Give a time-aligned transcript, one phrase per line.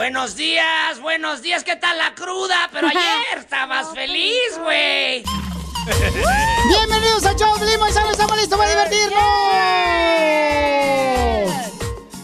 [0.00, 2.70] Buenos días, buenos días, ¿qué tal la cruda?
[2.72, 5.22] Pero ayer estabas feliz, güey.
[6.70, 9.20] Bienvenidos a Show Feliz Paisanos, estamos listos para divertirnos.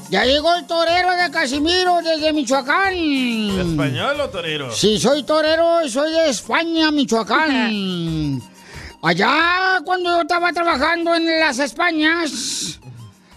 [0.09, 2.95] Ya llegó el torero de Casimiro desde Michoacán.
[2.95, 4.73] ¿Español o torero?
[4.73, 8.41] Sí, soy torero, soy de España, Michoacán.
[9.03, 12.81] Allá, cuando yo estaba trabajando en las Españas,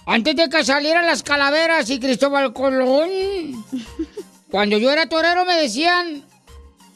[0.06, 3.66] antes de que salieran las calaveras y Cristóbal Colón,
[4.52, 6.25] cuando yo era torero me decían,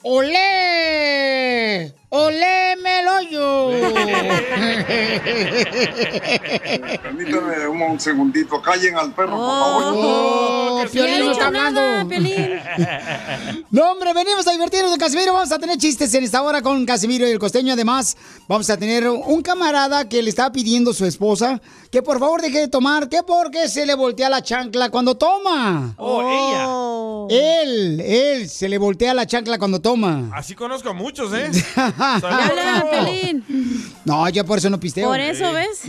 [0.05, 1.93] ¡Olé!
[2.09, 3.69] ¡Olé, Meloyo!
[7.01, 9.93] Permítame un, un segundito, callen al perro, por favor.
[9.95, 11.81] ¡Oh, Piolín no está hablando!
[13.71, 15.33] No, hombre, venimos a divertirnos de Casimiro.
[15.33, 17.73] Vamos a tener chistes en esta hora con Casimiro y el costeño.
[17.73, 18.15] Además,
[18.47, 21.59] vamos a tener un camarada que le está pidiendo a su esposa
[21.93, 25.93] que por favor deje de tomar, que porque se le voltea la chancla cuando toma.
[25.97, 30.31] Oh, Él, él se le voltea la chancla cuando toma.
[30.33, 31.51] Así conozco a muchos, ¿eh?
[34.05, 35.07] No, yo por eso no pisteo.
[35.07, 35.81] Por eso, ¿ves?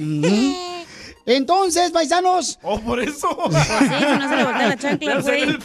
[1.26, 2.58] Entonces, paisanos.
[2.62, 3.28] Oh, por eso.
[3.54, 5.46] Sí, no se le la chancla, güey.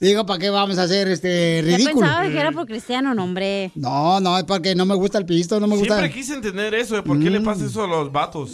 [0.00, 2.00] Digo, ¿para qué vamos a hacer este Ya ridículo?
[2.06, 3.72] pensaba que era por cristiano, no, hombre.
[3.74, 5.96] No, no, es porque no me gusta el pisto, no me gusta.
[5.96, 7.02] Siempre quise entender eso, ¿eh?
[7.02, 8.52] ¿por qué le pasa eso a los vatos?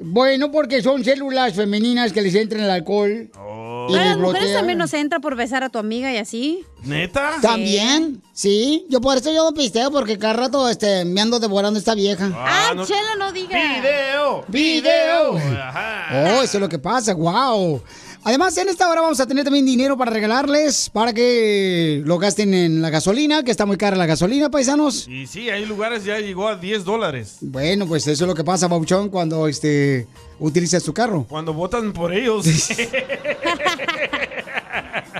[0.00, 3.10] Bueno, porque son células femeninas que les entran el alcohol.
[3.10, 6.60] Y Pero les las mujeres también nos entra por besar a tu amiga y así.
[6.84, 7.32] ¿Neta?
[7.42, 8.86] También, sí.
[8.88, 12.30] Yo por eso yo no pisteo, porque cada rato este, me ando devorando esta vieja.
[12.34, 13.60] Ah, Chela, no digas.
[13.80, 14.44] ¡Video!
[14.46, 15.36] ¡Video!
[15.36, 16.06] Ajá.
[16.12, 17.82] Oh, eso es lo que pasa, wow.
[18.24, 22.52] Además, en esta hora vamos a tener también dinero para regalarles, para que lo gasten
[22.52, 25.08] en la gasolina, que está muy cara la gasolina, paisanos.
[25.08, 27.38] Y sí, hay lugares ya llegó a 10 dólares.
[27.40, 30.06] Bueno, pues eso es lo que pasa, Bauchón, cuando este,
[30.38, 31.26] utilizas tu carro.
[31.28, 32.44] Cuando votan por ellos.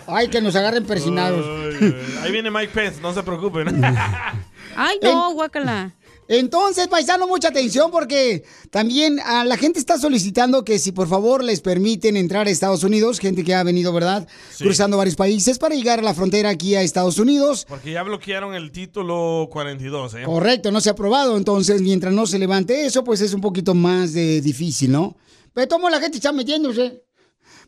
[0.06, 1.44] Ay, que nos agarren persinados.
[1.46, 1.94] Ay.
[2.22, 3.84] Ahí viene Mike Pence, no se preocupen.
[4.76, 5.94] Ay, no, guácala.
[6.28, 11.42] Entonces, paisano, mucha atención porque también a la gente está solicitando que si por favor
[11.42, 14.28] les permiten entrar a Estados Unidos, gente que ha venido, ¿verdad?
[14.50, 14.64] Sí.
[14.64, 17.64] Cruzando varios países para llegar a la frontera aquí a Estados Unidos.
[17.66, 20.22] Porque ya bloquearon el título 42, ¿eh?
[20.24, 23.72] Correcto, no se ha aprobado, entonces mientras no se levante eso, pues es un poquito
[23.72, 25.16] más de difícil, ¿no?
[25.54, 27.04] Pero tomo la gente está metiéndose.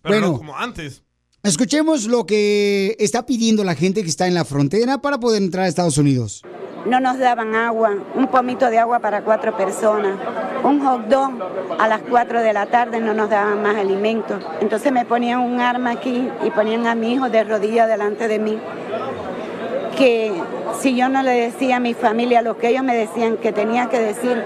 [0.02, 0.26] Pero bueno.
[0.32, 1.02] no como antes.
[1.42, 5.64] Escuchemos lo que está pidiendo la gente que está en la frontera para poder entrar
[5.64, 6.42] a Estados Unidos.
[6.84, 10.18] No nos daban agua, un pomito de agua para cuatro personas,
[10.62, 11.32] un hot dog
[11.78, 14.44] a las 4 de la tarde no nos daban más alimentos.
[14.60, 18.38] Entonces me ponían un arma aquí y ponían a mi hijo de rodillas delante de
[18.38, 18.58] mí.
[19.96, 20.34] Que
[20.78, 23.88] si yo no le decía a mi familia lo que ellos me decían que tenía
[23.88, 24.42] que decir,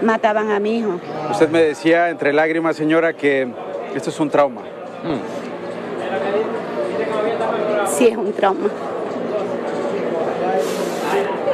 [0.00, 0.98] mataban a mi hijo.
[1.30, 3.46] Usted me decía entre lágrimas, señora, que
[3.94, 4.62] esto es un trauma.
[8.00, 8.66] Sí es un trauma.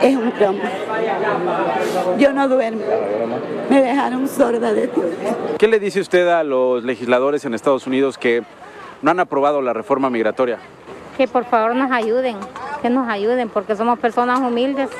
[0.00, 0.70] Es un trauma.
[2.18, 2.82] Yo no duermo.
[3.68, 5.06] Me dejaron sorda de Dios.
[5.58, 8.44] ¿Qué le dice usted a los legisladores en Estados Unidos que
[9.02, 10.58] no han aprobado la reforma migratoria?
[11.16, 12.36] que por favor nos ayuden,
[12.80, 14.90] que nos ayuden, porque somos personas humildes,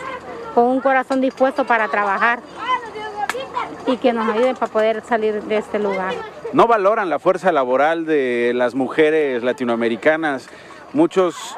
[0.52, 2.40] con un corazón dispuesto para trabajar
[3.86, 6.12] y que nos ayuden para poder salir de este lugar.
[6.52, 10.48] No valoran la fuerza laboral de las mujeres latinoamericanas.
[10.96, 11.54] Muchos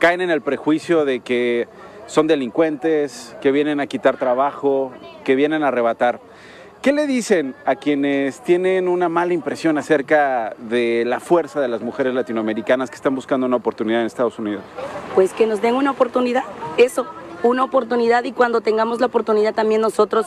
[0.00, 1.68] caen en el prejuicio de que
[2.08, 4.90] son delincuentes, que vienen a quitar trabajo,
[5.22, 6.18] que vienen a arrebatar.
[6.82, 11.82] ¿Qué le dicen a quienes tienen una mala impresión acerca de la fuerza de las
[11.82, 14.64] mujeres latinoamericanas que están buscando una oportunidad en Estados Unidos?
[15.14, 16.42] pues que nos den una oportunidad,
[16.76, 17.06] eso,
[17.44, 20.26] una oportunidad y cuando tengamos la oportunidad también nosotros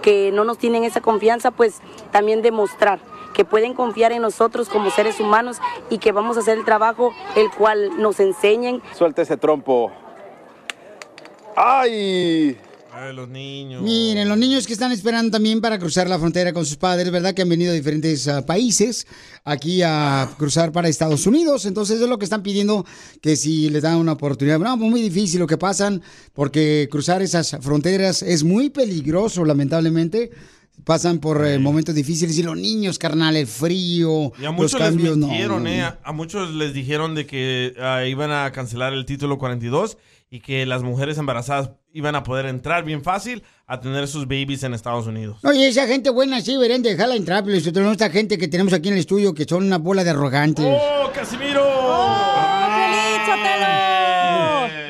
[0.00, 1.80] que no nos tienen esa confianza, pues
[2.12, 3.00] también demostrar
[3.34, 5.58] que pueden confiar en nosotros como seres humanos
[5.90, 8.82] y que vamos a hacer el trabajo el cual nos enseñen.
[8.94, 9.92] Suelta ese trompo.
[11.56, 12.58] ¡Ay!
[13.00, 13.82] Ay, los niños.
[13.82, 17.32] Miren, los niños que están esperando también para cruzar la frontera con sus padres, ¿verdad?
[17.32, 19.06] Que han venido de diferentes ah, países
[19.44, 21.64] aquí a cruzar para Estados Unidos.
[21.66, 22.84] Entonces es lo que están pidiendo
[23.20, 24.58] que si les dan una oportunidad.
[24.58, 26.02] No, pues muy difícil lo que pasan
[26.32, 30.30] porque cruzar esas fronteras es muy peligroso, lamentablemente.
[30.84, 34.80] Pasan por eh, momentos difíciles y los niños, carnal, el frío, Y a los muchos
[34.80, 35.26] les cambios, no.
[35.26, 35.82] mintieron, eh.
[35.82, 39.98] A- A muchos les dijeron de que ah, iban a cancelar el título 42
[40.30, 44.62] y que las mujeres embarazadas iban a poder entrar bien fácil a tener sus babies
[44.62, 45.38] en Estados Unidos.
[45.44, 48.72] Oye, esa gente buena sí deberían dejarla entrar, pero nosotros no esta gente que tenemos
[48.72, 50.66] aquí en el estudio que son una bola de arrogantes.
[50.68, 51.64] ¡Oh, Casimiro!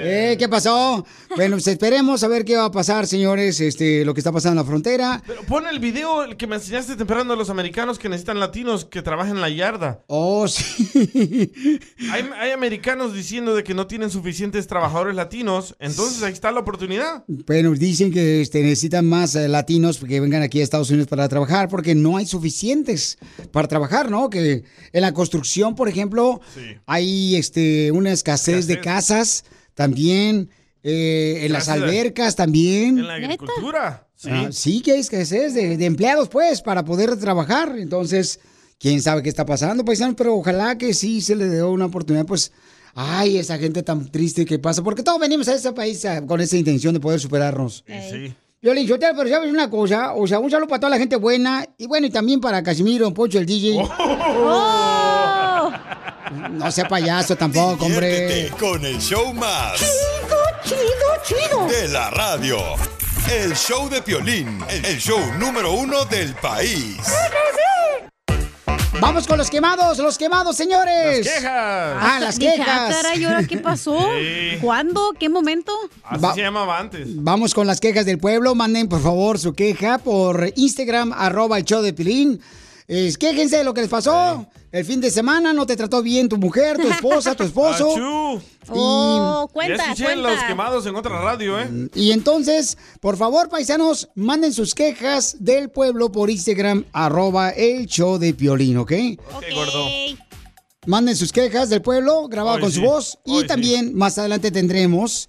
[0.09, 1.05] Eh, ¿Qué pasó?
[1.37, 4.61] Bueno, pues esperemos a ver qué va a pasar, señores, este, lo que está pasando
[4.61, 5.23] en la frontera.
[5.27, 8.87] Pero pon el video el que me enseñaste temprano de los americanos que necesitan latinos
[8.87, 10.03] que trabajen en la yarda.
[10.07, 11.53] Oh, sí.
[12.11, 16.61] Hay, hay americanos diciendo de que no tienen suficientes trabajadores latinos, entonces ahí está la
[16.61, 17.25] oportunidad.
[17.27, 21.29] Bueno, dicen que este, necesitan más eh, latinos que vengan aquí a Estados Unidos para
[21.29, 23.19] trabajar porque no hay suficientes
[23.53, 24.31] para trabajar, ¿no?
[24.31, 26.41] Que en la construcción, por ejemplo,
[26.87, 29.45] hay este, una escasez, de casas
[29.79, 30.51] también,
[30.83, 32.99] eh, en las Gracias albercas también.
[32.99, 34.09] En la agricultura.
[34.17, 34.29] Sí.
[34.33, 37.77] Ah, sí que hay escasez de, de empleados, pues, para poder trabajar.
[37.79, 38.41] Entonces,
[38.81, 42.27] quién sabe qué está pasando, paisanos, pero ojalá que sí se le dé una oportunidad,
[42.27, 42.51] pues.
[42.93, 46.41] Ay, esa gente tan triste que pasa, porque todos venimos a este país ah, con
[46.41, 47.85] esa intención de poder superarnos.
[47.87, 48.35] Sí.
[48.61, 50.15] Yo le dije, pero ¿sabes una cosa?
[50.15, 53.15] O sea, un saludo para toda la gente buena y bueno, y también para Casimiro,
[53.15, 53.79] Poncho, el DJ.
[53.79, 54.88] Oh.
[56.31, 58.51] No sea payaso tampoco, hombre.
[58.59, 59.79] Con el show más.
[60.65, 60.81] Chido,
[61.25, 62.59] chido, De la radio.
[63.31, 64.63] El show de Piolín.
[64.69, 66.97] El show número uno del país.
[69.01, 71.25] Vamos con los quemados, los quemados, señores.
[71.25, 71.97] Las quejas.
[72.01, 72.69] Ah, las Dije, quejas.
[72.69, 73.97] ah, caray, ¿ahora qué pasó?
[74.19, 74.59] Sí.
[74.61, 75.13] ¿Cuándo?
[75.19, 75.73] ¿Qué momento?
[76.03, 77.07] Así Va- se llamaba antes.
[77.07, 78.55] Vamos con las quejas del pueblo.
[78.57, 82.41] Manden, por favor, su queja por Instagram, arroba el show de Pilín.
[82.89, 84.47] Es, quéjense de lo que les pasó.
[84.73, 87.93] El fin de semana no te trató bien tu mujer, tu esposa, tu esposo.
[87.93, 88.43] Achú.
[88.71, 91.69] Oh, Ya cuenta, escuché los quemados en otra radio, ¿eh?
[91.95, 98.17] Y entonces, por favor, paisanos, manden sus quejas del pueblo por Instagram, arroba el show
[98.19, 98.93] de Piolín, ¿ok?
[99.35, 99.87] Ok, gordo.
[100.87, 103.19] Manden sus quejas del pueblo, grabado Hoy con sí, su voz.
[103.27, 103.47] Y sí.
[103.47, 105.29] también más adelante tendremos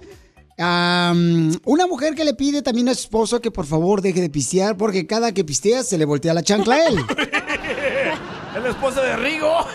[0.58, 4.30] am, una mujer que le pide también a su esposo que por favor deje de
[4.30, 6.96] pistear, porque cada que pistea se le voltea la chancla a él.
[8.60, 9.66] Es la esposa de Rigo.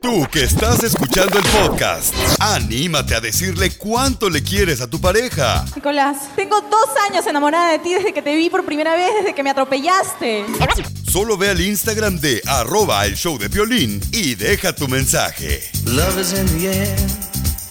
[0.00, 5.64] Tú que estás escuchando el podcast, anímate a decirle cuánto le quieres a tu pareja.
[5.74, 9.34] Nicolás, tengo dos años enamorada de ti desde que te vi por primera vez, desde
[9.34, 10.46] que me atropellaste.
[11.10, 15.68] Solo ve al Instagram de arroba el show de violín y deja tu mensaje.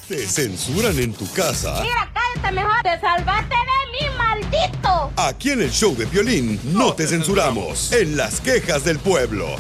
[0.10, 1.84] ¿Te censuran en tu casa?
[1.84, 2.82] cállate mejor.
[2.82, 5.12] Te salvaste de mí, maldito.
[5.16, 7.92] Aquí en el show de violín no te censuramos.
[7.92, 9.56] En las quejas del pueblo.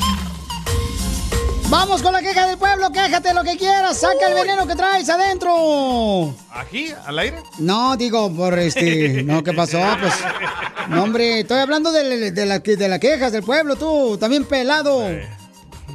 [1.68, 5.08] Vamos con la queja del pueblo, quéjate lo que quieras, saca el veneno que traes
[5.08, 6.34] adentro.
[6.50, 6.92] ¿Aquí?
[7.06, 7.44] ¿Al aire?
[7.60, 9.22] No, digo, por este.
[9.22, 9.80] No, ¿qué pasó?
[10.02, 10.16] Pues.
[10.88, 15.04] No, hombre, estoy hablando de, de, la, de las quejas del pueblo, tú, también pelado.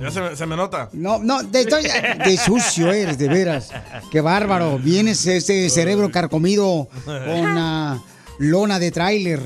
[0.01, 0.89] Ya se, me- se me nota.
[0.93, 3.71] No, no, de, estoy, de sucio eres, de veras.
[4.11, 4.79] Qué bárbaro.
[4.79, 8.03] Vienes ese cerebro carcomido con ah,
[8.39, 9.41] lona de tráiler.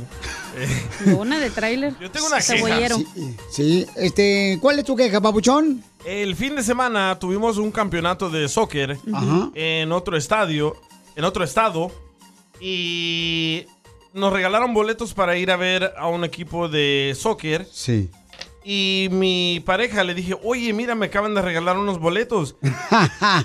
[1.07, 1.95] Lona de tráiler.
[2.01, 2.57] Yo tengo una queja.
[2.57, 2.97] Cebollero.
[2.97, 5.85] Sí, sí, este, ¿cuál es tu queja, papuchón?
[6.05, 9.51] El fin de semana tuvimos un campeonato de soccer Ajá.
[9.55, 10.75] en otro estadio,
[11.15, 11.93] en otro estado,
[12.61, 13.67] y
[14.13, 17.67] nos regalaron boletos para ir a ver a un equipo de soccer.
[17.71, 18.11] Sí.
[18.71, 22.57] Y mi pareja le dije, oye, mira, me acaban de regalar unos boletos.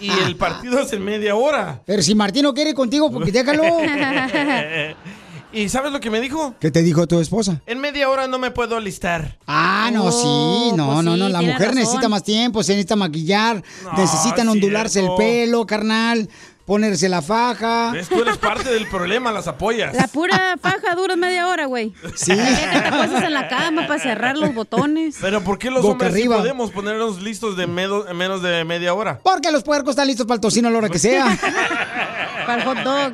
[0.01, 1.82] y el partido es en media hora.
[1.86, 3.63] Pero si Martín no quiere ir contigo, porque déjalo.
[5.53, 6.56] ¿Y sabes lo que me dijo?
[6.60, 7.62] ¿Qué te dijo tu esposa?
[7.68, 9.38] En media hora no me puedo alistar.
[9.46, 11.75] Ah, no, sí, no, pues no, sí, no, la mujer razón.
[11.75, 15.13] necesita más tiempo, se necesita maquillar, No, necesitan es ondularse cierto.
[15.13, 16.27] el pelo, carnal,
[16.65, 17.91] ponerse la faja.
[17.91, 18.08] ¿Ves?
[18.10, 19.96] Tú eres parte del problema, las apoyas.
[19.96, 21.93] La pura faja dura media hora, güey.
[22.15, 22.32] Sí.
[22.32, 25.17] Que te acuestas en la cama para cerrar los botones.
[25.22, 28.63] Pero ¿por qué los Boca hombres sí podemos ponernos listos de medo- en menos de
[28.65, 29.20] media hora?
[29.24, 31.38] Porque los puercos están listos para el tocino a la hora que sea.
[32.46, 33.13] Para el hot dog.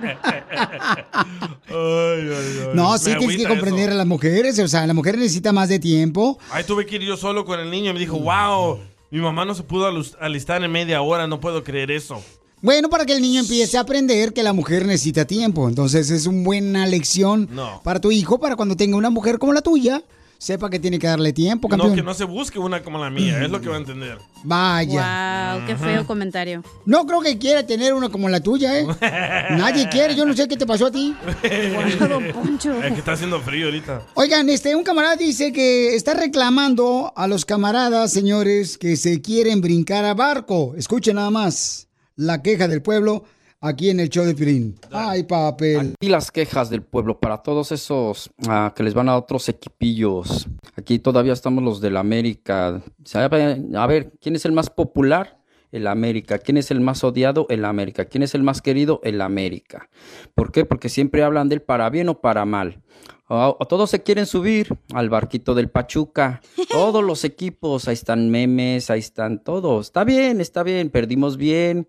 [2.74, 5.70] No, Me sí tienes que comprender a las mujeres, o sea, la mujer necesita más
[5.70, 6.40] de tiempo.
[6.52, 8.80] Ahí tuve que ir yo solo con el niño y me dijo, wow,
[9.12, 9.88] mi mamá no se pudo
[10.20, 12.24] alistar en media hora, no puedo creer eso.
[12.62, 15.68] Bueno, para que el niño empiece a aprender que la mujer necesita tiempo.
[15.70, 17.82] Entonces es una buena lección No.
[17.84, 20.04] para tu hijo, para cuando tenga una mujer como la tuya.
[20.42, 21.96] sepa que tiene que darle tiempo, No, campeón.
[21.98, 24.18] que no se busque una como la mía, es lo que va a entender.
[24.46, 25.58] Vaya.
[25.58, 26.64] Wow, qué feo comentario.
[26.86, 28.88] No creo que quiera tener una como la tuya, ¿eh?
[29.52, 31.14] Nadie quiere, yo no sé qué te pasó a ti.
[31.44, 34.02] Es que está haciendo frío ahorita.
[34.14, 39.60] Oigan, este, un camarada dice que está reclamando a los camaradas, señores, que se quieren
[39.60, 40.74] brincar a barco.
[40.78, 41.89] Escuchen nada más
[42.20, 43.24] la queja del pueblo
[43.62, 44.76] aquí en el show de Pirín.
[44.92, 45.96] Ay, papel.
[46.02, 50.48] Y las quejas del pueblo para todos esos ah, que les van a otros equipillos.
[50.76, 52.82] Aquí todavía estamos los del América.
[53.14, 55.40] A ver, ¿quién es el más popular?
[55.72, 56.40] El América.
[56.40, 57.46] ¿Quién es el más odiado?
[57.50, 58.06] El América.
[58.06, 59.00] ¿Quién es el más querido?
[59.04, 59.90] El América.
[60.36, 60.66] ¿Por qué?
[60.66, 62.82] Porque siempre hablan del para bien o para mal.
[63.30, 66.42] Todos se quieren subir al barquito del Pachuca.
[66.72, 69.88] Todos los equipos, ahí están memes, ahí están todos.
[69.88, 71.88] Está bien, está bien, perdimos bien.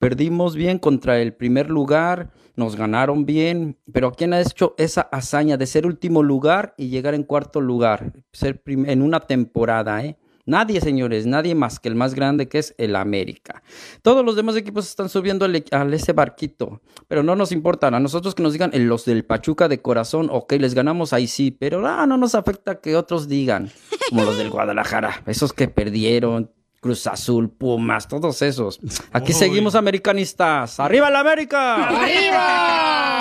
[0.00, 5.58] Perdimos bien contra el primer lugar, nos ganaron bien, pero ¿quién ha hecho esa hazaña
[5.58, 8.14] de ser último lugar y llegar en cuarto lugar?
[8.32, 10.16] Ser en una temporada, ¿eh?
[10.50, 13.62] Nadie, señores, nadie más que el más grande que es el América.
[14.02, 17.94] Todos los demás equipos están subiendo al, al ese barquito, pero no nos importan.
[17.94, 21.28] A nosotros que nos digan eh, los del Pachuca de corazón, ok, les ganamos ahí
[21.28, 23.70] sí, pero ah, no nos afecta que otros digan,
[24.08, 28.80] como los del Guadalajara, esos que perdieron, Cruz Azul, Pumas, todos esos.
[29.12, 30.80] Aquí seguimos americanistas.
[30.80, 31.90] ¡Arriba la América!
[31.90, 33.20] ¡Arriba!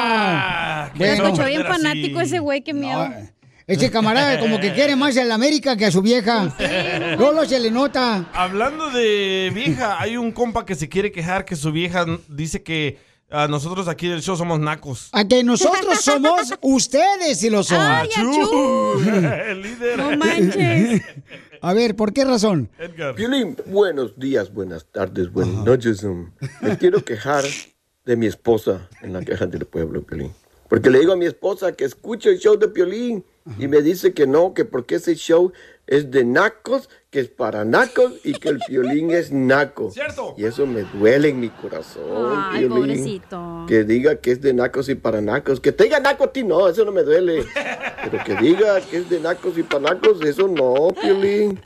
[0.99, 3.07] Escuchó bien fanático ese güey, qué miedo.
[3.69, 6.55] Ese camarada como que quiere más a la América que a su vieja.
[7.19, 8.27] Lolo se le nota.
[8.33, 12.97] Hablando de vieja, hay un compa que se quiere quejar que su vieja dice que
[13.47, 15.09] nosotros aquí del show somos nacos.
[15.11, 17.79] A que nosotros somos ustedes y lo son.
[17.79, 18.99] Ay, achú.
[19.05, 19.97] El líder.
[19.99, 21.01] No manches.
[21.61, 22.69] A ver, ¿por qué razón?
[23.15, 26.03] Piolín, buenos días, buenas tardes, buenas noches.
[26.03, 27.43] um, Me quiero quejar
[28.05, 30.31] de mi esposa en la queja del pueblo, Piolín.
[30.69, 33.25] Porque le digo a mi esposa que escuche el show de Piolín
[33.57, 35.51] y me dice que no, que porque ese show
[35.87, 39.91] es de nacos, que es para nacos y que el Piolín es naco.
[40.37, 42.03] Y eso me duele en mi corazón,
[42.51, 42.77] Ay, Piolín.
[42.77, 43.65] pobrecito.
[43.67, 45.59] Que diga que es de nacos y para nacos.
[45.59, 47.43] Que te diga naco a ti, no, eso no me duele.
[48.03, 51.59] Pero que diga que es de nacos y para nacos, eso no, Piolín.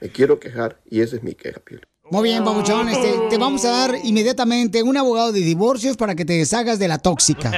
[0.00, 1.84] Me quiero quejar y esa es mi queja, Piolín.
[2.08, 2.88] Muy bien, Pabuchón.
[2.88, 6.86] Este, te vamos a dar inmediatamente un abogado de divorcios para que te deshagas de
[6.86, 7.48] la tóxica.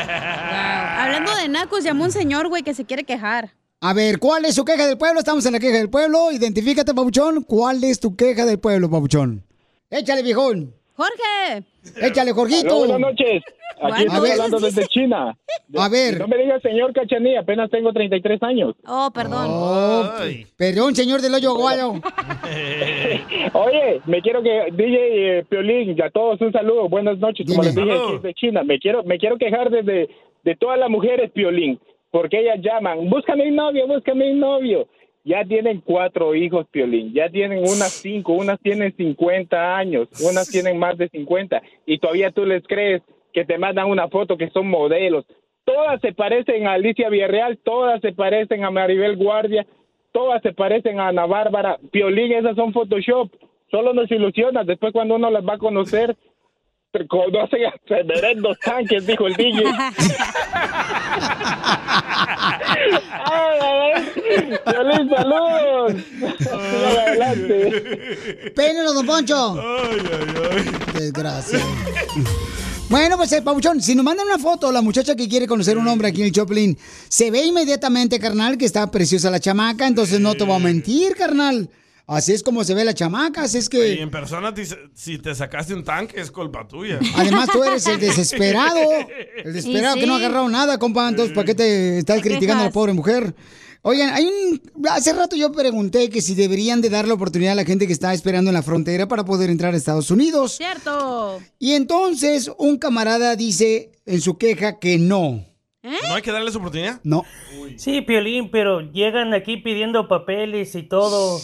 [1.04, 3.57] Hablando de nacos, llamó un señor, güey, que se quiere quejar.
[3.80, 5.20] A ver, ¿cuál es su queja del pueblo?
[5.20, 6.32] Estamos en la queja del pueblo.
[6.32, 7.42] Identifícate, Pabuchón.
[7.44, 9.44] ¿Cuál es tu queja del pueblo, Pabuchón?
[9.88, 10.74] Échale, viejón.
[10.96, 11.64] Jorge.
[12.02, 12.68] Échale, Jorgito.
[12.70, 13.42] Aló, buenas noches.
[13.80, 15.38] Aquí A estoy hablando desde China.
[15.76, 16.18] A ver.
[16.18, 18.74] No me digas señor Cachanilla, apenas tengo 33 años.
[18.84, 19.46] Oh, perdón.
[19.48, 20.10] Oh,
[20.56, 21.92] perdón, señor del hoyo guayo.
[23.52, 27.62] Oye, me quiero que DJ eh, Piolín, y a todos un saludo, buenas noches, como
[27.62, 27.66] Dime.
[27.66, 28.14] les dije Salud.
[28.16, 28.62] aquí de China.
[28.64, 30.08] Me quiero me quiero quejar desde
[30.42, 31.78] de todas las mujeres Piolín,
[32.10, 34.88] porque ellas llaman, búscame un novio, búscame un novio.
[35.24, 37.12] Ya tienen cuatro hijos, Piolín.
[37.12, 41.60] Ya tienen unas cinco, unas tienen 50 años, unas tienen más de 50.
[41.84, 45.26] Y todavía tú les crees que te mandan una foto que son modelos.
[45.64, 49.66] Todas se parecen a Alicia Villarreal, todas se parecen a Maribel Guardia,
[50.12, 51.78] todas se parecen a Ana Bárbara.
[51.90, 53.30] Piolín, esas son Photoshop.
[53.70, 54.66] Solo nos ilusionas.
[54.66, 56.16] Después cuando uno las va a conocer,
[57.08, 59.62] conocen a reverendos tanques, dijo el DJ.
[63.24, 64.04] ¡Ay, ay!
[64.64, 65.92] ¡Piolín, saludos!
[66.50, 68.52] Adelante.
[68.56, 69.62] Pénelo, don Poncho.
[70.94, 71.60] Desgracia.
[72.88, 75.86] Bueno, pues el pabuchón, si nos mandan una foto la muchacha que quiere conocer un
[75.88, 76.78] hombre aquí en el Choplin,
[77.08, 81.14] se ve inmediatamente, carnal, que está preciosa la chamaca, entonces no te voy a mentir,
[81.14, 81.68] carnal.
[82.08, 84.00] Así es como se ve la chamaca, así es Y que...
[84.00, 86.98] en persona, te- si te sacaste un tanque, es culpa tuya.
[87.14, 88.80] Además, tú eres el desesperado.
[89.44, 91.06] El desesperado Y que no ha agarrado nada, compa.
[91.08, 93.34] Entonces, ¿para qué te estás criticando a la pobre mujer?
[93.82, 94.60] Oigan, hay un...
[94.90, 97.92] Hace rato yo pregunté que si deberían de dar la oportunidad a la gente que
[97.92, 100.52] está esperando en la frontera para poder entrar a Estados Unidos.
[100.56, 101.40] Cierto.
[101.58, 105.44] Y entonces un camarada dice en su queja que no.
[105.82, 107.00] ¿No hay que darles oportunidad?
[107.04, 107.22] No.
[107.76, 111.40] Sí, Piolín, pero llegan aquí pidiendo papeles y todo.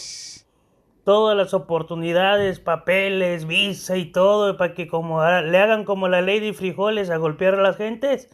[1.05, 6.23] Todas las oportunidades, papeles, visa y todo, para que como ha- le hagan como la
[6.23, 8.31] ley de frijoles a golpear a las gentes.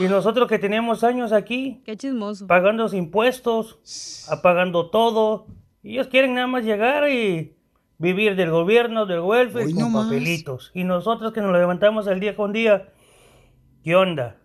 [0.00, 2.46] Y nosotros que tenemos años aquí, Qué chismoso.
[2.48, 5.46] pagando los impuestos, a- pagando todo,
[5.82, 7.54] y ellos quieren nada más llegar y
[7.98, 10.72] vivir del gobierno, del welfare, con papelitos.
[10.74, 12.88] Y nosotros que nos levantamos al día con día,
[13.84, 14.36] ¿qué onda?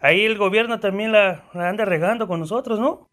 [0.00, 3.09] Ahí el gobierno también la, la anda regando con nosotros, ¿no?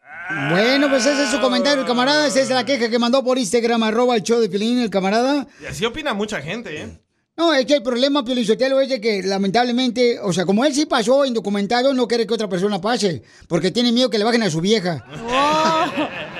[0.49, 2.27] Bueno, pues ese es su comentario, el camarada.
[2.27, 5.47] Esa es la queja que mandó por Instagram, arroba el show de Pilín, el camarada.
[5.61, 6.99] Y así opina mucha gente, ¿eh?
[7.37, 10.73] No, es que el problema, Pio Lizotelo, es de que lamentablemente, o sea, como él
[10.73, 14.41] sí pasó indocumentado, no quiere que otra persona pase, porque tiene miedo que le bajen
[14.41, 15.05] a su vieja.
[15.29, 15.85] Oh,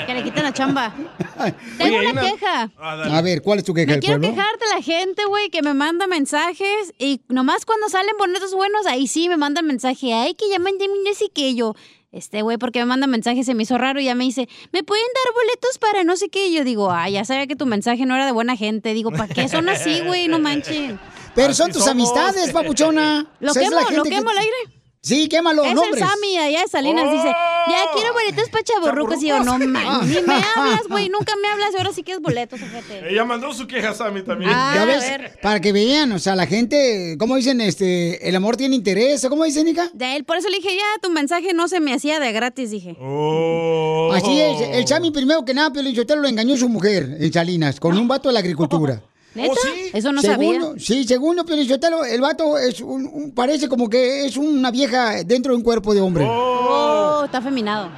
[0.08, 0.96] que le quiten la chamba.
[1.77, 2.72] Tengo Oye, una queja.
[2.79, 4.36] A ver, ¿cuál es tu queja Me del quiero pueblo?
[4.36, 8.88] quejar de la gente, güey, que me manda mensajes y nomás cuando salen boletos buenos,
[8.88, 10.15] ahí sí me mandan mensaje.
[10.15, 11.75] Ay, que ya mi no sé qué yo.
[12.18, 14.84] Este güey, porque me manda mensajes, se me hizo raro y ya me dice, ¿me
[14.84, 16.48] pueden dar boletos para no sé qué?
[16.48, 18.94] Y yo digo, ay, ya sabía que tu mensaje no era de buena gente.
[18.94, 20.28] Digo, ¿para qué son así, güey?
[20.28, 21.00] No manchen.
[21.36, 23.28] Pero son tus amistades, papuchona.
[23.40, 24.76] Lo O sea, es quemo, la lo quemo al aire.
[25.08, 26.02] Sí, quémalo, Es nombres.
[26.02, 27.10] el Sammy allá de Salinas.
[27.10, 29.24] Dice, ya quiero boletos para chaborrucos.
[29.24, 31.08] Y yo, no man, ni me hablas, güey.
[31.08, 33.10] Nunca me hablas y ahora sí quieres boletos, fíjate.
[33.10, 34.52] Ella mandó su queja a Sammy también.
[34.54, 37.62] Ah, ya ves, para que vean, o sea, la gente, ¿cómo dicen?
[37.62, 39.90] Este, el amor tiene interés, ¿o ¿cómo dicen, Nica?
[39.94, 42.72] De él, por eso le dije, ya, tu mensaje no se me hacía de gratis,
[42.72, 42.98] dije.
[43.00, 44.12] Oh.
[44.14, 47.98] Así es, el Sammy primero que nada, Pio lo engañó su mujer en Salinas, con
[47.98, 49.02] un vato de la agricultura.
[49.38, 49.53] ¿Neta?
[49.94, 50.84] Eso no segundo, sabía.
[50.84, 55.24] Sí, segundo, Pio Lizotelo, el vato es un, un- parece como que es una vieja
[55.24, 56.25] dentro de un cuerpo de hombre.
[56.27, 57.89] Oh, está feminado.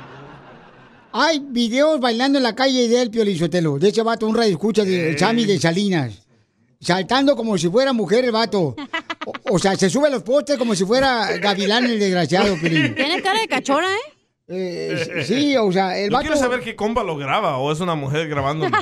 [1.11, 4.51] Hay videos bailando en la calle de él, Pio Lizotelo, de ese vato, un radio
[4.51, 6.13] escucha de Sammy de Salinas.
[6.79, 8.75] Saltando como si fuera mujer el vato.
[9.51, 12.95] O, o sea, se sube a los postes como si fuera gavilán el desgraciado, Piolín.
[12.95, 14.13] Tiene cara de cachora, ¿eh?
[14.49, 16.27] Eh, sí, o sea, el Yo vato...
[16.27, 18.75] quiero saber qué compa lo graba o es una mujer grabándolo.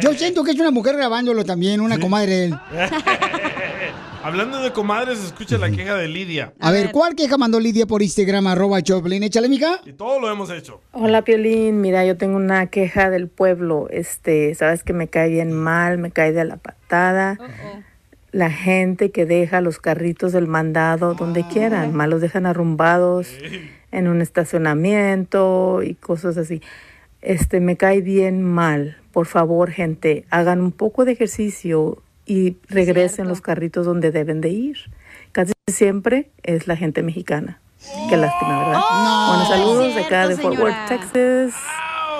[0.00, 2.58] Yo siento que es una mujer grabándolo también, una comadre de él.
[4.24, 6.52] Hablando de comadres, escucha la queja de Lidia.
[6.60, 9.24] A, ver, ¿cuál queja mandó Lidia por Instagram, arroba Choplin?
[9.24, 9.80] Échale, mica.
[9.84, 10.80] Y todo lo hemos hecho.
[10.92, 13.88] Hola Piolín, mira, yo tengo una queja del pueblo.
[13.90, 17.36] Este, sabes que me cae bien mal, me cae de la patada.
[18.30, 23.28] La gente que deja los carritos del mandado donde quieran, más los dejan arrumbados
[23.92, 26.60] en un estacionamiento y cosas así.
[27.20, 28.96] Este, me cae bien mal.
[29.12, 34.48] Por favor, gente, hagan un poco de ejercicio y regresen los carritos donde deben de
[34.48, 34.78] ir.
[35.30, 37.60] Casi siempre es la gente mexicana.
[38.08, 38.80] Qué lástima, ¿verdad?
[39.28, 41.54] bueno, saludos de acá de Fort Worth, Texas.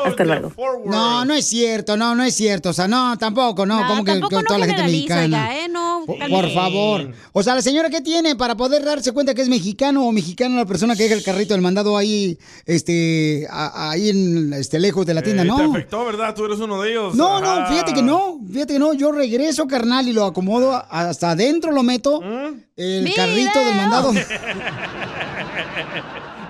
[0.05, 0.53] Hasta luego.
[0.87, 2.71] No, no es cierto, no, no es cierto.
[2.71, 5.25] O sea, no, tampoco, no, como que, tampoco que no toda la gente mexicana.
[5.49, 5.69] oiga, ¿eh?
[5.69, 7.13] No, Por, favor.
[7.33, 10.57] O sea, la señora, ¿qué tiene para poder darse cuenta que es mexicano o mexicana
[10.57, 15.07] la persona que deja el carrito del mandado ahí, este, a- ahí en, este, lejos
[15.07, 15.43] de la tienda?
[15.43, 15.71] Eh, Te No.
[15.73, 16.35] afectó, ¿verdad?
[16.35, 17.15] Tú eres uno de ellos.
[17.15, 21.31] No, no, fíjate que no, fíjate que no, yo regreso, carnal, y lo acomodo hasta
[21.31, 22.55] adentro, lo meto, ¿Mm?
[22.77, 24.13] el carrito del mandado.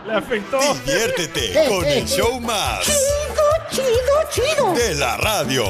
[0.06, 0.58] Le afectó.
[0.84, 2.80] Diviértete con el show más.
[3.72, 3.86] Chido,
[4.30, 4.74] chido.
[4.74, 5.64] De la radio.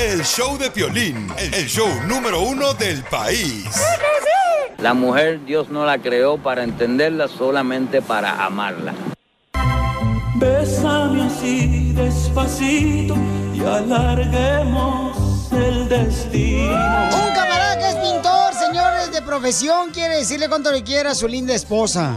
[0.00, 3.66] El show de Piolín, el show número uno del país.
[4.78, 8.94] La mujer Dios no la creó para entenderla, solamente para amarla.
[10.36, 13.16] Bésame así despacito
[13.52, 15.16] y alarguemos
[15.52, 16.70] el destino.
[16.70, 21.26] Un camarada que es pintor, señores, de profesión, quiere decirle cuánto le quiere a su
[21.26, 22.16] linda esposa.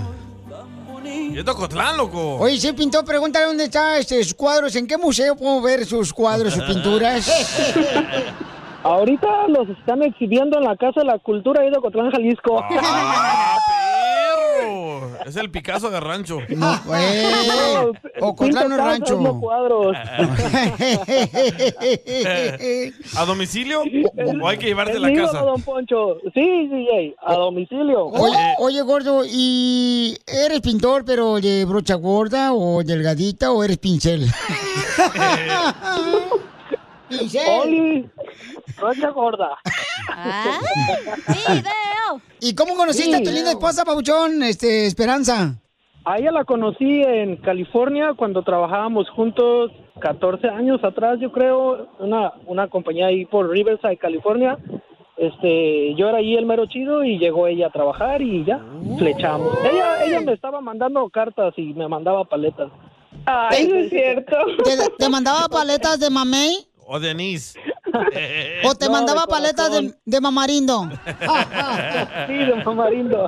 [1.18, 2.38] Y es de Ocotlán, loco.
[2.38, 6.14] Oye, sí, pintor, pregúntale dónde están este, sus cuadros, en qué museo puedo ver sus
[6.14, 7.30] cuadros, sus pinturas.
[8.84, 12.64] Ahorita los están exhibiendo en la Casa de la Cultura ahí de Ocotlán, Jalisco.
[12.82, 13.58] ¡Ah!
[15.26, 16.40] Es el Picasso de rancho.
[16.50, 16.80] No.
[18.22, 19.20] Ocotlán no es rancho.
[19.20, 19.96] No cuadros.
[23.18, 23.82] ¿A domicilio
[24.42, 25.40] o hay que llevarte Es la casa?
[25.40, 26.18] don Poncho.
[26.34, 28.06] Sí, DJ, a domicilio.
[28.06, 34.26] Oye, oye, gordo, ¿y eres pintor, pero de brocha gorda o delgadita o eres pincel?
[37.62, 38.10] Oli,
[38.80, 39.58] brocha gorda.
[42.40, 45.56] ¿Y cómo conociste a tu linda esposa, Pabuchón, este, Esperanza?
[46.06, 52.32] A ella la conocí en California cuando trabajábamos juntos 14 años atrás, yo creo, una,
[52.46, 54.58] una compañía ahí por Riverside, California.
[55.18, 58.62] Este, yo era ahí el mero chido y llegó ella a trabajar y ya,
[59.00, 59.58] flechamos.
[59.70, 62.72] Ella, ella me estaba mandando cartas y me mandaba paletas.
[63.26, 64.38] Ay, no es cierto.
[64.64, 67.60] ¿Te, te mandaba paletas de mamey O Denise.
[68.64, 70.90] O te No, mandaba de paletas de, de mamarindo?
[72.28, 73.28] Sí, de mamarindo.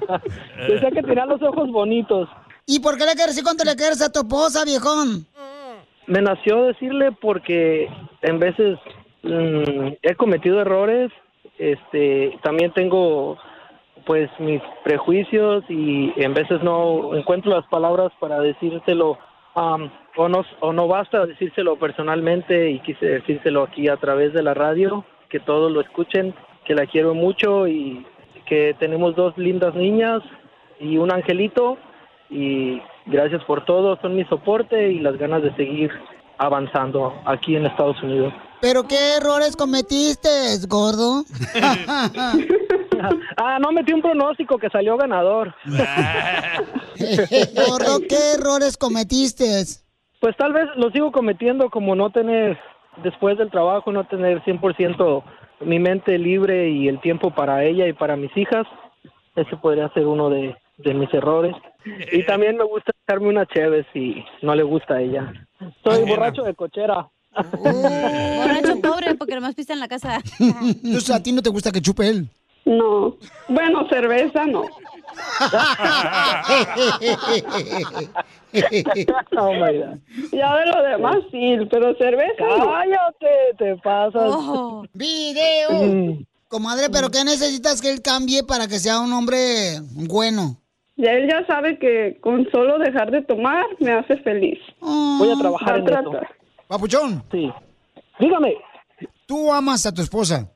[0.67, 2.27] Decía que tenía los ojos bonitos.
[2.65, 5.25] ¿Y por qué le quieres decir cuánto le quieres a tu esposa, viejón?
[6.07, 7.87] Me nació decirle porque
[8.21, 8.77] en veces
[9.23, 11.11] mm, he cometido errores,
[11.57, 13.37] este, también tengo
[14.05, 19.17] pues mis prejuicios y en veces no encuentro las palabras para decírselo
[20.15, 24.53] o no o no basta decírselo personalmente y quise decírselo aquí a través de la
[24.53, 26.33] radio, que todos lo escuchen,
[26.65, 28.05] que la quiero mucho y
[28.45, 30.21] que tenemos dos lindas niñas
[30.79, 31.77] y un angelito
[32.29, 35.91] y gracias por todo, son mi soporte y las ganas de seguir
[36.37, 38.33] avanzando aquí en Estados Unidos.
[38.61, 40.29] ¿Pero qué errores cometiste,
[40.67, 41.23] gordo?
[43.37, 45.53] ah, no metí un pronóstico que salió ganador.
[47.55, 49.63] gordo, ¿qué errores cometiste?
[50.19, 52.57] Pues tal vez lo sigo cometiendo como no tener,
[53.03, 55.23] después del trabajo, no tener 100%
[55.61, 58.65] mi mente libre y el tiempo para ella y para mis hijas.
[59.35, 61.55] Ese podría ser uno de, de mis errores.
[62.11, 65.31] Y también me gusta echarme una chévere si no le gusta a ella.
[65.83, 67.07] Soy borracho de cochera.
[67.31, 70.21] Borracho pobre, porque nomás pista en la casa.
[70.39, 72.29] Entonces, ¿a ti no te gusta que chupe él?
[72.69, 73.17] No.
[73.47, 74.63] Bueno, cerveza no.
[79.37, 79.99] Oh, my God.
[80.31, 82.65] Ya de lo demás sí, pero cerveza no.
[82.65, 83.27] Cállate,
[83.59, 84.33] te pasas.
[84.93, 85.69] ¡Video!
[85.71, 86.25] Mm.
[86.47, 90.57] Comadre, ¿pero qué necesitas que él cambie para que sea un hombre bueno?
[90.97, 94.59] Ya él ya sabe que con solo dejar de tomar me hace feliz.
[94.81, 95.85] Voy a trabajar en.
[96.67, 97.23] Papuchón.
[97.31, 97.51] Sí.
[98.19, 98.55] Dígame.
[99.27, 100.51] ¿Tú amas a tu esposa?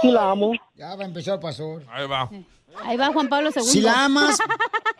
[0.00, 0.52] Sí la amo.
[0.76, 1.82] Ya va a empezar el pastor.
[1.90, 2.30] Ahí va.
[2.84, 3.62] Ahí va Juan Pablo II.
[3.62, 4.38] Si la amas,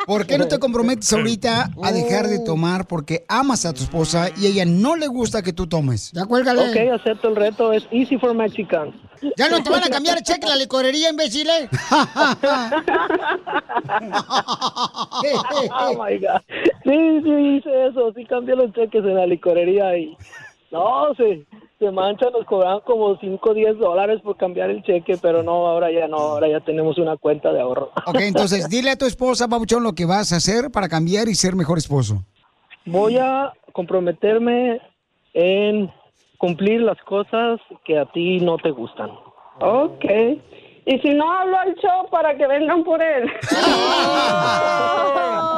[0.07, 2.87] ¿por qué no te comprometes ahorita a dejar de tomar?
[2.87, 6.11] Porque amas a tu esposa y a ella no le gusta que tú tomes.
[6.13, 6.71] Ya cuélgale.
[6.71, 7.73] Ok, acepto el reto.
[7.73, 8.93] Es easy for Mexican.
[9.37, 11.49] Ya no te van a cambiar el cheque la licorería, imbécil.
[11.49, 11.69] ¿eh?
[15.81, 16.41] oh my God.
[16.85, 18.13] Sí, sí, hice eso.
[18.15, 20.17] Sí, cambié los cheques en la licorería y.
[20.71, 21.45] No, se,
[21.81, 22.33] se manchan.
[22.33, 26.07] Nos cobraban como 5 o 10 dólares por cambiar el cheque, pero no, ahora ya
[26.07, 26.19] no.
[26.19, 27.91] Ahora ya tenemos una cuenta de ahorro.
[28.07, 31.35] Ok, entonces dile a tu esposa, Papuchón, lo que vas a hacer para cambiar y
[31.35, 32.23] ser mejor esposo.
[32.87, 34.81] Voy a comprometerme
[35.35, 35.91] en
[36.39, 39.11] cumplir las cosas que a ti no te gustan.
[39.61, 40.05] Ok.
[40.87, 43.31] Y si no hablo al show para que vengan por él.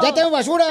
[0.03, 0.65] ¡Ya tengo basura!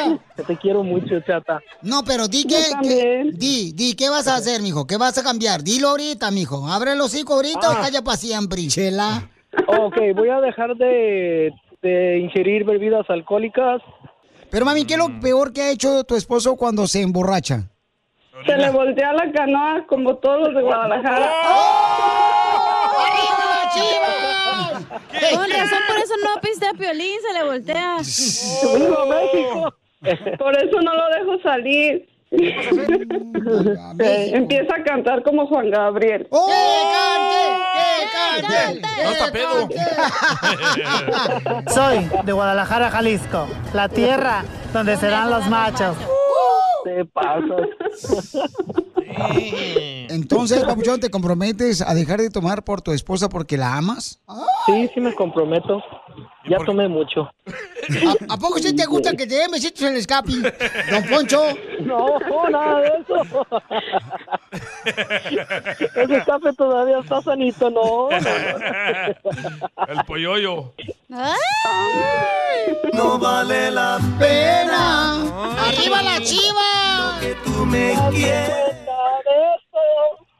[0.45, 1.61] Te quiero mucho, chata.
[1.81, 4.85] No, pero di que, que- di, di, ¿qué vas a hacer, mijo?
[4.85, 5.63] ¿Qué vas a cambiar?
[5.63, 6.67] Dilo ahorita, mijo.
[6.67, 7.79] Abre el hocico ahorita o Ah.
[7.81, 9.29] calla para siempre, chela.
[9.67, 13.81] Ok, voy a dejar de, de ingerir bebidas alcohólicas.
[14.49, 17.63] Pero mami, ¿qué es lo peor que ha hecho tu esposo cuando se emborracha?
[18.45, 21.31] Se le voltea la canoa como todos los de Guadalajara.
[24.91, 27.97] Con razón, por eso no piste a Piolín, se le voltea.
[28.77, 29.73] ¡Viva México!
[30.37, 32.07] Por eso no lo dejo salir.
[32.31, 36.27] Eh, Empieza a cantar como Juan Gabriel.
[36.31, 36.49] ¡Oh!
[37.99, 38.05] ¡Que
[38.47, 38.87] cante!
[39.03, 39.69] No está pedo.
[41.73, 45.95] Soy de Guadalajara, Jalisco, la tierra donde serán los machos.
[46.83, 47.69] Te pasas.
[50.09, 54.21] Entonces, Papuchón, ¿te comprometes a dejar de tomar por tu esposa porque la amas?
[54.65, 55.81] Sí, sí me comprometo.
[56.49, 57.31] Ya tomé mucho.
[57.47, 60.31] ¿A, a poco sí te gusta que te den besitos en el escape,
[60.91, 61.43] don Poncho?
[61.81, 63.47] No, nada de eso.
[65.95, 68.09] Ese escape todavía está sanito, no.
[69.87, 70.73] El polloyo.
[72.93, 75.23] No vale la pena.
[75.67, 77.17] ¡Arriba la chiva!
[77.19, 78.71] que tú me quieres.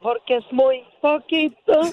[0.02, 1.80] Porque es muy poquito.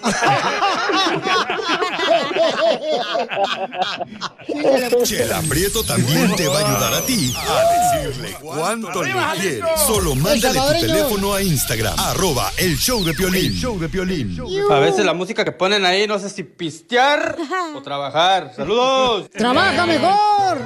[5.03, 9.63] Chela Prieto también te va a ayudar a ti a decirle cuánto le quieres.
[9.85, 13.53] Solo mándale tu teléfono a Instagram, arroba el show de Piolín.
[13.53, 14.37] show de Piolín.
[14.71, 17.35] A veces la música que ponen ahí, no sé si pistear
[17.75, 18.53] o trabajar.
[18.55, 19.29] ¡Saludos!
[19.31, 20.57] ¡Trabaja mejor!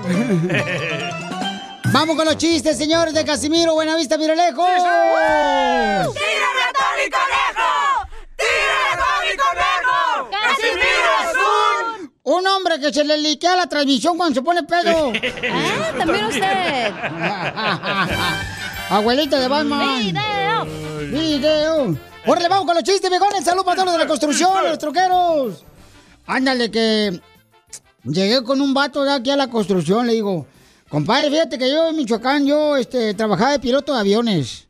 [1.93, 4.65] Vamos con los chistes, señores de Casimiro, Buenavista, Miralejo.
[4.65, 4.89] ¡Tírame
[6.09, 7.69] a Tony Conejo!
[8.35, 10.29] ¡Tírame a Tony Conejo!
[10.31, 12.13] ¡Casimiro es un...
[12.23, 15.13] Un hombre que se le liquea la transmisión cuando se pone pedo.
[15.51, 16.91] Ah, también usted.
[18.89, 19.99] Abuelita de Batman.
[19.99, 20.65] Video.
[21.11, 21.95] Video.
[22.25, 23.43] Órale, vamos con los chistes, viejones.
[23.45, 25.63] Salud para todos los de la construcción, los troqueros.
[26.25, 27.21] Ándale, que
[28.03, 30.07] llegué con un vato de aquí a la construcción.
[30.07, 30.47] Le digo,
[30.93, 34.67] compadre, fíjate que yo en Michoacán, yo este, trabajaba de piloto de aviones.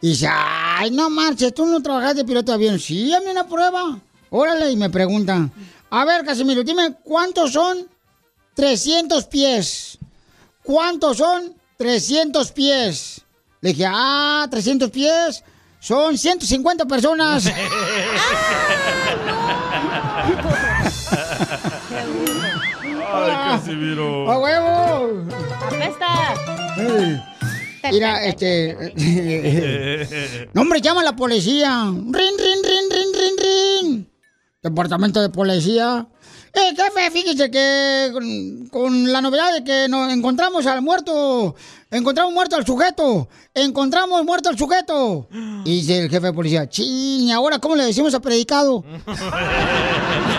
[0.00, 2.84] Y dice, ay, no marches, tú no trabajas de piloto de aviones.
[2.84, 3.98] Sí, dame una prueba.
[4.30, 5.50] Órale, y me preguntan,
[5.90, 7.88] a ver, Casimiro, dime, ¿cuántos son
[8.54, 9.98] 300 pies?
[10.62, 13.22] ¿Cuántos son 300 pies?
[13.60, 15.42] Le dije, ah, 300 pies
[15.80, 17.50] son 150 personas.
[23.26, 24.30] Ay, Casimiro.
[24.30, 25.24] ¡A huevo!
[25.66, 26.34] ¡Apesta!
[26.78, 27.22] Ey.
[27.92, 28.76] Mira, este.
[30.52, 31.84] no, hombre, llama a la policía.
[31.84, 34.16] ¡Rin, rin, rin, rin, rin, rin!
[34.68, 36.06] departamento de policía.
[36.52, 41.54] Eh, jefe, fíjese que con, con la novedad de que nos encontramos al muerto,
[41.90, 45.28] encontramos muerto al sujeto, encontramos muerto al sujeto.
[45.64, 48.84] Y dice el jefe de policía, ching, ¿y ahora cómo le decimos a predicado?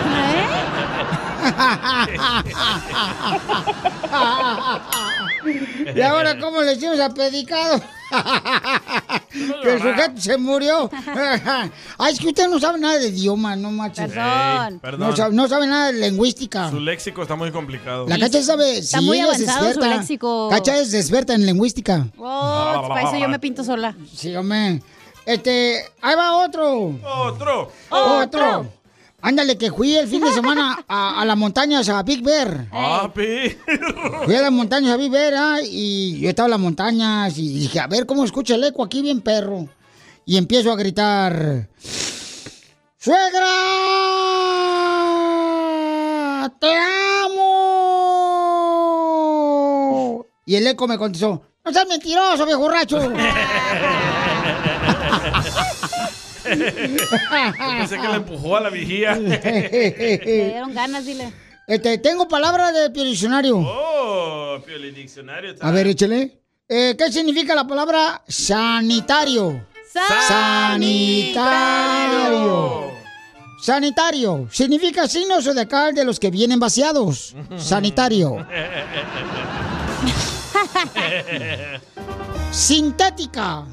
[5.94, 7.80] ¿Y ahora cómo le decimos a predicado?
[9.62, 10.90] que el sujeto se murió.
[11.98, 14.10] Ay, es que usted no sabe nada de idioma, no manches.
[14.10, 14.72] Perdón.
[14.74, 15.10] Ey, perdón.
[15.10, 16.70] No sabe, no sabe nada de lingüística.
[16.70, 18.06] Su léxico está muy complicado.
[18.08, 18.78] La Cacha sabe.
[18.78, 20.48] Está sí, muy ella es avanzado su léxico.
[20.50, 22.06] Cacha es experta en lingüística.
[22.18, 23.94] Oh, para eso yo me pinto sola.
[24.14, 24.82] Sí, hombre.
[25.26, 26.94] Este, ahí va otro.
[27.04, 27.70] Otro.
[27.90, 28.77] Otro.
[29.20, 32.68] Ándale, que fui el fin de semana a, a las montañas, a Big Bear.
[32.70, 34.22] Ah, perro.
[34.24, 37.48] Fui a las montañas a Big Bear, ah, y yo estaba en las montañas y
[37.58, 39.68] dije, a ver cómo escucha el eco aquí bien perro.
[40.24, 41.68] Y empiezo a gritar,
[42.96, 43.48] ¡Suegra!
[46.60, 46.72] ¡Te
[47.24, 47.46] amo!
[50.46, 53.00] Y el eco me contestó, no seas mentiroso, viejo borracho.
[56.44, 59.14] Yo pensé que le empujó a la vigía.
[59.16, 60.18] Le
[60.50, 61.32] dieron ganas, dile.
[61.66, 63.58] Este, tengo palabra de diccionario.
[63.58, 64.58] Oh,
[64.94, 65.54] Diccionario.
[65.60, 66.40] A ver, échale.
[66.66, 69.66] Eh, ¿Qué significa la palabra sanitario?
[70.28, 72.90] Sanitario.
[73.60, 74.48] Sanitario.
[74.50, 77.34] Significa signo zodiacal de los que vienen vaciados.
[77.58, 78.46] Sanitario.
[82.50, 83.64] Sintética.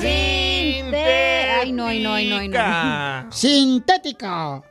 [0.00, 3.32] Sinte- Ay, no, ay, no, ay, no, ay, no.
[3.32, 4.62] Sintética.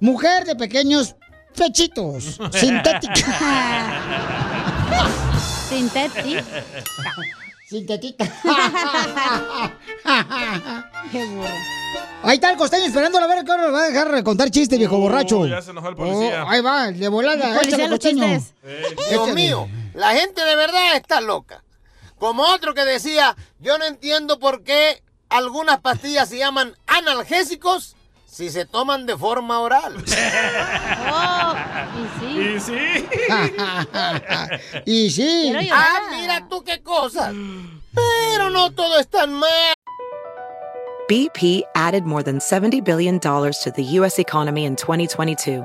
[0.00, 1.14] Mujer de pequeños
[1.56, 2.38] pechitos.
[2.52, 3.26] Sintética.
[5.68, 6.44] Sintética.
[7.68, 8.24] Sintética.
[11.12, 11.48] Qué burro.
[12.22, 14.76] Ahí está el costeño esperando a ver qué hora nos va a dejar contar chiste,
[14.76, 15.46] viejo borracho.
[15.46, 16.44] ya se enojó el policía.
[16.44, 17.54] Oh, ahí va, de volada.
[17.54, 18.24] Policía échale, los costeño.
[18.24, 18.54] chistes.
[18.62, 19.32] Dios Échale.
[19.34, 19.68] mío,
[19.98, 21.64] la gente de verdad está loca.
[22.18, 28.50] Como otro que decía, yo no entiendo por qué algunas pastillas se llaman analgésicos si
[28.50, 29.96] se toman de forma oral.
[31.10, 31.54] Oh,
[31.96, 33.06] y sí.
[34.84, 35.52] y sí.
[35.72, 37.34] Ah, mira tú qué cosas.
[37.94, 39.74] Pero no todo es tan mal.
[41.08, 44.18] BP added more than $70 billion to the U.S.
[44.20, 45.64] economy in 2022.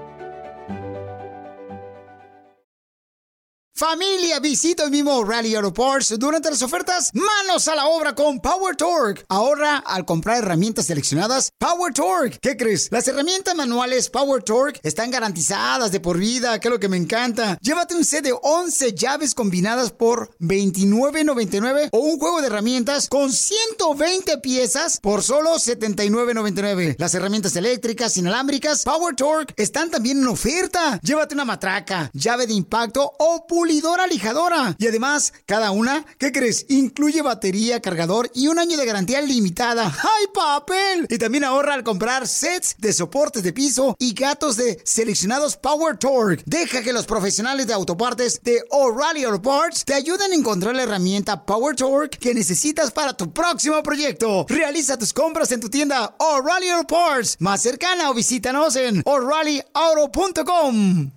[3.73, 7.09] Familia, visita hoy mismo Rally Auto Parts durante las ofertas.
[7.13, 9.23] Manos a la obra con Power Torque.
[9.27, 12.37] Ahorra al comprar herramientas seleccionadas Power Torque.
[12.39, 12.89] ¿Qué crees?
[12.91, 16.97] Las herramientas manuales Power Torque están garantizadas de por vida, que es lo que me
[16.97, 17.57] encanta.
[17.61, 23.31] Llévate un set de 11 llaves combinadas por $29.99 o un juego de herramientas con
[23.31, 26.97] 120 piezas por solo $79.99.
[26.99, 30.99] Las herramientas eléctricas inalámbricas Power Torque están también en oferta.
[31.01, 34.75] Llévate una matraca, llave de impacto o pulidora lijadora.
[34.79, 36.65] Y además, cada una, ¿qué crees?
[36.69, 39.85] Incluye batería, cargador y un año de garantía limitada.
[39.85, 41.05] ¡Ay, papel!
[41.07, 45.95] Y también ahorra al comprar sets de soportes de piso y gatos de seleccionados Power
[45.97, 46.41] Torque.
[46.47, 50.81] Deja que los profesionales de autopartes de O'Reilly Auto Parts te ayuden a encontrar la
[50.81, 54.47] herramienta Power Torque que necesitas para tu próximo proyecto.
[54.49, 61.11] Realiza tus compras en tu tienda O'Reilly Auto Parts más cercana o visítanos en o'ReillyAuto.com.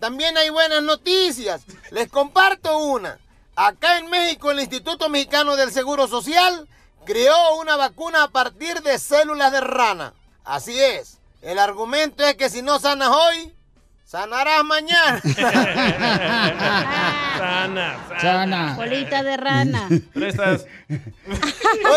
[0.00, 1.62] También hay buenas noticias.
[1.90, 3.18] Les comparto una.
[3.54, 6.66] Acá en México, el Instituto Mexicano del Seguro Social
[7.04, 10.14] creó una vacuna a partir de células de rana.
[10.44, 11.18] Así es.
[11.42, 13.52] El argumento es que si no sanas hoy,
[14.04, 15.20] sanarás mañana.
[17.38, 18.74] Sana, sana.
[18.76, 19.88] Bolita de rana.
[20.12, 20.66] Prestas.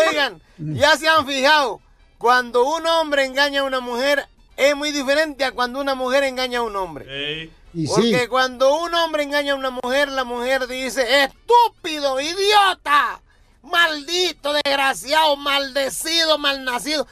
[0.08, 1.80] Oigan, ya se han fijado,
[2.16, 6.60] cuando un hombre engaña a una mujer es muy diferente a cuando una mujer engaña
[6.60, 7.50] a un hombre.
[7.74, 8.26] Y Porque sí.
[8.28, 13.20] cuando un hombre engaña a una mujer, la mujer dice, estúpido, idiota,
[13.62, 17.08] maldito, desgraciado, maldecido, malnacido,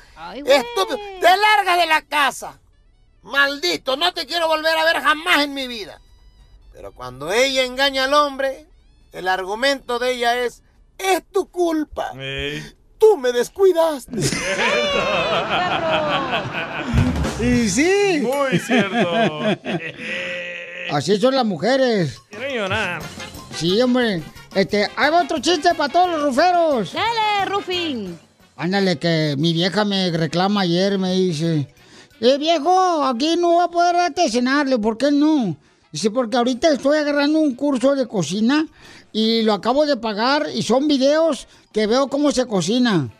[0.46, 2.60] estúpido, te largas de la casa,
[3.22, 6.00] maldito, no te quiero volver a ver jamás en mi vida.
[6.72, 8.68] Pero cuando ella engaña al hombre,
[9.10, 10.62] el argumento de ella es,
[10.96, 12.12] es tu culpa.
[12.98, 14.12] Tú me descuidaste.
[17.40, 18.20] Y sí.
[18.22, 19.40] Muy cierto.
[20.90, 22.20] Así son las mujeres.
[22.30, 23.02] Quiero llorar.
[23.54, 24.22] Sí, hombre.
[24.54, 26.92] Este, hay otro chiste para todos los ruferos.
[26.92, 28.18] Dale, Rufín.
[28.56, 31.68] Ándale, que mi vieja me reclama ayer, me dice,
[32.20, 35.56] eh, viejo, aquí no voy a poder darte cenar, Le digo, ¿por qué no?
[35.90, 38.66] Dice, porque ahorita estoy agarrando un curso de cocina
[39.12, 43.10] y lo acabo de pagar y son videos que veo cómo se cocina.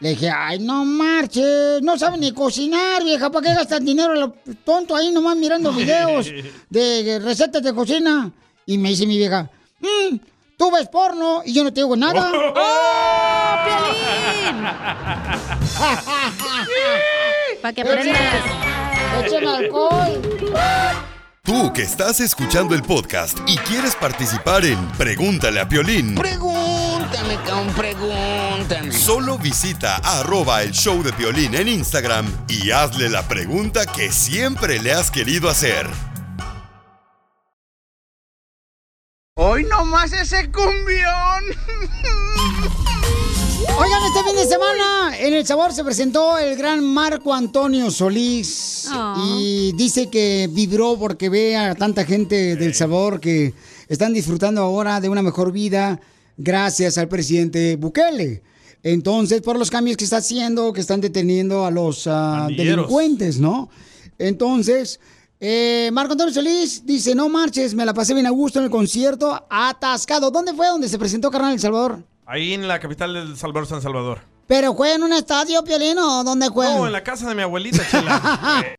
[0.00, 4.16] Le dije, ay, no marches, no sabe ni cocinar, vieja, ¿para qué gastas dinero a
[4.16, 6.30] lo tonto ahí nomás mirando videos
[6.68, 8.30] de recetas de cocina?
[8.66, 9.48] Y me dice mi vieja,
[9.80, 10.16] "Mm,
[10.56, 12.30] tú ves porno y yo no te digo nada.
[12.56, 14.64] ¡Oh, Piolín!
[17.62, 18.18] Para que aprendas.
[19.24, 20.20] Échame alcohol.
[21.44, 27.70] Tú que estás escuchando el podcast y quieres participar en Pregúntale a Piolín, Pregúntame, cabrón,
[27.76, 28.90] pregúntame.
[28.90, 34.78] solo visita arroba el show de Piolín en Instagram y hazle la pregunta que siempre
[34.78, 35.86] le has querido hacer.
[39.36, 41.44] Hoy nomás ese cumbión.
[43.76, 48.86] Oigan, este fin de semana en El Sabor se presentó el gran Marco Antonio Solís
[48.90, 49.16] Ah.
[49.40, 53.52] y dice que vibró porque ve a tanta gente del Sabor que
[53.88, 56.00] están disfrutando ahora de una mejor vida
[56.36, 58.42] gracias al presidente Bukele.
[58.82, 62.76] Entonces, por los cambios que está haciendo, que están deteniendo a los Pandilleros.
[62.76, 63.70] delincuentes, ¿no?
[64.18, 65.00] Entonces,
[65.40, 68.70] eh, Marco Antonio Solís dice, no marches, me la pasé bien a gusto en el
[68.70, 70.30] concierto, atascado.
[70.30, 72.04] ¿Dónde fue donde se presentó Carnal El Salvador?
[72.26, 74.20] Ahí en la capital del Salvador, San Salvador.
[74.46, 76.66] ¿Pero fue en un estadio, Piolino, o dónde fue?
[76.66, 78.20] No, en la casa de mi abuelita, chela.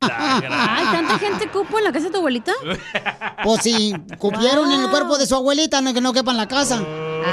[0.00, 2.52] Ay, ¿tanta gente cupo en la casa de tu abuelita?
[3.44, 6.48] Pues sí, cupieron en el cuerpo de su abuelita, no que no quepa en la
[6.48, 6.84] casa.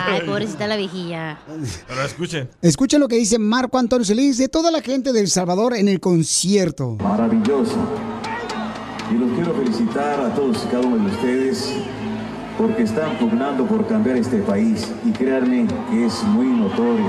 [0.08, 1.40] Ay, pobrecita la viejilla.
[1.88, 2.50] Pero escuchen.
[2.62, 5.88] Escuchen lo que dice Marco Antonio Solís de toda la gente de El Salvador en
[5.88, 6.98] el concierto.
[7.02, 7.76] Maravilloso.
[9.12, 11.74] Y los quiero felicitar a todos y cada uno de ustedes
[12.58, 17.06] porque están pugnando por cambiar este país y créanme que es muy notorio.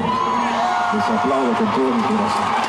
[0.94, 2.64] Les aplaudo con todo mi corazón.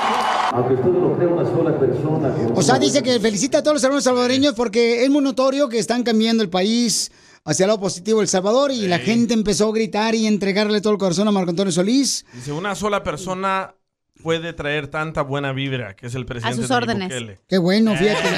[0.54, 2.54] Aunque usted no crea una sola persona que...
[2.54, 5.80] O sea, dice que felicita a todos los hermanos salvadoreños porque es muy notorio que
[5.80, 7.12] están cambiando el país
[7.44, 10.94] hacia el lado positivo El Salvador y la gente empezó a gritar y entregarle todo
[10.94, 12.26] el corazón a Marco Antonio Solís.
[12.34, 13.76] Dice, una sola persona
[14.24, 17.10] puede traer tanta buena vibra, que es el presidente sus Nayib órdenes.
[17.10, 17.40] Bukele.
[17.48, 18.30] Qué bueno, fíjate.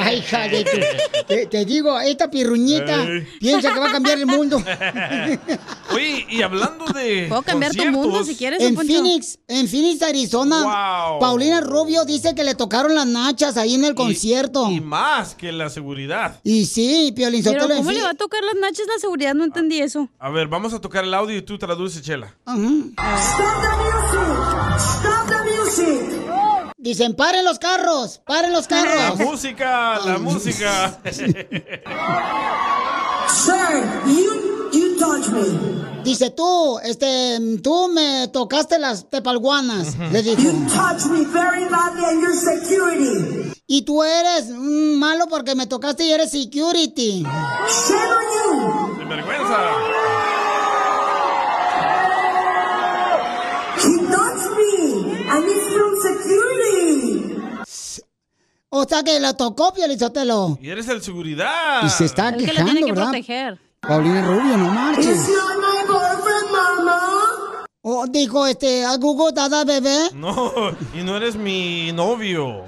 [0.00, 3.26] Ay, hija de tu- te, te digo, esta pirruñita Ey.
[3.40, 4.62] piensa que va a cambiar el mundo.
[5.94, 8.76] Oye, y hablando de Puedo cambiar tu mundo si quieres, En.
[8.76, 11.18] Phoenix, en Phoenix, Arizona, Wow.
[11.20, 14.70] Paulina Rubio dice que le tocaron las nachas ahí en el concierto.
[14.70, 16.40] Y más que la seguridad.
[16.44, 19.34] Y sí, Piolín Pero en ¿cómo le va a tocar las nachas la seguridad?
[19.34, 20.08] No entendí eso.
[20.18, 22.34] A ver, vamos a tocar el audio y tú traduces, Chela.
[26.80, 29.18] Dicen, paren los carros, paren los La carros.
[29.18, 31.00] música, la música.
[36.04, 40.40] Dice tú, este, tú me tocaste las tepalguanas, le dijo.
[43.66, 47.24] Y tú eres mm, malo porque me tocaste y eres security.
[48.98, 49.56] Sin vergüenza.
[58.80, 60.58] O sea que lo tocó Piolizotelo.
[60.62, 61.82] Y eres el seguridad.
[61.84, 63.04] Y se está Es que quejando, tiene que ¿verdad?
[63.10, 63.58] proteger.
[63.80, 65.18] Paulina Rubio, no marches.
[67.82, 70.10] O dijo este, a Google Dada bebé.
[70.14, 70.52] No,
[70.94, 72.64] y no eres mi novio.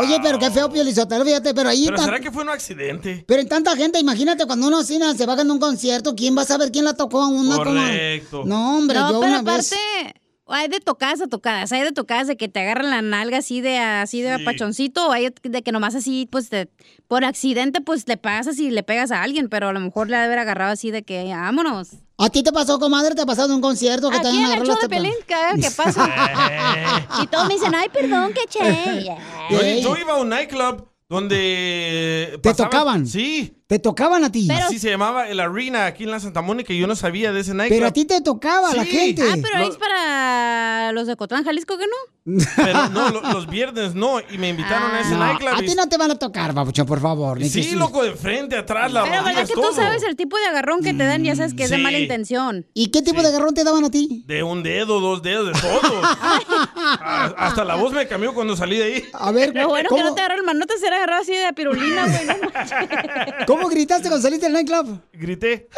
[0.00, 3.24] Oye, pero qué feo Piolizotelo, fíjate, pero ahí Pero tan- será que fue un accidente?
[3.26, 6.42] Pero en tanta gente, imagínate cuando uno así se va a un concierto, ¿quién va
[6.42, 8.42] a saber quién la tocó a una como- Correcto.
[8.44, 10.12] No, hombre, no, yo pero una aparte, vez.
[10.46, 11.72] Hay de tocadas a tocadas.
[11.72, 15.12] Hay de tocadas de que te agarran la nalga así de así de pachoncito, o
[15.12, 16.68] hay de que nomás así, pues, te-
[17.08, 20.16] por accidente, pues, le pasas y le pegas a alguien, pero a lo mejor le
[20.16, 21.90] ha de haber agarrado así de que, vámonos.
[22.18, 23.14] ¿A ti te pasó, comadre?
[23.14, 25.24] ¿Te ha pasado en un concierto que te Aquí hayan en el agarrado show de
[25.26, 27.18] cada que pasa.
[27.22, 29.04] y todos me dicen, ay, perdón, que che.
[29.50, 32.38] Yo, yo iba a un nightclub donde...
[32.42, 33.06] ¿Te pasaban- tocaban?
[33.06, 33.56] Sí.
[33.66, 34.46] ¿Te tocaban a ti?
[34.50, 37.40] Así se llamaba el Arena aquí en la Santa Mónica y yo no sabía de
[37.40, 37.78] ese nightclub.
[37.78, 39.22] Pero a ti te tocaba la gente.
[39.26, 41.96] Ah, pero ahí es para los de Cotlán, Jalisco, ¿que no?
[42.56, 44.18] Pero no, lo- los viernes no.
[44.30, 45.52] Y me invitaron a ese No, nightclub.
[45.54, 47.38] a ti no te van a tocar, babuchón, por favor.
[47.38, 50.46] ni Sí, loco, de frente, atrás, la Pero verdad que tú sabes el tipo de
[50.46, 52.66] agarrón que te dan, ya sabes que es de mala intención.
[52.72, 54.24] ¿Y qué tipo de agarrón te daban a ti?
[54.26, 56.02] De un dedo, dos dedos, de todo.
[56.02, 59.04] A- Hasta la voz me cambió cuando salí de ahí.
[59.12, 61.32] A ver, Lo bueno que ¿cómo, no te agarró el manote, se era agarrado así
[61.34, 62.26] de pirulina, güey.
[62.26, 63.46] no.
[63.56, 65.00] ¿cómo gritaste cuando saliste del nightclub?
[65.12, 65.68] Grité.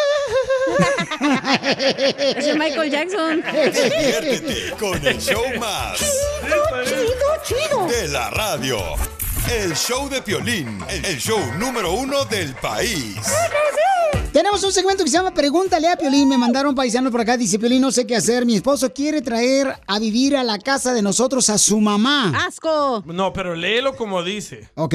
[2.36, 3.42] Ese es Michael Jackson.
[3.42, 5.98] Diviértete con el show más.
[6.84, 7.86] Chido, chido.
[7.86, 8.78] De la radio.
[9.50, 13.16] El show de Piolín, el show número uno del país.
[14.32, 16.28] Tenemos un segmento que se llama Pregúntale a Piolín.
[16.28, 17.36] Me mandaron paisanos por acá.
[17.36, 18.44] Dice Piolín, no sé qué hacer.
[18.44, 22.32] Mi esposo quiere traer a vivir a la casa de nosotros a su mamá.
[22.46, 23.02] ¡Asco!
[23.06, 24.68] No, pero léelo como dice.
[24.74, 24.94] Ok,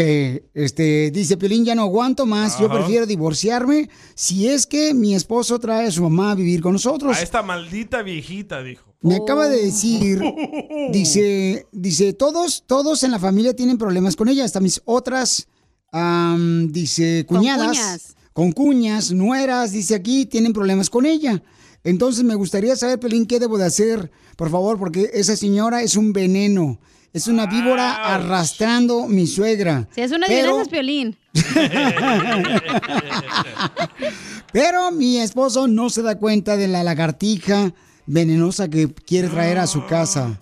[0.53, 2.59] este, dice Piolín, ya no aguanto más.
[2.59, 2.75] Yo Ajá.
[2.75, 7.17] prefiero divorciarme si es que mi esposo trae a su mamá a vivir con nosotros.
[7.17, 8.90] A esta maldita viejita, dijo.
[9.01, 10.21] Me acaba de decir,
[10.91, 15.47] dice, dice, todos, todos en la familia tienen problemas con ella, hasta mis otras,
[16.69, 18.15] dice, Con cuñadas, cuñas.
[18.33, 21.41] con cuñas, nueras, dice aquí, tienen problemas con ella.
[21.83, 25.95] Entonces me gustaría saber, Pelín, qué debo de hacer, por favor, porque esa señora es
[25.95, 26.79] un veneno,
[27.11, 29.89] es una víbora arrastrando mi suegra.
[29.95, 31.17] Si es una Pero- de Piolín.
[34.53, 37.73] Pero mi esposo no se da cuenta de la lagartija
[38.05, 40.39] venenosa que quiere traer a su casa.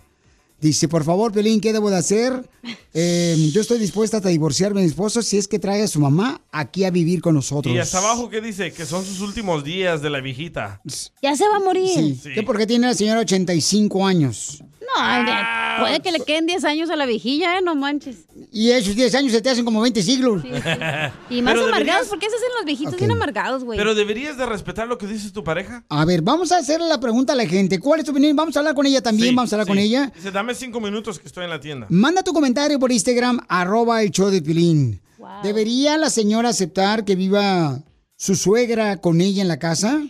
[0.62, 2.49] Dice, por favor, Pelín, ¿qué debo de hacer?
[2.93, 6.01] Eh, yo estoy dispuesta hasta divorciarme de mi esposo si es que trae a su
[6.01, 7.74] mamá aquí a vivir con nosotros.
[7.74, 8.74] Y hasta abajo, ¿qué dice?
[8.74, 10.82] Que son sus últimos días de la viejita.
[11.22, 12.18] Ya se va a morir.
[12.22, 12.32] Sí.
[12.34, 14.62] ¿Qué porque tiene la señora 85 años?
[14.98, 17.62] No, de- puede que le queden 10 años a la viejilla, ¿eh?
[17.62, 18.18] No manches.
[18.52, 20.42] Y esos 10 años se te hacen como 20 siglos.
[21.30, 23.78] Y más Pero amargados, deberías- ¿por qué se hacen los viejitos bien amargados, güey?
[23.78, 25.84] Pero deberías de respetar lo que dice tu pareja.
[25.90, 27.80] A ver, vamos a hacerle la pregunta a la gente.
[27.80, 28.36] ¿Cuál es tu opinión?
[28.36, 30.12] Vamos a hablar con ella también, Sí, vamos a hablar con ella.
[30.16, 31.86] Dice, dame cinco minutos que estoy en la tienda.
[31.90, 35.02] Manda tu comentario por Instagram, arroba el show de Pilín.
[35.44, 37.80] ¿Debería la señora aceptar que viva
[38.16, 40.02] su suegra con ella en la casa?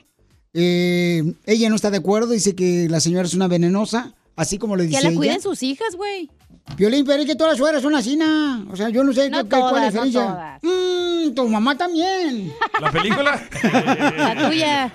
[0.53, 4.75] Eh, ella no está de acuerdo, dice que la señora es una venenosa, así como
[4.75, 5.17] le dice Que la ella.
[5.17, 6.29] cuiden sus hijas, güey.
[6.77, 8.67] Piolín, pero es que todas las suegras son así, ¿no?
[8.71, 10.59] O sea, yo no sé No qué- qué- cuál es la todas, no diferencia.
[10.61, 12.53] Mm, tu mamá también.
[12.79, 13.41] ¿La película?
[14.17, 14.93] La tuya.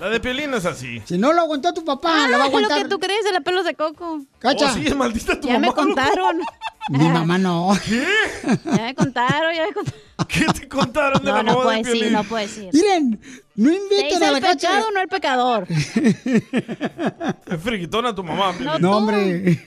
[0.00, 1.02] La de Piolín es así.
[1.04, 2.82] Si no lo aguantó tu papá, Ah, lo va a lo aguantar.
[2.82, 4.22] que tú crees de la pelos de coco.
[4.38, 4.72] Cacha.
[4.72, 5.74] Oh, sí, es maldita tu Ya me mamá.
[5.74, 6.40] contaron.
[6.90, 7.76] Mi mamá no.
[8.64, 10.00] Ya me contaron, ya me contaron.
[10.28, 12.12] ¿Qué te contaron de No, la no puedo de decir, Piolín?
[12.12, 12.70] no puedo decir.
[12.72, 13.20] Miren,
[13.54, 14.68] no ¿Te inviten a la el cacha.
[14.68, 15.66] pecado no el pecador?
[17.48, 18.52] Es tu mamá.
[18.56, 18.80] Piolín.
[18.82, 19.58] No, hombre.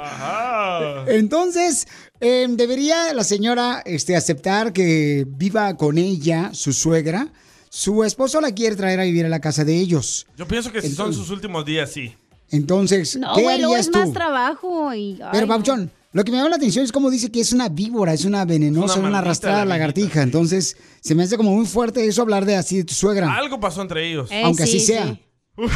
[0.00, 1.04] Ajá.
[1.08, 1.86] Entonces,
[2.20, 7.28] eh, ¿debería la señora este, aceptar que viva con ella, su suegra?
[7.70, 10.26] Su esposo la quiere traer a vivir a la casa de ellos.
[10.36, 12.14] Yo pienso que si son sus últimos días, sí.
[12.50, 13.98] Entonces, No, ¿qué güey, luego harías es tú?
[13.98, 15.20] más trabajo y...
[15.22, 15.52] ay, Pero, no.
[15.54, 18.24] Pauchón, lo que me llama la atención es como dice que es una víbora, es
[18.24, 20.22] una venenosa, Es una una, arrastrada la lagartija.
[20.22, 23.34] Entonces, se me hace como muy fuerte eso hablar de así de tu suegra.
[23.34, 24.30] Algo pasó entre ellos.
[24.30, 25.06] Eh, aunque así sí, sea.
[25.06, 25.20] sí.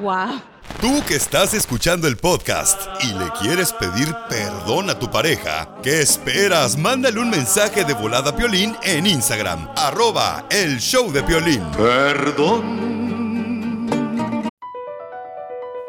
[0.00, 0.42] Wow.
[0.80, 6.00] Tú que estás escuchando el podcast y le quieres pedir perdón a tu pareja, ¿qué
[6.00, 6.76] esperas?
[6.76, 11.62] Mándale un mensaje de volada a Piolín en Instagram, arroba el show de Piolín.
[11.76, 13.03] Perdón.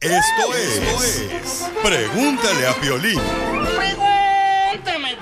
[0.00, 3.18] Esto es, esto es Pregúntale a Piolín.
[3.76, 5.16] Pregúntame,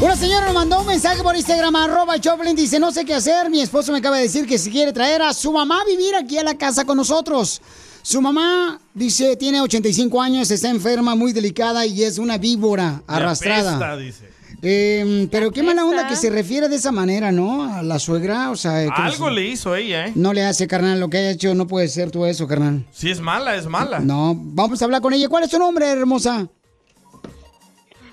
[0.00, 3.48] Una señora nos mandó un mensaje por Instagram, arroba Choplin, dice, no sé qué hacer,
[3.48, 6.14] mi esposo me acaba de decir que si quiere traer a su mamá a vivir
[6.14, 7.62] aquí a la casa con nosotros.
[8.02, 13.76] Su mamá, dice, tiene 85 años, está enferma, muy delicada y es una víbora arrastrada.
[13.76, 14.41] apesta, dice.
[14.64, 17.64] Eh, pero qué mala onda que se refiere de esa manera, ¿no?
[17.64, 18.88] A la suegra, o sea...
[18.94, 20.12] Algo no, le hizo ella, ¿eh?
[20.14, 22.86] no le hace, carnal, lo que haya hecho, no puede ser tú eso, carnal.
[22.92, 23.98] Si es mala, es mala.
[23.98, 25.28] No, vamos a hablar con ella.
[25.28, 26.48] ¿Cuál es tu nombre, hermosa?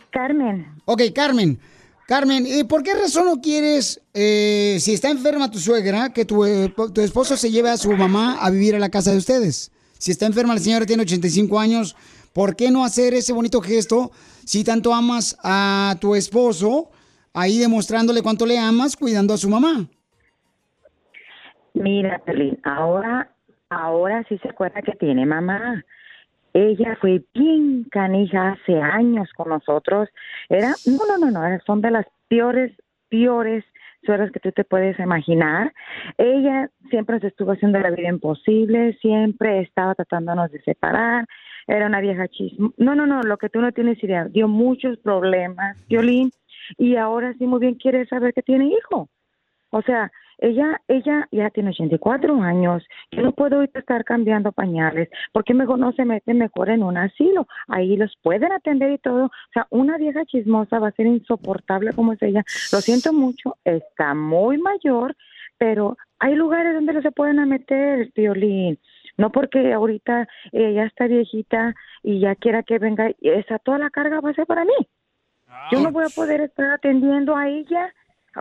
[0.10, 0.66] Carmen.
[0.86, 1.60] Ok, Carmen.
[2.08, 6.44] Carmen, ¿y por qué razón no quieres, eh, si está enferma tu suegra, que tu,
[6.44, 9.72] eh, tu esposo se lleve a su mamá a vivir a la casa de ustedes?
[10.00, 11.96] Si está enferma la señora, tiene 85 años,
[12.34, 14.12] ¿por qué no hacer ese bonito gesto
[14.46, 16.90] si tanto amas a tu esposo,
[17.34, 19.88] ahí demostrándole cuánto le amas, cuidando a su mamá?
[21.74, 23.32] Mira, Pelín, ahora,
[23.70, 25.84] ahora sí se acuerda que tiene mamá.
[26.54, 30.10] Ella fue bien canija hace años con nosotros.
[30.50, 32.72] Era, no, no, no, no, son de las peores,
[33.10, 33.64] peores
[34.04, 35.74] suegras que tú te puedes imaginar.
[36.18, 41.28] Ella siempre nos estuvo haciendo la vida imposible, siempre estaba tratándonos de separar.
[41.70, 42.74] Era una vieja chismo.
[42.78, 44.26] No, no, no, lo que tú no tienes idea.
[44.26, 46.32] Dio muchos problemas, Violín,
[46.80, 49.08] y ahora sí muy bien quiere saber que tiene hijo.
[49.70, 52.84] O sea, ella, ella ya tiene 84 años.
[53.12, 55.10] Yo no puedo estar cambiando pañales.
[55.32, 57.48] porque mejor no se mete mejor en un asilo?
[57.68, 59.26] Ahí los pueden atender y todo.
[59.26, 62.44] O sea, una vieja chismosa va a ser insoportable como es ella.
[62.72, 65.16] Lo siento mucho, está muy mayor,
[65.60, 68.80] pero hay lugares donde no se pueden meter, violín.
[69.20, 74.22] No porque ahorita ella está viejita y ya quiera que venga, esa toda la carga
[74.22, 74.72] va a ser para mí.
[75.72, 77.94] Yo no voy a poder estar atendiendo a ella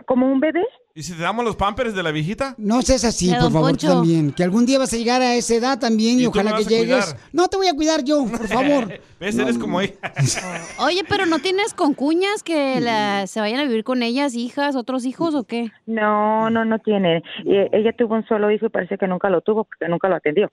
[0.05, 0.63] como un bebé.
[0.95, 2.55] ¿Y si te damos los pampers de la viejita?
[2.57, 4.31] No seas así, por favor, tú también.
[4.33, 6.65] Que algún día vas a llegar a esa edad también y, ¿Y tú ojalá que
[6.65, 7.05] llegues.
[7.05, 7.19] cuidar?
[7.31, 8.99] No te voy a cuidar yo, por favor.
[9.19, 9.37] ¿Ves?
[9.37, 9.93] Eres como ella.
[10.79, 15.05] Oye, pero ¿no tienes concuñas que la- se vayan a vivir con ellas, hijas, otros
[15.05, 15.71] hijos o qué?
[15.85, 17.23] No, no, no tiene.
[17.45, 20.15] Y ella tuvo un solo hijo y parece que nunca lo tuvo porque nunca lo
[20.15, 20.51] atendió.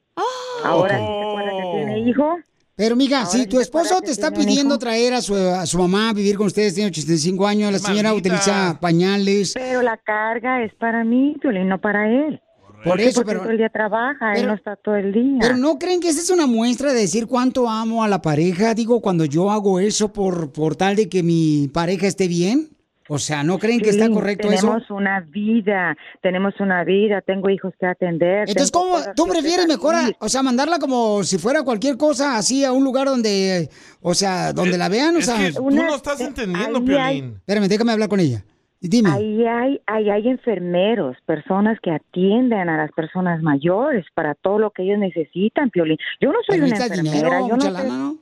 [0.65, 2.37] Ahora, ¿sí ¿se acuerda que tiene hijo?
[2.77, 4.79] Pero, mija, Ahora si tu esposo te está pidiendo hijo.
[4.79, 8.11] traer a su, a su mamá a vivir con ustedes, tiene 85 años, la señora
[8.11, 8.35] Maldita.
[8.35, 9.53] utiliza pañales.
[9.55, 12.41] Pero la carga es para mí, Violín, no para él.
[12.85, 15.39] Por eso, Porque pero- todo el día trabaja, él no está todo el día.
[15.41, 18.75] Pero ¿no creen que esa es una muestra de decir cuánto amo a la pareja?
[18.75, 22.76] Digo, cuando yo hago eso por, por tal de que mi pareja esté bien.
[23.09, 24.67] O sea, ¿no creen que está correcto eso?
[24.67, 28.49] tenemos una vida, tenemos una vida, tengo hijos que atender.
[28.49, 32.65] Entonces, ¿cómo tú prefieres mejor, a- o sea, mandarla como si fuera cualquier cosa así
[32.65, 33.69] a un lugar donde,
[34.01, 35.15] o sea, donde la vean?
[35.17, 37.37] O Es sea, que tú no estás entendiendo, ahí hay- Piolín.
[37.39, 38.45] Espérame, déjame hablar con ella.
[38.79, 39.09] Dime.
[39.11, 44.71] Ahí hay, ahí hay enfermeros, personas que atienden a las personas mayores para todo lo
[44.71, 45.97] que ellos necesitan, Piolín.
[46.21, 48.17] Yo no soy una enfermera, dinero, yo mucha no sé- lana, ¿no?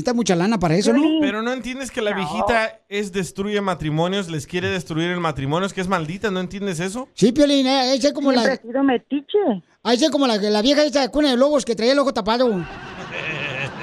[0.00, 1.02] Necesita mucha lana para eso, ¿no?
[1.20, 5.74] Pero no entiendes que la viejita es destruye matrimonios, les quiere destruir el matrimonio, es
[5.74, 7.06] que es maldita, ¿no entiendes eso?
[7.12, 8.44] Sí, Piolín, eh, esa es como la...
[8.44, 9.38] Siempre ha sido metiche.
[9.82, 11.98] Ah, esa es como la, la vieja esa de cuna de lobos que traía el
[11.98, 12.64] ojo tapado.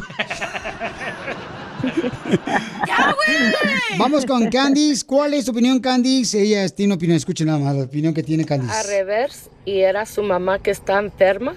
[3.97, 5.05] Vamos con Candice.
[5.05, 6.41] ¿Cuál es tu opinión, Candice?
[6.41, 7.17] Ella tiene una opinión.
[7.17, 8.83] Escuchen nada más la opinión que tiene a Candice.
[8.83, 11.55] revés y era su mamá que está enferma,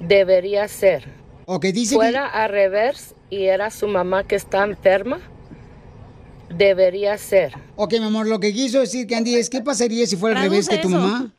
[0.00, 1.04] debería ser.
[1.46, 5.20] Ok, dice que- Fuera a revés y era su mamá que está enferma,
[6.56, 7.52] debería ser.
[7.76, 10.68] Ok, mi amor, lo que quiso decir Candy es, ¿qué pasaría si fuera al revés
[10.68, 10.98] que tu eso.
[10.98, 11.32] mamá?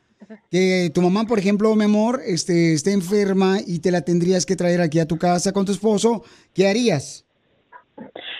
[0.50, 4.56] Que tu mamá, por ejemplo, mi amor, este, esté enferma y te la tendrías que
[4.56, 6.22] traer aquí a tu casa con tu esposo.
[6.54, 7.24] ¿Qué harías?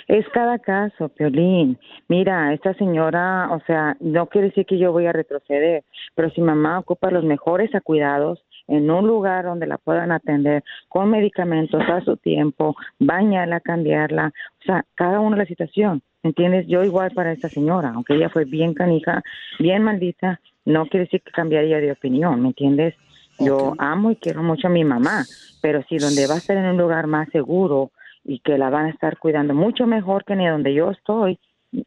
[0.07, 1.79] Es cada caso, Piolín.
[2.09, 6.41] Mira, esta señora, o sea, no quiere decir que yo voy a retroceder, pero si
[6.41, 12.01] mamá ocupa los mejores cuidados en un lugar donde la puedan atender con medicamentos a
[12.03, 16.67] su tiempo, bañarla, cambiarla, o sea, cada uno la situación, ¿entiendes?
[16.69, 19.23] Yo igual para esta señora, aunque ella fue bien canija,
[19.59, 22.95] bien maldita, no quiere decir que cambiaría de opinión, ¿me entiendes?
[23.41, 25.25] Yo amo y quiero mucho a mi mamá,
[25.63, 27.91] pero si donde va a estar en un lugar más seguro
[28.25, 31.39] y que la van a estar cuidando mucho mejor que ni donde yo estoy,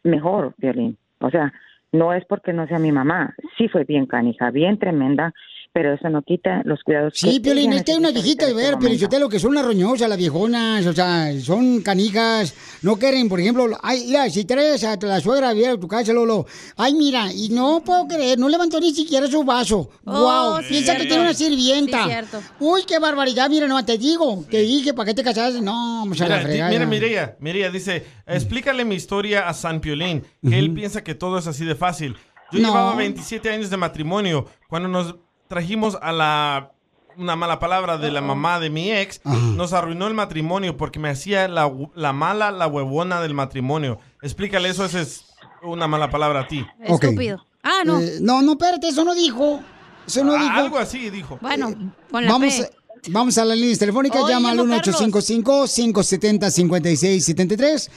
[0.04, 0.98] mejor, Violín.
[1.20, 1.54] O sea,
[1.92, 5.34] no es porque no sea mi mamá, sí fue bien canija, bien tremenda,
[5.74, 8.46] pero eso no quita los cuidados Sí, que Piolín, es que hay una necesita viejita
[8.48, 11.82] de ver, este yo te lo que son las roñosas, las viejonas, o sea, son
[11.82, 15.78] canijas, no quieren, por ejemplo, ay, mira, si traes a la suegra a ver a
[15.80, 16.46] tu casa, Lolo,
[16.78, 19.90] ay, mira, y no puedo creer, no levantó ni siquiera su vaso.
[20.06, 21.08] Oh, wow, sí, piensa que cierto.
[21.16, 22.04] tiene una sirvienta.
[22.04, 22.42] Sí, cierto.
[22.60, 25.62] Uy, qué barbaridad, mira, no, te digo, te dije, ¿para qué te casaste?
[25.62, 26.70] No, vamos a la Mira, fregada.
[26.72, 31.38] mira, Mireya, Mireya dice, explícale mi historia a San Piolín, que él piensa que todo
[31.38, 32.16] es así de fácil.
[32.52, 32.68] Yo No.
[32.68, 35.16] llevaba 27 años de matrimonio cuando nos
[35.52, 36.72] trajimos a la
[37.18, 41.10] una mala palabra de la mamá de mi ex, nos arruinó el matrimonio porque me
[41.10, 44.00] hacía la, la mala, la huevona del matrimonio.
[44.22, 45.26] Explícale eso, esa es
[45.62, 46.66] una mala palabra a ti.
[46.88, 47.04] Ok.
[47.64, 48.00] Ah, no.
[48.00, 49.60] Eh, no, no, espérate, eso no dijo.
[50.08, 50.54] Eso no Ah, dijo.
[50.54, 51.38] Algo así dijo.
[51.42, 51.74] Bueno,
[52.10, 52.70] con la Vamos, P.
[53.10, 54.22] vamos a las líneas telefónicas.
[54.24, 55.02] Oye, llama al llamo Carlos.
[55.02, 57.90] 1855-570-5673.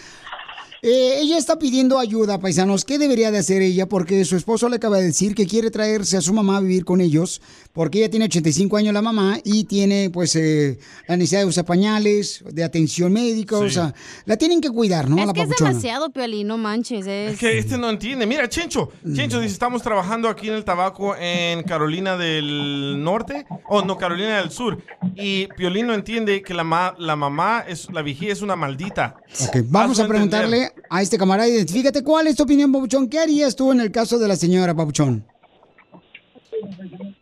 [0.86, 2.84] Eh, ella está pidiendo ayuda, paisanos.
[2.84, 3.86] ¿Qué debería de hacer ella?
[3.88, 6.84] Porque su esposo le acaba de decir que quiere traerse a su mamá a vivir
[6.84, 7.40] con ellos,
[7.72, 10.78] porque ella tiene 85 años la mamá y tiene pues eh,
[11.08, 13.94] la necesidad de usar pañales, de atención médica, o sea,
[14.26, 15.16] la tienen que cuidar, ¿no?
[15.18, 15.70] Es la que es papuchona.
[15.70, 17.06] demasiado, Piolín, no manches.
[17.06, 17.32] Es...
[17.32, 18.26] Es que este no entiende.
[18.26, 18.90] Mira, Chencho.
[19.10, 23.46] Chencho dice, estamos trabajando aquí en el tabaco en Carolina del Norte.
[23.70, 24.82] O no, Carolina del Sur.
[25.16, 29.16] Y Piolín no entiende que la, ma- la mamá, es la vigía es una maldita.
[29.48, 33.08] Ok, vamos Hazlo a preguntarle a este camarada, identifícate cuál es tu opinión, Papuchón.
[33.08, 35.24] ¿Qué harías tú en el caso de la señora Papuchón?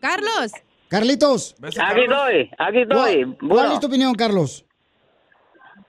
[0.00, 0.52] Carlos.
[0.88, 1.54] Carlitos.
[1.62, 3.24] Aquí estoy, aquí estoy.
[3.24, 3.54] ¿Cuál, Bueno.
[3.54, 4.64] cuál es tu opinión, Carlos?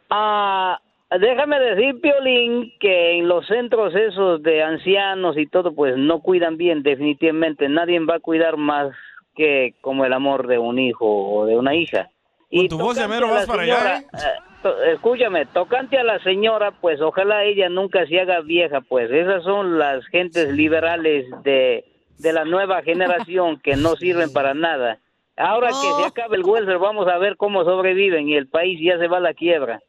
[0.10, 0.80] Ah,
[1.20, 6.56] déjame decir, Piolín, que en los centros esos de ancianos y todo, pues no cuidan
[6.56, 7.68] bien, definitivamente.
[7.68, 8.94] Nadie va a cuidar más
[9.36, 12.10] que como el amor de un hijo o de una hija.
[12.50, 14.06] Con tu voz de mero vas para allá, señora, ¿eh?
[14.14, 19.12] eh, to- escúchame, tocante a la señora, pues ojalá ella nunca se haga vieja, pues
[19.12, 21.86] esas son las gentes liberales de,
[22.18, 24.98] de la nueva generación que no sirven para nada.
[25.38, 28.98] Ahora que se acabe el welfare, vamos a ver cómo sobreviven y el país ya
[28.98, 29.82] se va a la quiebra.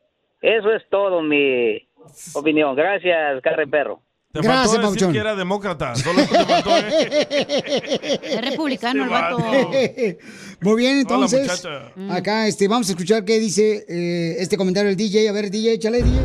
[0.43, 1.87] Eso es todo mi
[2.35, 2.75] opinión.
[2.75, 4.01] Gracias, Carre Perro.
[4.35, 5.95] Te faltó decir que era demócrata.
[5.95, 8.19] Solo te faltó, ¿eh?
[8.21, 9.39] Es republicano el vato.
[10.61, 11.93] Muy bien, entonces, muchacha.
[12.11, 15.29] acá este, vamos a escuchar qué dice eh, este comentario del DJ.
[15.29, 16.19] A ver, DJ, échale, DJ.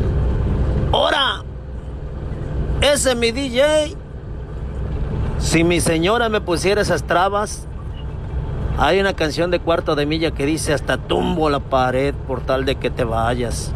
[0.91, 1.43] Ahora,
[2.81, 3.95] ese es mi DJ.
[5.37, 7.67] Si mi señora me pusiera esas trabas,
[8.79, 12.65] hay una canción de cuarto de milla que dice hasta tumbo la pared por tal
[12.65, 13.71] de que te vayas.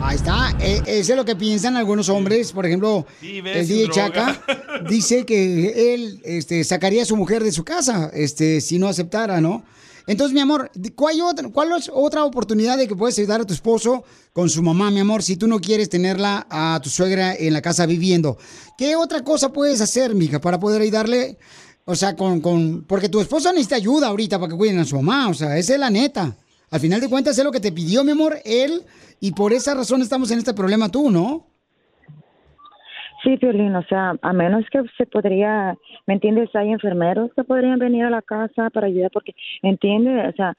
[0.00, 2.52] Ahí está, eh, eso es lo que piensan algunos hombres.
[2.52, 3.90] Por ejemplo, el DJ.
[3.90, 4.42] Chaca
[4.88, 9.40] dice que él este, sacaría a su mujer de su casa este, si no aceptara,
[9.40, 9.64] ¿no?
[10.06, 13.54] Entonces, mi amor, ¿cuál, otra, ¿cuál es otra oportunidad de que puedes ayudar a tu
[13.54, 17.54] esposo con su mamá, mi amor, si tú no quieres tenerla a tu suegra en
[17.54, 18.36] la casa viviendo?
[18.76, 21.38] ¿Qué otra cosa puedes hacer, mija, para poder ayudarle?
[21.86, 22.84] O sea, con, con...
[22.86, 25.72] Porque tu esposo necesita ayuda ahorita para que cuiden a su mamá, o sea, esa
[25.72, 26.36] es la neta.
[26.70, 28.84] Al final de cuentas, es lo que te pidió, mi amor, él,
[29.26, 31.46] y por esa razón estamos en este problema tú, ¿no?
[33.22, 35.74] Sí, Violín, o sea, a menos que se podría,
[36.06, 36.50] ¿me entiendes?
[36.54, 40.34] Hay enfermeros que podrían venir a la casa para ayudar, porque, ¿entiendes?
[40.34, 40.54] O sea,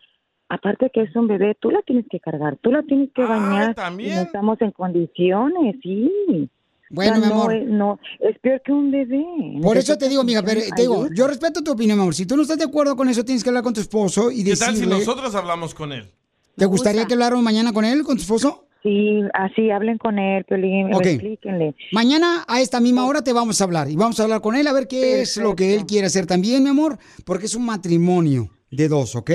[0.49, 3.75] aparte que es un bebé, tú la tienes que cargar, tú la tienes que bañar.
[3.99, 6.49] Y no estamos en condiciones, sí.
[6.89, 7.53] Bueno, O sea, mi no amor.
[7.53, 9.23] es- No, es peor que un bebé.
[9.61, 12.15] Por eso te digo, amiga, pero te digo, yo respeto tu opinión, mi amor.
[12.15, 14.43] Si tú no estás de acuerdo con eso, tienes que hablar con tu esposo y
[14.43, 14.97] ¿Qué tal si decirle...
[14.99, 16.09] nosotros hablamos con él?
[16.55, 18.61] ¿Te gustaría que hablaran mañana con él, con tu esposo?
[18.83, 21.05] Sí, así hablen con él, Piolín, Ok.
[21.07, 21.75] explíquenle.
[21.91, 24.67] Mañana a esta misma hora te vamos a hablar y vamos a hablar con él
[24.67, 27.65] a ver qué es lo que él quiere hacer también, mi amor, porque es un
[27.65, 29.31] matrimonio de dos, ¿ok?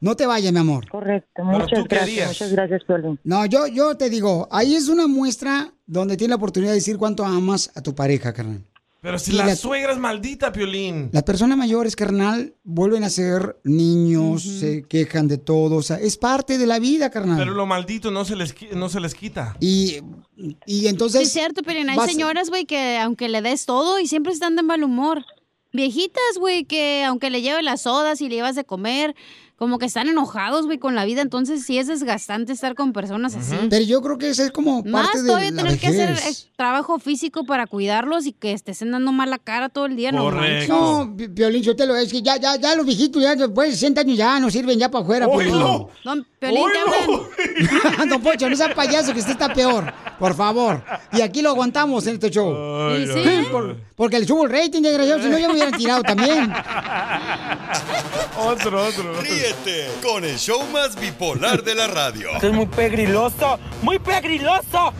[0.00, 0.90] No te vayas, mi amor.
[0.90, 3.18] Correcto, muchas gracias, muchas gracias, Piolín.
[3.24, 6.98] No, yo, yo te digo, ahí es una muestra donde tienes la oportunidad de decir
[6.98, 8.60] cuánto amas a tu pareja, carnal.
[9.02, 11.10] Pero si la, la- suegra es maldita, Piolín.
[11.12, 16.16] Las personas mayores, carnal, vuelven a ser niños, se quejan de todo, o sea, es
[16.16, 17.36] parte de la vida, carnal.
[17.36, 19.56] Pero lo maldito no se les, no se les quita.
[19.58, 19.96] Y,
[20.66, 21.20] y entonces...
[21.22, 24.32] Sí, es cierto, pero hay vas- señoras, güey, que aunque le des todo y siempre
[24.32, 25.24] están de mal humor.
[25.72, 29.16] Viejitas, güey, que aunque le lleve las sodas y le llevas de comer,
[29.62, 31.22] como que están enojados, güey, con la vida.
[31.22, 33.54] Entonces sí es desgastante estar con personas así.
[33.70, 36.10] Pero yo creo que eso es como Más parte de todavía la tener que hacer
[36.10, 40.10] eh, trabajo físico para cuidarlos y que estés dando mala cara todo el día.
[40.10, 40.68] No, manches.
[40.68, 43.68] No, Pi- Piolín, yo te lo es que ya, ya, ya los viejitos ya después
[43.68, 45.54] de 60 años ya no sirven ya para afuera, Piolín.
[45.54, 45.90] ¡Oílo!
[46.02, 48.08] Don Piolín, hablan.
[48.08, 50.82] Don Pocho, no sea payaso que usted está peor, por favor.
[51.12, 52.52] Y aquí lo aguantamos en este show.
[52.90, 53.50] Ay, Sí, ay, sí.
[53.52, 56.52] Por- porque le subo el rating, desgraciado, si no ya me hubieran tirado también.
[58.36, 59.20] otro, otro.
[59.22, 62.30] Ríete con el show más bipolar de la radio.
[62.32, 64.92] Esto es muy pegriloso, muy pegriloso.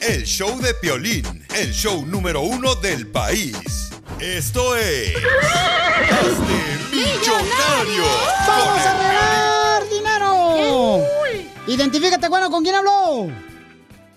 [0.00, 3.90] El show de Piolín, el show número uno del país.
[4.20, 5.14] Esto es...
[5.16, 8.04] Hazte millonario.
[8.48, 11.04] ¡Vamos a regalar dinero!
[11.66, 13.28] Identifícate, bueno, ¿con quién habló?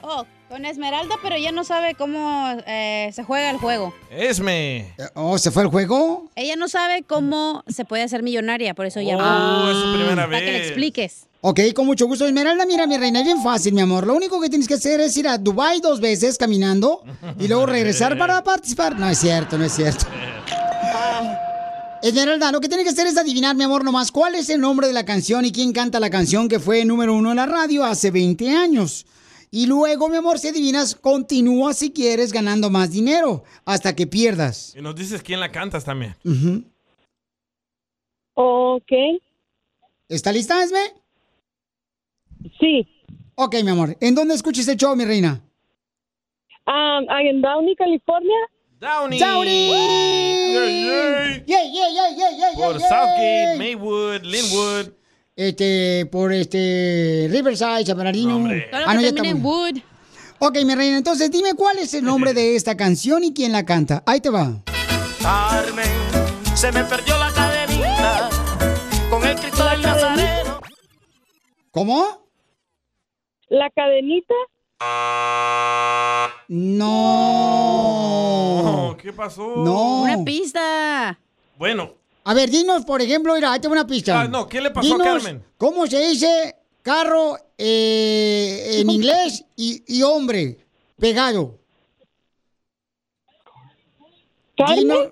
[0.02, 3.94] Oh, con Esmeralda, pero ella no sabe cómo eh, se juega el juego.
[4.10, 4.94] Esme.
[5.14, 6.28] ¿Oh, se fue el juego?
[6.36, 9.22] Ella no sabe cómo se puede hacer millonaria, por eso llamó.
[9.22, 10.68] Oh, es su primera Para que le vez.
[10.68, 11.26] expliques.
[11.42, 12.26] Ok, con mucho gusto.
[12.26, 14.08] Esmeralda, mira, mi reina, es bien fácil, mi amor.
[14.08, 17.04] Lo único que tienes que hacer es ir a Dubai dos veces caminando
[17.40, 18.98] y luego regresar para participar.
[19.00, 20.06] No es cierto, no es cierto.
[22.02, 24.88] Esmeralda, lo que tienes que hacer es adivinar, mi amor, nomás cuál es el nombre
[24.88, 27.84] de la canción y quién canta la canción que fue número uno en la radio
[27.86, 29.06] hace 20 años.
[29.52, 34.76] Y luego, mi amor, si adivinas, continúa si quieres ganando más dinero hasta que pierdas.
[34.76, 36.16] Y nos dices quién la cantas también.
[36.24, 36.64] Ujú.
[38.36, 38.92] Ok.
[40.08, 40.94] ¿Está lista, Esme?
[42.60, 42.88] Sí.
[43.36, 43.98] Ok, mi amor.
[44.00, 45.42] ¿En dónde escuchas el show, mi reina?
[46.68, 48.38] Um, en Downey, California.
[48.80, 49.20] Downey.
[49.20, 49.70] ¡Downey!
[50.54, 51.44] Yay.
[51.48, 53.58] ¡Yay, yay, yay, yay, yay, Por yay, Southgate!
[53.58, 54.94] Maywood, Linwood.
[55.40, 58.46] Este, por este, Riverside, San Bernardino.
[58.74, 59.42] Ah, no, ya en.
[59.42, 59.78] Wood.
[60.38, 63.64] Ok, mi reina, entonces dime cuál es el nombre de esta canción y quién la
[63.64, 64.04] canta.
[64.06, 64.62] Ahí te va.
[65.22, 65.88] Carmen,
[66.56, 68.30] se me perdió la cadenita
[69.10, 70.60] con el Cristo del Nazareno.
[71.72, 72.28] ¿Cómo?
[73.48, 74.36] La cadenita.
[76.50, 76.98] No.
[79.02, 79.54] ¿Qué pasó?
[79.56, 80.02] No.
[80.02, 81.18] Una pista.
[81.58, 81.94] Bueno,
[82.30, 84.22] A ver, dinos, por ejemplo, mira, ahí te va una pista.
[84.22, 85.44] Ah, no, ¿qué le pasó a Carmen?
[85.58, 90.64] ¿Cómo se dice carro eh, en inglés y, y hombre
[91.00, 91.58] pegado?
[94.56, 95.12] Dinos-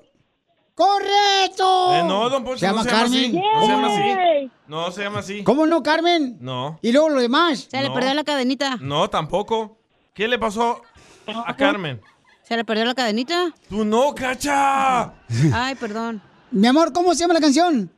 [0.75, 1.95] ¡Correcto!
[1.95, 3.23] eh, no, don Poncho, ¿Se llama no se llama Carmen?
[3.25, 3.41] así.
[3.41, 4.51] No se llama así.
[4.67, 5.43] No se llama así.
[5.43, 6.37] ¿Cómo no, Carmen?
[6.39, 6.77] No.
[6.83, 7.67] ¿Y luego lo demás?
[7.71, 8.77] Se le perdió la cadenita.
[8.79, 9.79] No, tampoco.
[10.13, 10.83] ¿Qué le pasó
[11.25, 11.99] a Carmen?
[12.43, 13.55] ¿Se le perdió la cadenita?
[13.69, 15.15] ¡Tú no, cacha!
[15.51, 16.21] Ay, perdón.
[16.51, 17.89] Mi amor, ¿cómo se llama la canción?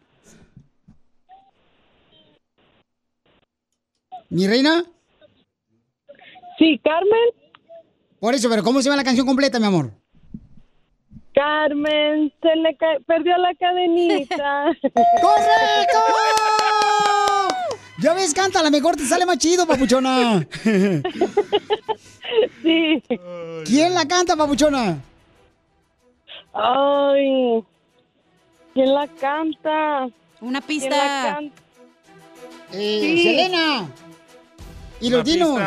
[4.30, 4.84] ¿Mi reina?
[6.58, 7.30] Sí, Carmen.
[8.20, 9.91] Por eso, pero ¿cómo se llama la canción completa, mi amor?
[11.34, 14.66] Carmen, se le perdió la cadenita.
[15.22, 16.00] ¡Correcto!
[18.02, 20.47] Ya ves, canta, a lo mejor te sale más chido, papuchona.
[22.62, 23.02] Sí.
[23.66, 25.02] ¿Quién la canta, papuchona?
[26.54, 27.64] Ay,
[28.74, 30.09] ¿quién la canta?
[30.41, 30.89] Una ¿Quién pista.
[30.97, 31.61] la canta?
[32.72, 33.24] Eh, Sí.
[33.24, 33.89] Selena.
[35.01, 35.59] Y los dinos.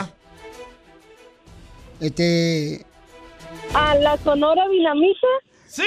[2.00, 2.84] Este.
[3.74, 5.26] ¿A la Sonora Dinamita?
[5.66, 5.82] ¡Sí!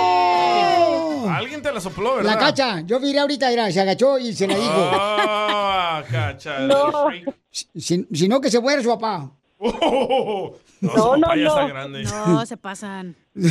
[0.00, 1.30] ¡Correcto!
[1.30, 2.32] Alguien te la sopló, ¿verdad?
[2.34, 4.70] La cacha, yo viré ahorita, mira, se agachó y se la dijo.
[4.74, 6.60] Ah, cacha.
[6.60, 7.08] No.
[7.50, 9.30] Si, si no, que se muera su papá.
[9.58, 11.50] Oh, no, No, su no, papá ya no.
[11.50, 12.02] está grande.
[12.04, 13.16] No, se pasan.
[13.32, 13.48] No,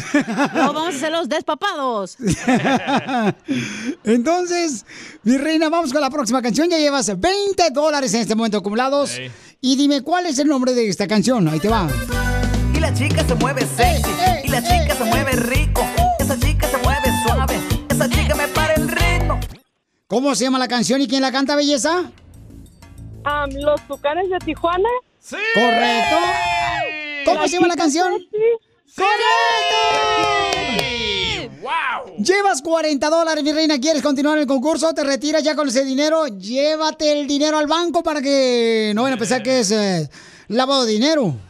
[0.74, 2.18] vamos a hacer los despapados.
[4.04, 4.86] Entonces,
[5.24, 6.70] mi reina, vamos con la próxima canción.
[6.70, 9.18] Ya llevas 20 dólares en este momento acumulados.
[9.62, 11.48] Y dime cuál es el nombre de esta canción.
[11.48, 11.88] Ahí te va.
[12.74, 14.12] Y la chica se mueve sexy.
[14.44, 15.86] y la chica se mueve rico.
[16.20, 17.60] Esa chica se mueve suave.
[17.90, 19.40] Esa chica me para el ritmo.
[20.08, 22.12] ¿Cómo se llama la canción y quién la canta, belleza?
[23.24, 24.90] Am, los Tucanes de Tijuana.
[25.20, 25.38] ¡Sí!
[25.54, 26.16] Correcto.
[27.26, 28.14] ¿Cómo se llama la canción?
[31.62, 32.16] ¡Wow!
[32.24, 33.80] Llevas 40 dólares, mi reina.
[33.80, 34.94] ¿Quieres continuar el concurso?
[34.94, 36.28] ¿Te retiras ya con ese dinero?
[36.28, 40.10] Llévate el dinero al banco para que no vayan a pensar que es eh,
[40.48, 41.34] lavado de dinero.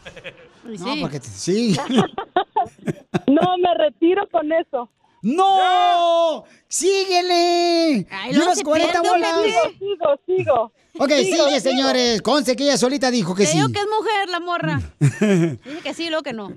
[0.62, 1.74] No, porque te- sí.
[3.26, 4.88] No, me retiro con eso.
[5.22, 6.44] ¡No!
[6.68, 8.06] ¡Síguele!
[8.10, 9.34] Ay, ¡Llevas se 40 pierde, bolas!
[9.44, 10.72] Sigo, sigo, sigo.
[10.98, 11.70] Ok, Sigo, sigue, sigo.
[11.70, 12.22] señores.
[12.22, 13.56] Conce que ella solita dijo que Te sí.
[13.58, 14.80] digo que es mujer la morra.
[15.00, 16.52] Dice que sí, luego que no.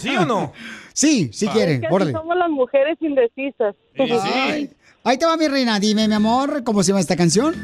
[0.00, 0.52] ¿Sí o no?
[0.92, 1.74] Sí, sí quiere.
[1.74, 3.74] Es que somos las mujeres indecisas.
[3.98, 4.70] Ay,
[5.04, 5.78] Ahí te va mi reina.
[5.78, 7.54] Dime, mi amor, ¿cómo se llama esta canción?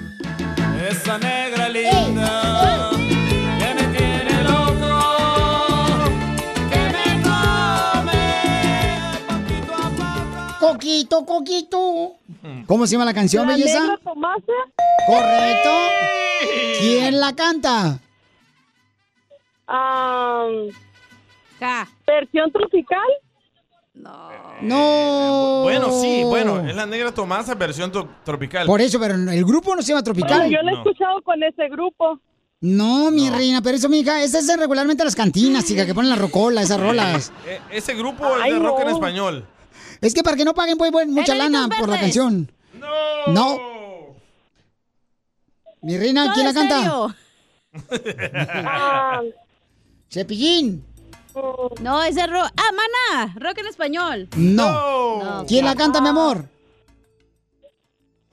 [0.91, 2.60] Esa negra linda que
[10.85, 12.13] Coquito, coquito.
[12.67, 13.81] ¿Cómo se llama la canción, ¿La belleza?
[13.81, 14.53] negra Tomasa?
[15.07, 15.71] Correcto.
[16.81, 17.99] ¿Quién la canta?
[19.67, 20.69] Am,
[22.07, 22.99] ¿Versión tropical?
[24.63, 25.61] No.
[25.65, 27.93] Bueno, sí, bueno, es la negra Tomasa versión
[28.25, 28.67] tropical.
[28.67, 30.31] Por eso, pero el grupo no se llama Tropical.
[30.39, 30.79] Bueno, yo la he No.
[30.81, 32.19] escuchado con ese grupo.
[32.63, 36.09] No, mi reina, pero eso, mi hija, esas es regularmente las cantinas, hija, que ponen
[36.11, 37.33] la rocola, esas rolas.
[37.47, 38.93] Eh, ese grupo es de rock en no.
[38.95, 39.47] español.
[40.01, 42.51] Es que para que no paguen pues, pues, mucha lana por la canción.
[42.75, 43.27] No.
[43.33, 43.71] No.
[45.83, 46.77] Mi reina, ¿quién la canta?
[46.77, 47.15] serio.
[48.67, 49.23] Ah,
[50.11, 50.85] Cepillín.
[51.81, 52.51] No, ese rock.
[52.57, 53.35] Ah, mana.
[53.39, 54.29] Rock en español.
[54.37, 55.23] No.
[55.23, 55.47] No.
[55.47, 56.45] ¿Quién la canta, mi amor?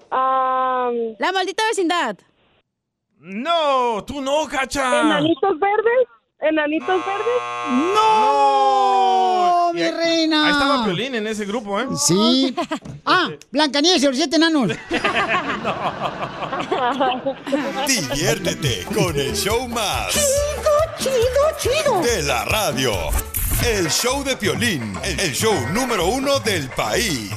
[0.10, 2.18] am, La maldita vecindad.
[3.20, 5.02] No, tú no, cacha.
[5.02, 6.08] ¿Enanitos verdes?
[6.40, 7.26] ¿Enanitos verdes?
[7.96, 9.72] ¡No!
[9.72, 10.46] Y mi ahí- reina.
[10.46, 11.88] Ahí estaba Piolín en ese grupo, ¿eh?
[12.06, 12.56] Sí.
[13.10, 14.68] Ah, Blancanieves y los siete enanos.
[17.88, 20.12] Diviértete con el show más.
[20.12, 20.26] Chido,
[21.00, 21.14] chido,
[21.58, 22.02] chido.
[22.02, 22.92] De la radio.
[23.66, 24.94] El show de Piolín.
[25.04, 27.32] El show número uno del país.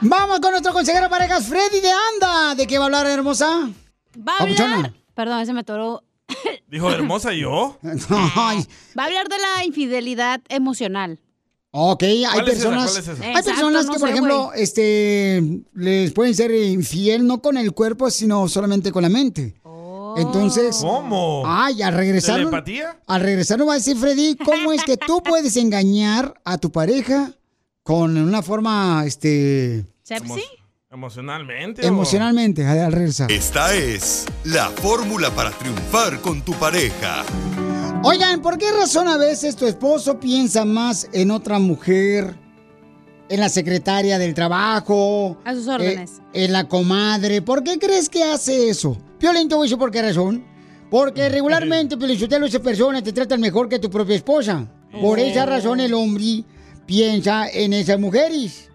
[0.00, 2.54] Vamos con nuestro consejero de parejas, Freddy de Anda.
[2.54, 3.68] ¿De qué va a hablar, hermosa?
[4.16, 4.92] Va a hablar.
[5.14, 6.02] Perdón, ese me atoró.
[6.68, 7.78] Dijo hermosa yo.
[8.10, 11.20] Va a hablar de la infidelidad emocional.
[11.76, 12.68] Ok, hay ¿Cuál es esa?
[12.68, 13.24] personas, ¿Cuál es esa?
[13.24, 17.56] hay Exacto, personas no que, por sé, ejemplo, este, les pueden ser infiel no con
[17.56, 19.54] el cuerpo, sino solamente con la mente.
[20.16, 20.76] Entonces.
[20.80, 21.42] ¿Cómo?
[21.44, 22.36] Ay, al regresar.
[22.36, 23.00] ¿Telepatía?
[23.08, 26.70] Al regresar nos va a decir Freddy cómo es que tú puedes engañar a tu
[26.70, 27.32] pareja
[27.82, 29.84] con una forma, este.
[30.08, 30.36] Emo-
[30.94, 31.82] ¿Emocionalmente?
[31.82, 33.30] o- Emocionalmente, al regresar.
[33.32, 37.24] Esta es la fórmula para triunfar con tu pareja.
[38.04, 42.36] Oigan, ¿por qué razón a veces tu esposo piensa más en otra mujer?
[43.28, 45.36] En la secretaria del trabajo.
[45.44, 46.20] A sus órdenes.
[46.32, 47.42] eh, en la comadre.
[47.42, 48.96] ¿Por qué crees que hace eso?
[49.18, 50.44] Piolín, te voy a decir por qué razón.
[50.90, 54.64] Porque regularmente, Piolín, Sotelo, esas personas te tratan mejor que tu propia esposa.
[55.00, 56.44] Por esa razón el hombre
[56.86, 58.70] piensa en esas mujeres.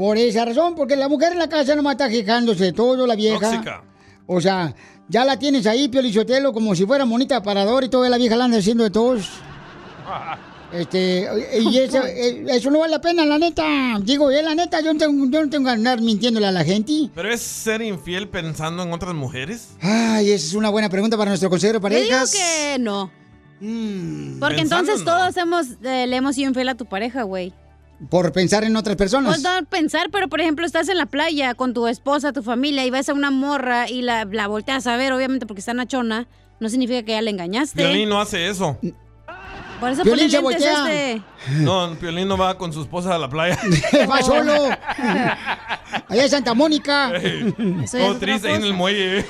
[0.00, 3.14] Por esa razón, porque la mujer en la casa no está quejándose de todo, la
[3.14, 3.38] vieja.
[3.38, 3.82] Tóxica.
[4.26, 4.74] O sea,
[5.10, 8.46] ya la tienes ahí, Piolichotelo, como si fuera monita parador y toda la vieja la
[8.46, 9.28] anda haciendo de todos.
[10.72, 11.26] Este,
[11.60, 13.64] y eso, eh, eso no vale la pena, la neta.
[14.02, 16.64] Digo, eh, la neta, yo no tengo, yo no tengo que andar mintiéndole a la
[16.64, 17.10] gente.
[17.12, 19.70] ¿Pero es ser infiel pensando en otras mujeres?
[19.82, 22.30] Ay, esa es una buena pregunta para nuestro consejero de Yo digo parejas.
[22.32, 23.10] que no.
[23.60, 24.38] Mm.
[24.38, 25.12] Porque Pensando, entonces no.
[25.12, 27.52] todos hemos, eh, le hemos sido infiel a tu pareja, güey.
[28.08, 29.34] Por pensar en otras personas.
[29.34, 32.84] Pues no pensar, pero por ejemplo estás en la playa con tu esposa, tu familia
[32.86, 36.26] y ves a una morra y la, la volteas a ver, obviamente porque está nachona,
[36.60, 37.82] no significa que ya le engañaste.
[37.82, 38.78] Piolín no hace eso.
[39.80, 40.92] Por eso Piolín se voltea.
[40.92, 41.22] este.
[41.62, 43.58] No, Piolín no va con su esposa a la playa.
[44.10, 44.52] Va solo.
[46.08, 47.12] Allá en Santa Mónica.
[47.90, 49.24] Todo triste ahí en el muelle.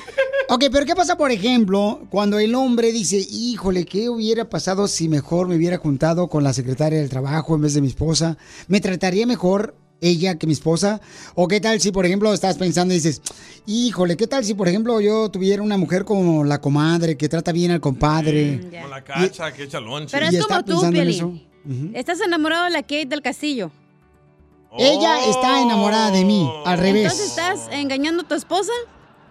[0.49, 5.09] Ok, pero ¿qué pasa, por ejemplo, cuando el hombre dice, híjole, ¿qué hubiera pasado si
[5.09, 8.37] mejor me hubiera juntado con la secretaria del trabajo en vez de mi esposa?
[8.67, 11.01] ¿Me trataría mejor ella que mi esposa?
[11.35, 13.21] ¿O qué tal si, por ejemplo, estás pensando y dices,
[13.67, 17.53] híjole, ¿qué tal si, por ejemplo, yo tuviera una mujer como la comadre que trata
[17.53, 18.69] bien al compadre?
[18.71, 20.17] Como la cacha que echa lonche.
[20.17, 21.47] Pero Y es como tú, Piolín.
[21.95, 23.71] Estás enamorado de la Kate del Castillo.
[24.79, 27.03] Ella está enamorada de mí, al revés.
[27.05, 28.73] Entonces estás engañando a tu esposa.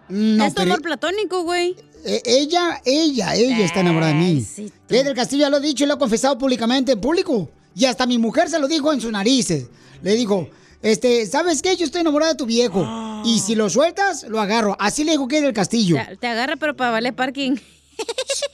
[0.09, 1.75] No, es tu pero- amor platónico, güey.
[2.05, 4.45] Eh, ella, ella, ella está enamorada de mí.
[4.87, 7.49] Kate del Castillo ya lo ha dicho y lo ha confesado públicamente en público.
[7.79, 9.67] Y hasta mi mujer se lo dijo en sus narices.
[10.03, 10.49] Le dijo,
[10.81, 11.77] este, ¿sabes qué?
[11.77, 12.85] Yo estoy enamorada de tu viejo.
[13.23, 14.75] Y si lo sueltas, lo agarro.
[14.79, 15.95] Así le dijo Kate del Castillo.
[16.09, 17.55] Te, te agarra, pero para valer parking.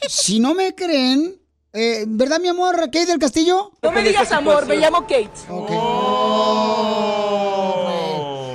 [0.07, 1.35] Si no me creen,
[1.73, 3.71] eh, ¿verdad, mi amor, Kate del Castillo?
[3.81, 5.29] No me digas amor, me llamo Kate.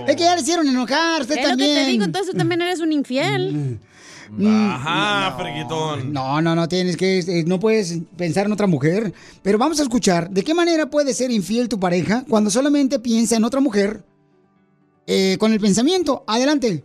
[0.07, 1.85] Es que ya le hicieron enojar, usted Es lo que también.
[1.85, 3.79] te digo, entonces tú también eres un infiel.
[4.39, 6.13] Ajá, freguitón.
[6.13, 9.13] No, no, no, tienes que, no puedes pensar en otra mujer.
[9.43, 13.37] Pero vamos a escuchar, ¿de qué manera puede ser infiel tu pareja cuando solamente piensa
[13.37, 14.05] en otra mujer
[15.07, 16.25] eh, con el pensamiento?
[16.27, 16.85] Adelante.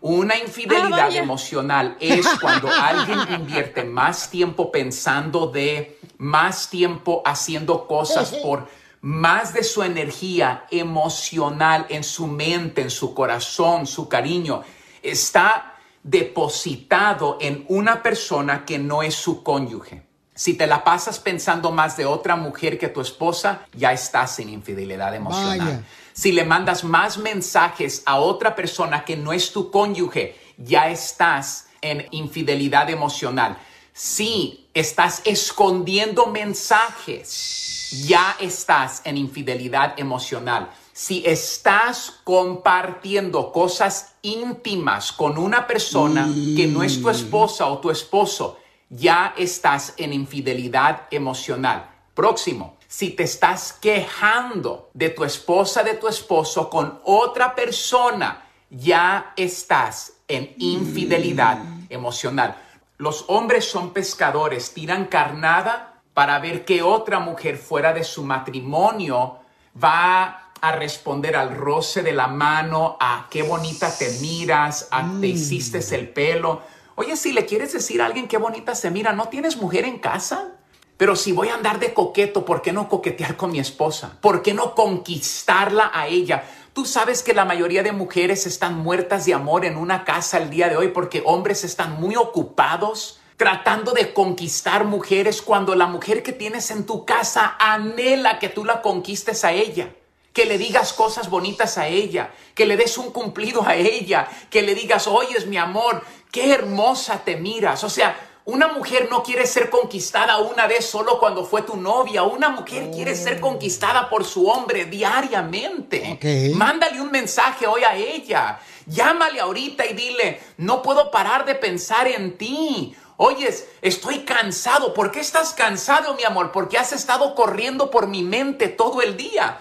[0.00, 1.22] Una Ah, infidelidad vaya.
[1.22, 8.68] emocional es cuando alguien invierte más tiempo pensando de, más tiempo haciendo cosas por
[9.00, 14.62] más de su energía emocional en su mente, en su corazón, su cariño.
[15.02, 15.73] Está
[16.04, 20.02] depositado en una persona que no es su cónyuge.
[20.34, 24.50] Si te la pasas pensando más de otra mujer que tu esposa, ya estás en
[24.50, 25.58] infidelidad emocional.
[25.58, 25.82] Vaya.
[26.12, 31.68] Si le mandas más mensajes a otra persona que no es tu cónyuge, ya estás
[31.80, 33.56] en infidelidad emocional.
[33.92, 40.70] Si estás escondiendo mensajes, ya estás en infidelidad emocional.
[40.96, 46.24] Si estás compartiendo cosas íntimas con una persona
[46.54, 51.90] que no es tu esposa o tu esposo, ya estás en infidelidad emocional.
[52.14, 59.32] Próximo, si te estás quejando de tu esposa, de tu esposo con otra persona, ya
[59.36, 62.56] estás en infidelidad emocional.
[62.98, 69.40] Los hombres son pescadores, tiran carnada para ver que otra mujer fuera de su matrimonio
[69.82, 75.26] va a responder al roce de la mano, a qué bonita te miras, a te
[75.26, 76.62] hiciste el pelo.
[76.94, 79.98] Oye, si le quieres decir a alguien qué bonita se mira, ¿no tienes mujer en
[79.98, 80.52] casa?
[80.96, 84.16] Pero si voy a andar de coqueto, ¿por qué no coquetear con mi esposa?
[84.22, 86.44] ¿Por qué no conquistarla a ella?
[86.72, 90.48] Tú sabes que la mayoría de mujeres están muertas de amor en una casa el
[90.48, 96.22] día de hoy porque hombres están muy ocupados tratando de conquistar mujeres cuando la mujer
[96.22, 99.92] que tienes en tu casa anhela que tú la conquistes a ella.
[100.34, 104.60] Que le digas cosas bonitas a ella, que le des un cumplido a ella, que
[104.60, 107.84] le digas, oyes mi amor, qué hermosa te miras.
[107.84, 108.14] O sea,
[108.46, 112.24] una mujer no quiere ser conquistada una vez solo cuando fue tu novia.
[112.24, 116.12] Una mujer quiere ser conquistada por su hombre diariamente.
[116.12, 116.54] Ok.
[116.54, 118.60] Mándale un mensaje hoy a ella.
[118.84, 122.94] Llámale ahorita y dile, no puedo parar de pensar en ti.
[123.16, 124.92] Oyes, estoy cansado.
[124.92, 126.52] ¿Por qué estás cansado, mi amor?
[126.52, 129.58] Porque has estado corriendo por mi mente todo el día.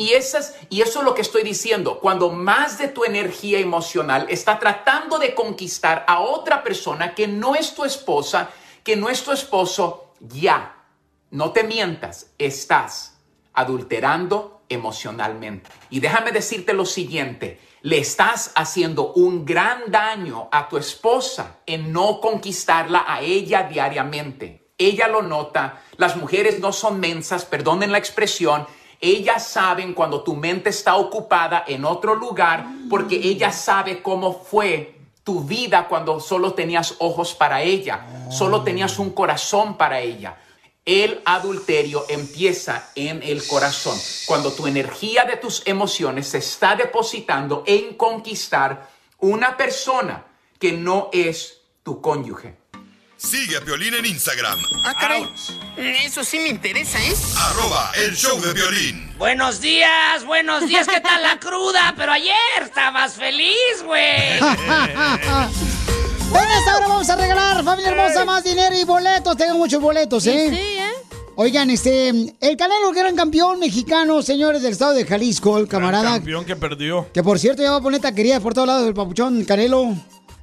[0.00, 2.00] Y, esas, y eso es lo que estoy diciendo.
[2.00, 7.54] Cuando más de tu energía emocional está tratando de conquistar a otra persona que no
[7.54, 8.48] es tu esposa,
[8.82, 10.74] que no es tu esposo, ya,
[11.30, 13.18] no te mientas, estás
[13.52, 15.68] adulterando emocionalmente.
[15.90, 21.92] Y déjame decirte lo siguiente, le estás haciendo un gran daño a tu esposa en
[21.92, 24.70] no conquistarla a ella diariamente.
[24.78, 28.66] Ella lo nota, las mujeres no son mensas, perdonen la expresión,
[29.00, 35.00] ellas saben cuando tu mente está ocupada en otro lugar porque ella sabe cómo fue
[35.24, 40.36] tu vida cuando solo tenías ojos para ella, solo tenías un corazón para ella.
[40.84, 47.62] El adulterio empieza en el corazón, cuando tu energía de tus emociones se está depositando
[47.66, 48.88] en conquistar
[49.18, 50.26] una persona
[50.58, 52.59] que no es tu cónyuge.
[53.22, 54.58] Sigue a Piolín en Instagram.
[54.82, 55.28] Ah, caray.
[55.76, 57.14] Eso sí me interesa, ¿eh?
[57.36, 59.12] Arroba el show de violín.
[59.18, 60.86] Buenos días, buenos días.
[60.88, 61.92] ¿Qué tal la cruda?
[61.98, 64.38] Pero ayer estabas feliz, güey.
[66.32, 69.36] En esta hora vamos a regalar, familia hermosa, más dinero y boletos.
[69.36, 70.46] Tengo muchos boletos, ¿eh?
[70.48, 70.92] Sí, ¿eh?
[71.34, 75.66] Oigan, este, el Canelo, que era un campeón mexicano, señores del estado de Jalisco, el
[75.66, 77.08] camarada, Campeón que perdió.
[77.12, 79.96] que por cierto ya va a poner taquería por todos lados el papuchón Canelo.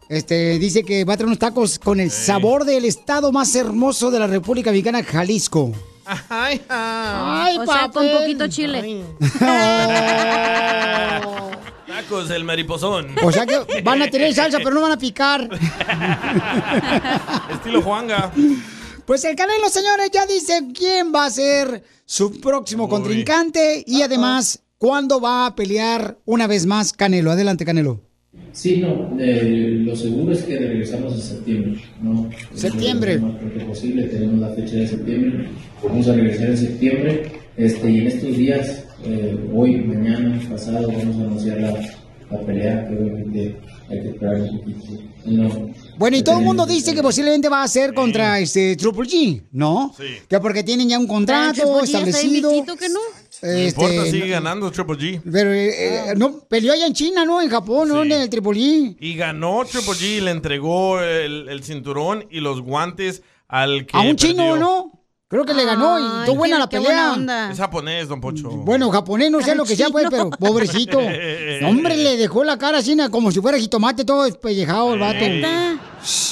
[0.10, 4.10] Este, dice que va a traer unos tacos con el sabor del estado más hermoso
[4.10, 5.74] de la República Mexicana, Jalisco.
[6.30, 8.18] Ay, Ay, o sea, con papel.
[8.18, 9.04] poquito chile.
[11.88, 13.16] Tacos del mariposón.
[13.24, 15.50] O sea que van a tener salsa, pero no van a picar.
[17.52, 18.32] Estilo Juanga.
[19.06, 24.60] Pues el Canelo, señores, ya dice quién va a ser su próximo contrincante y además
[24.78, 27.32] cuándo va a pelear una vez más Canelo.
[27.32, 28.07] Adelante, Canelo.
[28.52, 32.28] Sí, no, eh, lo seguro es que regresamos en septiembre, ¿no?
[32.56, 33.20] Septiembre.
[33.20, 35.48] Lo más pronto posible, tenemos la fecha de septiembre,
[35.84, 41.16] vamos a regresar en septiembre, este, y en estos días, eh, hoy, mañana, pasado, vamos
[41.18, 41.72] a anunciar la,
[42.32, 43.56] la pelea, que obviamente
[43.90, 45.04] hay que esperar un poquito.
[45.26, 49.04] No, Bueno, y todo el mundo dice que posiblemente va a ser contra este Triple
[49.08, 49.94] G, ¿no?
[49.98, 50.04] Sí.
[50.28, 52.50] Que porque tienen ya un contrato establecido.
[52.50, 53.00] que no.
[53.42, 55.22] No Este, importa, sigue ganando Triple G.
[55.32, 57.42] Pero eh, eh, no, peleó allá en China, ¿no?
[57.42, 58.04] En Japón, ¿no?
[58.04, 58.98] En el Triple G.
[59.00, 64.02] Y ganó Triple G, le entregó el, el cinturón y los guantes al que A
[64.02, 64.56] un chino.
[64.58, 64.92] ¿no?
[65.30, 66.88] Creo que le ganó y estuvo buena qué- la pelea.
[66.90, 67.52] buena onda.
[67.52, 68.50] Es japonés, don Pocho.
[68.50, 70.98] Bueno, japonés, no sé lo que sea, pues, pero pobrecito.
[71.68, 75.26] Hombre, le dejó la cara así, como si fuera jitomate, todo despellejado el vato.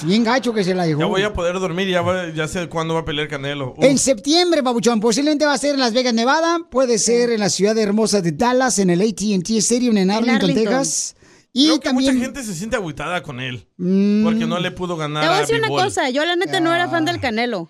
[0.06, 1.00] Bien gacho que se la dejó.
[1.00, 3.74] Ya voy a poder dormir, ya, va- ya sé cuándo va a pelear Canelo.
[3.78, 3.84] Uf.
[3.84, 6.60] En septiembre, babuchón, posiblemente va a ser en Las Vegas, Nevada.
[6.70, 10.64] Puede ser en la ciudad hermosa de Dallas, en el AT&T Stadium en Arlington, Arlington.
[10.66, 11.16] Texas.
[11.52, 12.14] Y Creo que también...
[12.16, 13.68] mucha gente se siente agüitada con él.
[13.78, 16.36] Mm, Porque no le pudo ganar Te voy a a decir una cosa, yo la
[16.36, 17.70] neta no era fan del Canelo.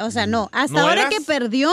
[0.00, 0.48] O sea, no.
[0.52, 1.14] Hasta ¿No ahora eras?
[1.14, 1.70] que perdió,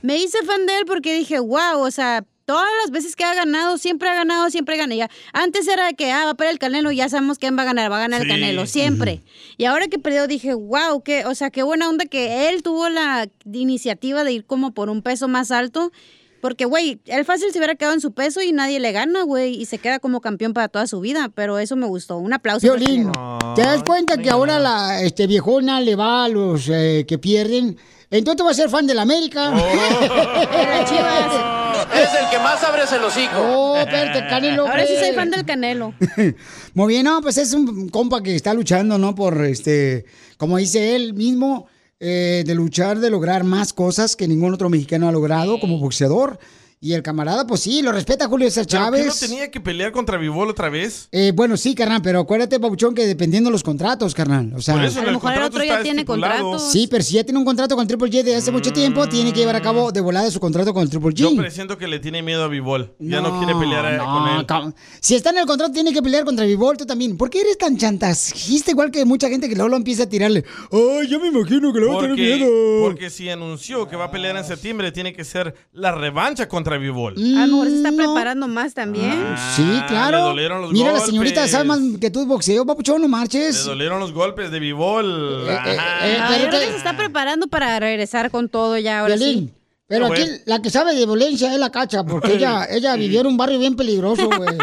[0.00, 3.34] me hice fan de él porque dije, wow, o sea, todas las veces que ha
[3.34, 4.94] ganado, siempre ha ganado, siempre gana.
[4.94, 7.62] Ya, antes era de que, ah, va a pelear el Canelo, ya sabemos quién va
[7.62, 8.26] a ganar, va a ganar Sí.
[8.28, 9.22] el Canelo, siempre.
[9.56, 12.88] Y ahora que perdió dije, wow, que, o sea, qué buena onda que él tuvo
[12.88, 15.92] la iniciativa de ir como por un peso más alto.
[16.40, 19.54] Porque, güey, él fácil se hubiera quedado en su peso y nadie le gana, güey,
[19.54, 21.30] y se queda como campeón para toda su vida.
[21.32, 22.18] Pero eso me gustó.
[22.18, 22.66] Un aplauso.
[22.66, 23.12] para Violín.
[23.54, 27.76] ¿te das cuenta que ahora la este, viejona le va a los eh, que pierden?
[28.10, 29.52] Entonces va a ser fan de la América.
[31.94, 33.36] Es el que más abre el hocico.
[33.38, 34.66] Oh, espérate, Canelo.
[34.66, 35.14] Ahora sí soy pues.
[35.16, 35.94] fan del Canelo.
[36.74, 39.14] Muy bien, no, pues es un compa que está luchando, ¿no?
[39.14, 40.04] Por, este,
[40.36, 41.66] como dice él mismo,
[42.00, 46.38] eh, de luchar, de lograr más cosas que ningún otro mexicano ha logrado como boxeador.
[46.84, 49.20] Y el camarada, pues sí, lo respeta Julio César ¿Pero qué no Chávez.
[49.20, 51.06] tenía que pelear contra Vivol otra vez?
[51.12, 54.52] Eh, bueno, sí, carnal, pero acuérdate, Pabuchón, que dependiendo de los contratos, carnal.
[54.56, 56.42] O sea, Por eso A lo mejor el otro ya tiene estipulado.
[56.42, 56.72] contratos.
[56.72, 59.32] Sí, pero si ya tiene un contrato con Triple J de hace mucho tiempo, tiene
[59.32, 61.14] que llevar a cabo de volada su contrato con el Triple G.
[61.14, 62.96] Yo presiento que le tiene miedo a Vivol.
[62.98, 64.74] Ya no, quiere pelear eh, no, con él.
[64.98, 67.16] Si está en el contrato, tiene que pelear contra Vivol, tú también.
[67.16, 70.44] ¿Por qué eres tan chantajista igual que mucha gente que luego lo empieza a tirarle?
[70.72, 72.82] Ay, yo me imagino que le va a tener Porque, miedo.
[72.82, 76.71] porque si anunció que va a pelear en septiembre, tiene que ser la revancha contra
[76.78, 77.14] Vivol.
[77.14, 79.12] A lo mejor se está preparando más también.
[79.56, 80.18] Sí, claro.
[80.18, 81.08] le dolieron los Mira, la golpes.
[81.08, 83.64] señorita sabe más que tú de boxeo, papuchón, no Le marches.
[83.64, 85.46] dolieron los golpes de Vivol.
[85.48, 89.48] Eh, Ah, yo creo que se está preparando para regresar con todo ya ahora Violín,
[89.48, 89.54] sí.
[89.88, 93.20] Pero Ah, aquí la que sabe de violencia es la cacha, porque ella, ella vivió
[93.20, 94.56] en un barrio bien peligroso, güey.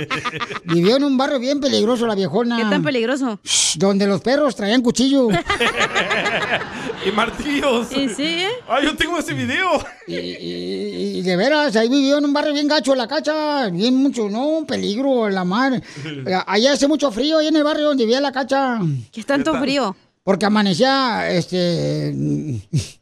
[0.64, 2.56] vivió en un barrio bien peligroso la viejona.
[2.56, 3.38] ¿Qué tan peligroso?
[3.76, 5.28] Donde los perros traían cuchillo.
[7.06, 7.88] y martillos.
[7.92, 8.48] Y sí, ¿eh?
[8.68, 9.68] Ah, yo tengo ese video.
[10.06, 13.68] Y, y- y de veras, ahí vivió en un barrio bien gacho la cacha.
[13.70, 15.82] Bien mucho, no, peligro, la mar.
[16.46, 18.78] Allá hace mucho frío, ahí en el barrio donde vivía la cacha.
[19.12, 19.96] ¿Qué tanto frío?
[20.22, 22.14] Porque amanecía, este,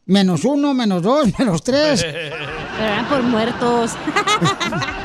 [0.05, 2.03] menos uno, menos dos, menos tres.
[2.03, 2.35] Pero
[2.83, 3.91] eran por muertos.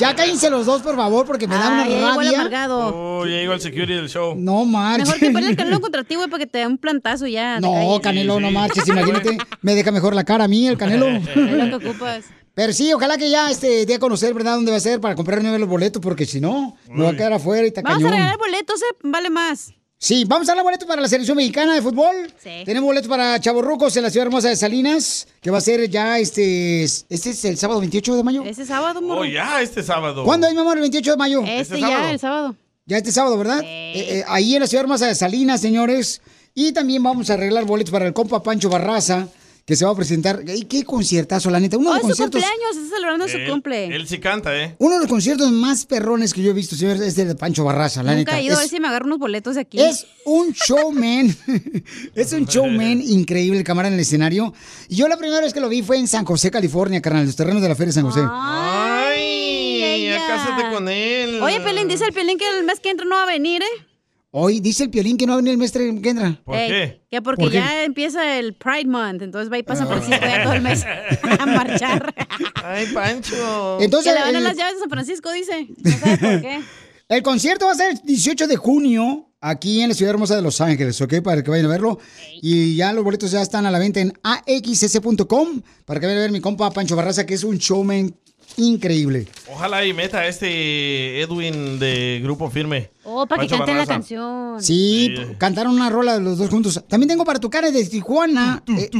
[0.00, 2.38] Ya cállense los dos, por favor, porque me da una ya llegó el rabia.
[2.40, 2.92] amargado.
[2.94, 4.34] Oh, ya llegó el security del show.
[4.36, 5.06] No marches.
[5.06, 7.56] Mejor que ponle el canelo contra ti, güey, para que te dé un plantazo ya.
[7.56, 8.00] te No.
[8.02, 9.36] Canelo, no marches, imagínate.
[9.62, 11.06] Me deja mejor la cara a mí, el Canelo.
[11.34, 12.24] Es lo que ocupas.
[12.54, 14.54] Pero sí, ojalá que ya este día conocer, ¿verdad?
[14.56, 16.02] ¿Dónde va a ser para comprar nuevos los boletos?
[16.02, 18.12] Porque si no, me va a quedar afuera y está Vamos cañón.
[18.12, 18.96] a regalar boletos, ¿eh?
[19.02, 19.72] Vale más.
[20.02, 22.32] Sí, vamos a dar boletos para la selección mexicana de fútbol.
[22.42, 22.62] Sí.
[22.64, 26.18] Tenemos boletos para Chavorrucos en la ciudad hermosa de Salinas, que va a ser ya
[26.18, 26.84] este.
[26.84, 28.42] Este es el sábado 28 de mayo.
[28.42, 29.20] Ese sábado, morro.
[29.20, 30.24] Oh, ya, este sábado.
[30.24, 30.78] ¿Cuándo es, mi amor?
[30.78, 31.42] El 28 de mayo.
[31.46, 32.56] Este ya, el sábado.
[32.86, 33.60] Ya este sábado, ¿verdad?
[33.62, 36.22] Eh, eh, ahí en la ciudad hermosa de Salinas, señores.
[36.54, 39.28] Y también vamos a arreglar boletos para el compa Pancho Barraza,
[39.70, 40.42] que se va a presentar.
[40.52, 41.78] ¿Y qué conciertazo, la neta?
[41.78, 42.42] Uno de Hoy los es su conciertos.
[42.50, 43.86] cumpleaños, está celebrando su cumple.
[43.94, 44.74] Él sí canta, ¿eh?
[44.80, 47.62] Uno de los conciertos más perrones que yo he visto, señores, es el de Pancho
[47.62, 48.40] Barraza, la Nunca neta.
[48.40, 49.80] he ido a ver Es- si me agarro unos boletos de aquí.
[49.80, 51.36] Es un showman.
[52.16, 54.52] es un showman increíble, el cámara en el escenario.
[54.88, 57.36] Y yo la primera vez que lo vi fue en San José, California, carnal, los
[57.36, 58.20] terrenos de la Feria de San José.
[58.28, 61.40] Ay, ya cásate con él.
[61.42, 63.86] Oye, Pelín, dice el Pelín que el mes que entra no va a venir, ¿eh?
[64.32, 66.40] Hoy dice el piolín que no va a venir el mes que entra.
[66.46, 67.58] Ey, Que porque ¿Por qué?
[67.58, 70.84] ya empieza el Pride Month, entonces va y pasa por cinco ya todo el mes
[70.84, 72.14] a marchar.
[72.64, 73.78] Ay, Pancho.
[73.80, 75.66] Entonces, que le van a las llaves de San Francisco, dice.
[75.76, 76.60] No sabe por qué.
[77.08, 80.42] El concierto va a ser el 18 de junio aquí en la ciudad hermosa de
[80.42, 81.14] Los Ángeles, ¿ok?
[81.24, 81.98] Para que vayan a verlo.
[82.40, 86.22] Y ya los boletos ya están a la venta en axs.com para que vayan a
[86.22, 88.14] ver mi compa Pancho Barraza, que es un showman
[88.56, 89.26] increíble.
[89.52, 92.90] Ojalá y meta a este Edwin de Grupo Firme.
[93.04, 94.62] Oh, para que canten la canción.
[94.62, 96.82] Sí, p- cantaron una rola los dos juntos.
[96.88, 98.62] También tengo para tu cara de Tijuana.
[98.76, 98.90] eh,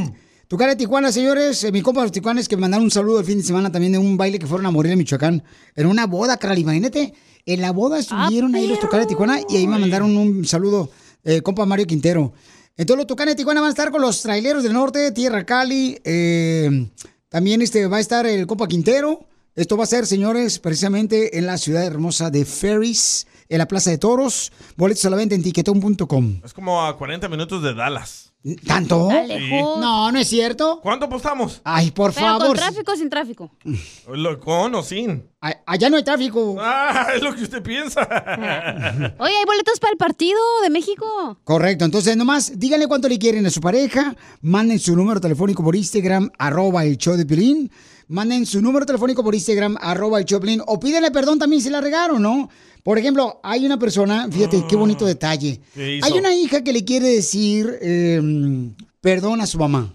[0.47, 1.63] tu cara de Tijuana, señores.
[1.63, 3.71] eh, mi compa de los tijuanes que me mandaron un saludo el fin de semana
[3.71, 5.43] también de un baile que fueron a morir en Michoacán.
[5.75, 6.59] En una boda, carnal.
[6.59, 7.13] Imagínate.
[7.45, 10.91] En la boda estuvieron ahí los tucanes de Tijuana y ahí me mandaron un saludo,
[11.23, 12.33] eh, compa Mario Quintero.
[12.77, 15.97] Entonces los tucanes de Tijuana van a estar con los traileros del norte, Tierra Cali.
[16.03, 16.87] eh,
[17.29, 19.25] también este, va a estar el compa Quintero.
[19.55, 23.89] Esto va a ser, señores, precisamente en la ciudad hermosa de Ferris, en la Plaza
[23.89, 24.51] de Toros.
[24.77, 26.39] Boletos a la venta en tiquetón.com.
[26.43, 28.29] Es como a 40 minutos de Dallas.
[28.65, 29.09] ¿Tanto?
[29.27, 29.49] Sí.
[29.51, 30.79] No, no es cierto.
[30.81, 31.61] ¿Cuánto apostamos?
[31.63, 32.47] Ay, por Pero favor.
[32.47, 33.51] con tráfico o sin tráfico.
[34.11, 35.29] Lo- ¿Con o sin?
[35.41, 36.55] A- Allá no hay tráfico.
[36.59, 38.01] Ah, es lo que usted piensa.
[39.19, 41.37] Oye, hay boletos para el partido de México.
[41.43, 45.75] Correcto, entonces nomás díganle cuánto le quieren a su pareja, manden su número telefónico por
[45.75, 47.69] Instagram, arroba el show de Piolín,
[48.11, 51.79] manden su número telefónico por Instagram, arroba el Piolín, o pídenle perdón también si la
[51.81, 52.49] regaron, ¿no?
[52.83, 56.05] Por ejemplo, hay una persona, fíjate qué bonito detalle, ¿Qué hizo?
[56.05, 58.21] hay una hija que le quiere decir eh,
[58.99, 59.93] perdón a su mamá.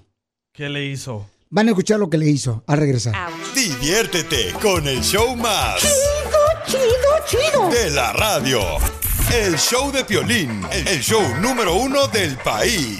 [0.52, 1.26] ¿Qué le hizo?
[1.50, 3.14] Van a escuchar lo que le hizo al regresar.
[3.54, 5.80] Diviértete con el show más.
[6.66, 6.80] Chido,
[7.28, 8.60] chido, De la radio.
[9.34, 12.98] El show de Piolín, el show número uno del país.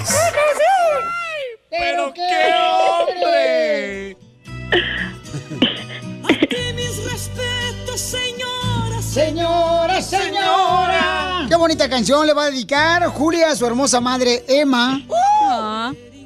[1.71, 4.26] ¡Pero qué hombre!
[9.17, 10.03] Señora.
[10.03, 11.47] Señora.
[11.49, 15.01] Qué bonita canción le va a dedicar Julia a su hermosa madre Emma.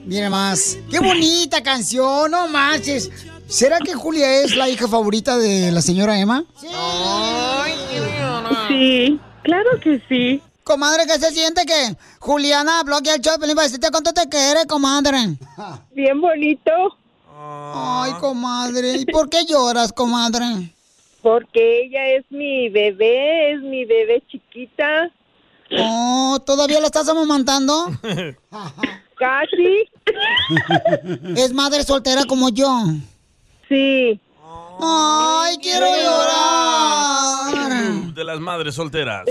[0.04, 0.76] Mira más.
[0.90, 3.08] Qué bonita canción, no manches.
[3.46, 6.44] ¿Será que Julia es la hija favorita de la señora Emma?
[8.66, 10.42] Sí, claro que sí.
[10.64, 14.28] Comadre, ¿qué se siente que Juliana bloquea el show de Pelín para decirte cuánto te
[14.28, 15.38] quiere, comadre?
[15.94, 16.72] Bien bonito.
[17.72, 18.96] Ay, comadre.
[18.96, 20.74] ¿Y por qué lloras, comadre?
[21.22, 25.10] Porque ella es mi bebé, es mi bebé chiquita.
[25.78, 27.86] Oh, ¿todavía la estás amamantando?
[29.16, 29.88] Casi.
[31.36, 32.68] Es madre soltera como yo.
[33.68, 34.18] Sí.
[34.80, 37.84] Ay, quiero llorar.
[38.14, 39.26] De las madres solteras.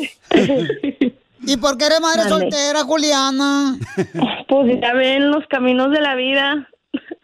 [1.41, 3.77] ¿Y por qué eres madre soltera, Juliana?
[4.47, 6.69] Pues ya ven los caminos de la vida.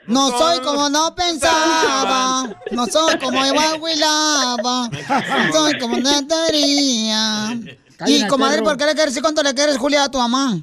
[0.08, 2.56] No soy como no pensaba.
[2.72, 4.90] No soy como igual Wilaba.
[4.90, 7.58] No soy como no quería.
[7.98, 8.62] Callen Y comadre.
[8.62, 10.58] ¿por qué le quieres decir cuánto le quieres, Julia, a tu mamá?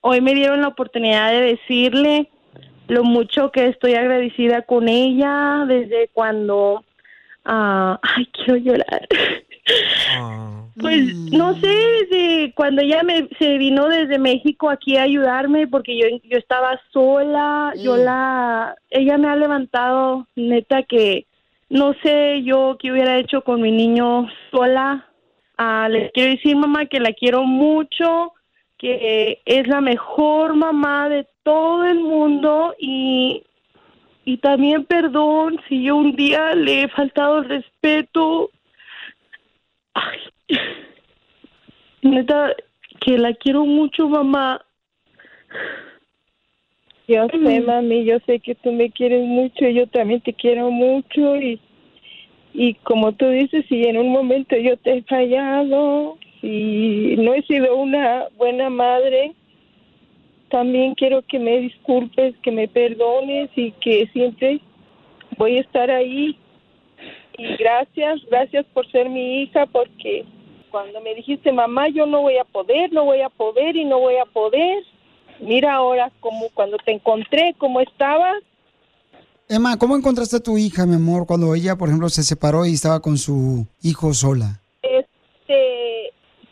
[0.00, 2.30] Hoy me dieron la oportunidad de decirle
[2.88, 6.84] lo mucho que estoy agradecida con ella desde cuando...
[7.44, 9.08] ah, ay, quiero llorar.
[10.78, 15.96] Pues no sé, desde cuando ella me, se vino desde México aquí a ayudarme porque
[15.96, 21.26] yo, yo estaba sola, yo la, ella me ha levantado, neta que
[21.70, 25.08] no sé yo qué hubiera hecho con mi niño sola.
[25.56, 28.34] Ah, les quiero decir mamá que la quiero mucho,
[28.76, 33.42] que es la mejor mamá de todo el mundo y,
[34.26, 38.50] y también perdón si yo un día le he faltado el respeto.
[39.94, 40.18] Ay,
[42.06, 42.54] neta,
[43.00, 44.64] que la quiero mucho, mamá.
[47.08, 51.36] Yo sé, mami, yo sé que tú me quieres mucho, yo también te quiero mucho
[51.36, 51.60] y,
[52.52, 57.42] y como tú dices, si en un momento yo te he fallado y no he
[57.42, 59.34] sido una buena madre,
[60.50, 64.60] también quiero que me disculpes, que me perdones y que siempre
[65.36, 66.36] voy a estar ahí.
[67.38, 70.24] Y gracias, gracias por ser mi hija, porque
[70.70, 74.00] cuando me dijiste, mamá, yo no voy a poder, no voy a poder y no
[74.00, 74.82] voy a poder,
[75.40, 78.42] mira ahora como cuando te encontré, cómo estabas.
[79.48, 82.74] Emma, ¿cómo encontraste a tu hija, mi amor, cuando ella, por ejemplo, se separó y
[82.74, 84.60] estaba con su hijo sola?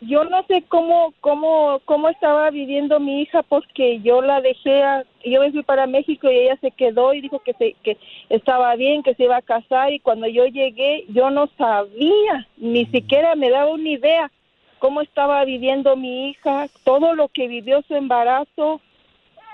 [0.07, 5.05] Yo no sé cómo, cómo, cómo estaba viviendo mi hija porque yo la dejé, a-
[5.23, 7.97] yo me fui para México y ella se quedó y dijo que se, que
[8.29, 12.85] estaba bien, que se iba a casar y cuando yo llegué yo no sabía, ni
[12.87, 14.31] siquiera me daba una idea
[14.79, 18.81] cómo estaba viviendo mi hija, todo lo que vivió su embarazo.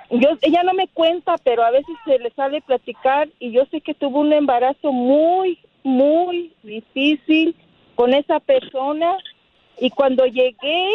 [0.09, 3.79] Yo, ella no me cuenta, pero a veces se le sale platicar y yo sé
[3.79, 7.55] que tuvo un embarazo muy, muy difícil
[7.95, 9.15] con esa persona
[9.81, 10.87] y cuando llegué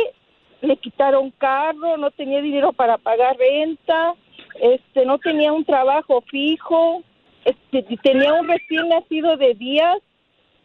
[0.62, 4.14] le quitaron carro, no tenía dinero para pagar renta,
[4.60, 7.02] este, no tenía un trabajo fijo,
[7.44, 9.98] este, tenía un recién nacido de días.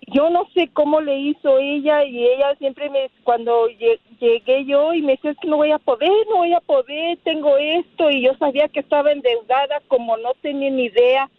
[0.07, 4.93] Yo no sé cómo le hizo ella y ella siempre me, cuando lle- llegué yo
[4.93, 8.09] y me decía, es que no voy a poder, no voy a poder, tengo esto
[8.11, 11.29] y yo sabía que estaba endeudada como no tenía ni idea,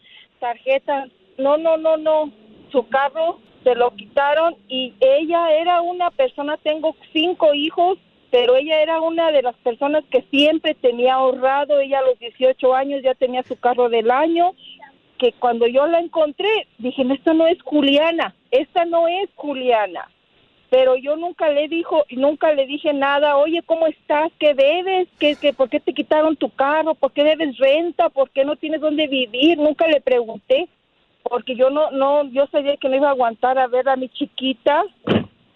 [0.40, 2.32] tarjetas, no, no, no, no,
[2.70, 7.98] su carro se lo quitaron y ella era una persona, tengo cinco hijos,
[8.30, 12.74] pero ella era una de las personas que siempre tenía ahorrado, ella a los 18
[12.74, 14.55] años ya tenía su carro del año,
[15.18, 20.09] que cuando yo la encontré dije, esta no es Juliana, esta no es Juliana.
[20.70, 24.32] Pero yo nunca le dijo, nunca le dije nada, oye, ¿cómo estás?
[24.39, 25.06] ¿Qué debes?
[25.18, 26.94] ¿Qué, qué, ¿Por qué te quitaron tu carro?
[26.94, 28.09] ¿Por qué debes renta?
[28.09, 29.59] ¿Por qué no tienes dónde vivir?
[29.59, 30.70] Nunca le pregunté,
[31.23, 34.09] porque yo no, no, yo sabía que no iba a aguantar a ver a mi
[34.09, 34.85] chiquita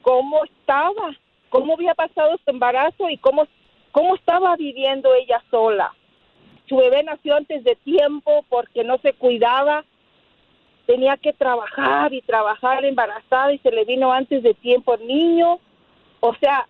[0.03, 1.15] cómo estaba,
[1.49, 3.47] cómo había pasado su embarazo y cómo,
[3.93, 5.93] cómo estaba viviendo ella sola.
[6.69, 9.85] Su bebé nació antes de tiempo porque no se cuidaba,
[10.87, 15.59] tenía que trabajar y trabajar embarazada y se le vino antes de tiempo el niño.
[16.21, 16.67] O sea,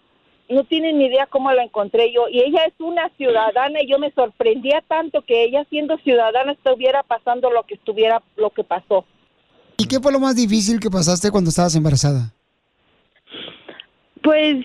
[0.49, 2.29] no tienen ni idea cómo la encontré yo.
[2.31, 7.03] Y ella es una ciudadana y yo me sorprendía tanto que ella siendo ciudadana estuviera
[7.03, 9.05] pasando lo que estuviera, lo que pasó.
[9.79, 12.33] ¿Y qué fue lo más difícil que pasaste cuando estabas embarazada?
[14.23, 14.65] Pues,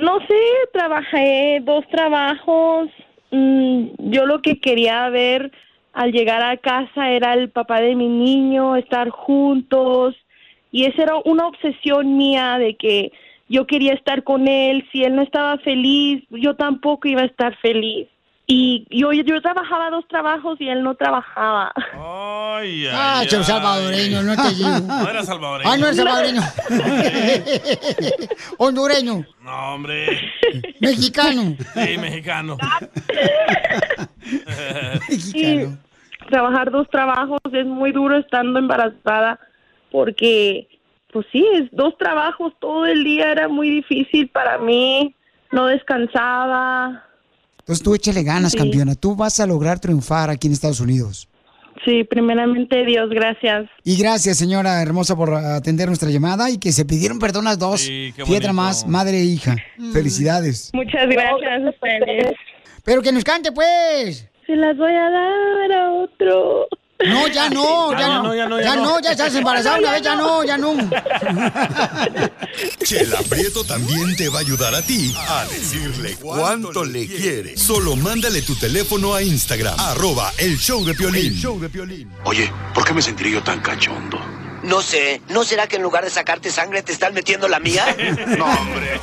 [0.00, 0.40] no sé,
[0.72, 2.88] trabajé dos trabajos.
[3.30, 5.50] Mm, yo lo que quería ver
[5.92, 10.14] al llegar a casa era el papá de mi niño, estar juntos.
[10.70, 13.12] Y esa era una obsesión mía de que
[13.48, 14.86] yo quería estar con él.
[14.92, 18.08] Si él no estaba feliz, yo tampoco iba a estar feliz.
[18.44, 21.72] Y yo, yo trabajaba dos trabajos y él no trabajaba.
[21.94, 23.28] Ay, ay, Ah, ay.
[23.28, 24.68] salvadoreño, no te digo.
[24.86, 25.70] No era salvadoreño.
[25.70, 26.42] Ah, no es salvadoreño.
[28.58, 29.24] Hondureño.
[29.42, 30.06] No, hombre.
[30.80, 31.56] Mexicano.
[31.74, 32.56] Sí, mexicano.
[35.34, 35.66] Y
[36.30, 39.38] trabajar dos trabajos es muy duro estando embarazada
[39.90, 40.68] porque,
[41.12, 45.14] pues sí, es dos trabajos todo el día era muy difícil para mí.
[45.52, 47.04] No descansaba.
[47.60, 48.58] Entonces tú échale ganas, Sí.
[48.58, 48.94] campeona.
[48.94, 51.28] Tú vas a lograr triunfar aquí en Estados Unidos.
[51.84, 53.68] Sí, primeramente Dios, gracias.
[53.82, 57.80] Y gracias, señora hermosa, por atender nuestra llamada y que se pidieron perdón las dos.
[57.82, 58.52] Sí, bonito.
[58.52, 59.56] más, madre e hija.
[59.92, 60.70] Felicidades.
[60.74, 62.34] Muchas gracias a ustedes.
[62.84, 64.28] Pero que nos cante, pues.
[64.46, 66.66] Se las voy a dar a otro.
[67.04, 70.56] No, ya no, ya, no, ya no, ya, estás embarazada una vez, ya no, ya
[70.56, 70.74] no.
[72.84, 77.56] Chela Prieto también te va a ayudar a ti a decirle cuánto le quiere.
[77.56, 81.34] Solo mándale tu teléfono a Instagram, arroba el show de Piolín.
[82.24, 84.20] Oye, ¿por qué me sentiré yo tan cachondo?
[84.62, 87.84] No sé, ¿no será que en lugar de sacarte sangre te están metiendo la mía?
[88.38, 89.00] no, hombre.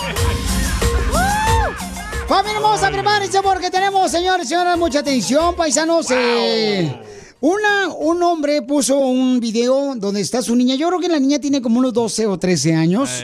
[2.29, 6.05] Familia hermosa, prepárense porque tenemos, señores y señoras, mucha atención, paisanos.
[6.11, 6.95] eh,
[7.41, 10.75] una, un hombre puso un video donde está su niña.
[10.75, 13.23] Yo creo que la niña tiene como unos 12 o 13 años.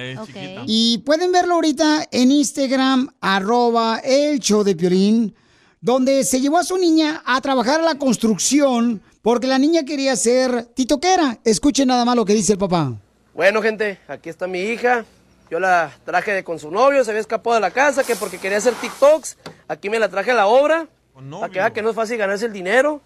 [0.66, 5.36] Y pueden verlo ahorita en Instagram, arroba el show de Piolín,
[5.82, 10.16] donde se llevó a su niña a trabajar a la construcción porque la niña quería
[10.16, 11.40] ser titoquera.
[11.44, 12.94] Escuchen nada más lo que dice el papá.
[13.34, 15.04] Bueno, gente, aquí está mi hija.
[15.52, 18.38] Yo la traje de con su novio, se había escapado de la casa, que porque
[18.38, 19.38] quería hacer TikToks.
[19.68, 20.88] Aquí me la traje a la obra.
[21.14, 23.02] Para que vea que no es fácil ganarse el dinero.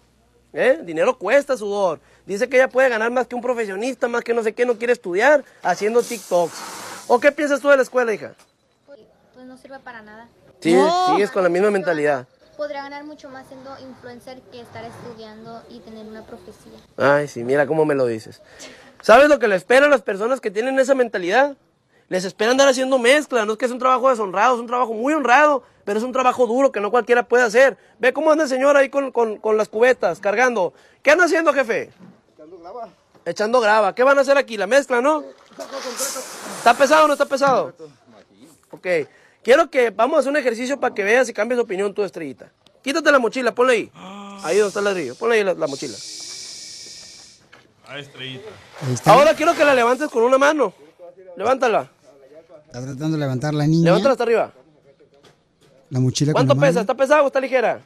[0.52, 0.76] ¿Eh?
[0.80, 2.00] El dinero cuesta sudor.
[2.26, 4.78] Dice que ella puede ganar más que un profesionista, más que no sé qué, no
[4.78, 6.54] quiere estudiar, haciendo TikToks.
[7.08, 8.34] ¿O qué piensas tú de la escuela, hija?
[8.86, 9.00] Pues
[9.46, 10.28] no sirve para nada.
[10.60, 10.76] Sí,
[11.08, 12.26] sigues con la misma mentalidad.
[12.56, 16.78] podría ganar mucho más siendo influencer que estar estudiando y tener una profecía.
[16.98, 18.42] Ay, sí, mira cómo me lo dices.
[19.00, 21.56] ¿Sabes lo que le espera a las personas que tienen esa mentalidad?
[22.10, 24.92] Les espera andar haciendo mezcla, no es que es un trabajo deshonrado, es un trabajo
[24.92, 27.78] muy honrado, pero es un trabajo duro que no cualquiera puede hacer.
[28.00, 30.74] Ve cómo anda el señor ahí con, con- con las cubetas, cargando.
[31.04, 31.92] ¿Qué anda haciendo, jefe?
[32.34, 32.88] Echando grava.
[33.24, 33.94] Echando grava.
[33.94, 34.56] ¿Qué van a hacer aquí?
[34.56, 35.22] La mezcla, ¿no?
[36.58, 37.72] ¿Está pesado o no está pesado?
[38.72, 38.86] Ok.
[39.44, 42.02] Quiero que vamos a hacer un ejercicio para que veas y cambies de opinión tu
[42.02, 42.50] estrellita.
[42.82, 43.92] Quítate la mochila, ponle ahí.
[44.42, 45.14] Ahí donde está el ladrillo.
[45.14, 45.96] Ponle ahí la, la mochila.
[47.86, 48.48] Ah, estrellita.
[49.04, 50.72] Ahora quiero que la levantes con una mano.
[51.36, 51.88] Levántala.
[52.70, 53.86] Está tratando de levantar la niña.
[53.86, 54.52] Levántala hasta arriba.
[55.88, 56.80] La mochila con ¿Cuánto la pesa?
[56.82, 57.80] ¿Está pesado o está ligera?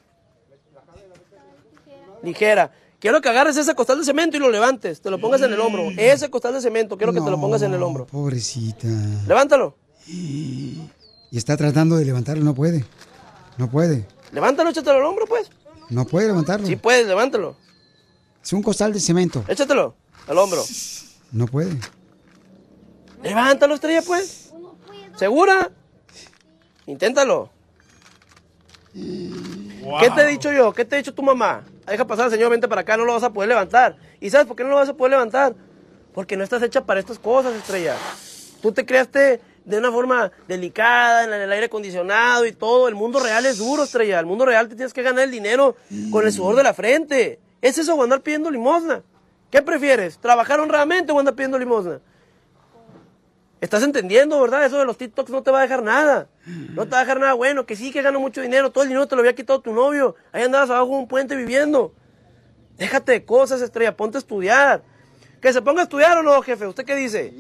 [2.23, 2.71] Ligera.
[2.99, 5.01] Quiero que agarres ese costal de cemento y lo levantes.
[5.01, 5.89] Te lo pongas en el hombro.
[5.97, 8.07] Ese costal de cemento, quiero que te lo pongas en el hombro.
[8.07, 8.87] Pobrecita.
[9.27, 9.75] Levántalo.
[10.07, 10.91] Y
[11.33, 12.85] está tratando de levantarlo, no puede.
[13.57, 14.07] No puede.
[14.33, 15.49] Levántalo, échatelo al hombro, pues.
[15.89, 16.67] No puede levantarlo.
[16.67, 17.57] Sí puedes, levántalo.
[18.43, 19.45] Es un costal de cemento.
[19.49, 19.95] Échatelo
[20.27, 20.63] al hombro.
[21.33, 21.79] No puede.
[23.23, 24.44] Levántalo, estrella, pues.
[25.17, 25.71] ¿Segura?
[26.87, 27.51] Inténtalo.
[28.93, 30.73] ¿Qué te he dicho yo?
[30.73, 31.65] ¿Qué te ha dicho tu mamá?
[31.87, 33.97] Deja pasar al señor, vente para acá, no lo vas a poder levantar.
[34.21, 35.55] ¿Y sabes por qué no lo vas a poder levantar?
[36.15, 37.97] Porque no estás hecha para estas cosas, estrella.
[38.63, 42.89] Tú te creaste de una forma delicada, en el aire acondicionado y todo.
[42.89, 44.21] El mundo real es duro, estrella.
[44.21, 45.77] El mundo real te tienes que ganar el dinero
[46.11, 47.41] con el sudor de la frente.
[47.61, 49.03] ¿Es eso o andar pidiendo limosna?
[49.51, 50.19] ¿Qué prefieres?
[50.19, 52.01] ¿Trabajar honradamente o andar pidiendo limosna?
[53.65, 54.67] Estás entendiendo, ¿verdad?
[54.67, 56.29] Eso de los TikToks no te va a dejar nada.
[56.75, 57.65] No te va a dejar nada bueno.
[57.65, 58.71] Que sí que gano mucho dinero.
[58.71, 60.17] Todo el dinero te lo había quitado tu novio.
[60.33, 61.95] Ahí andabas abajo de un puente viviendo.
[62.77, 63.97] Déjate de cosas, estrella.
[63.97, 64.83] Ponte a estudiar.
[65.41, 66.67] ¿Que se ponga a estudiar o no, jefe?
[66.67, 67.33] ¿Usted qué dice?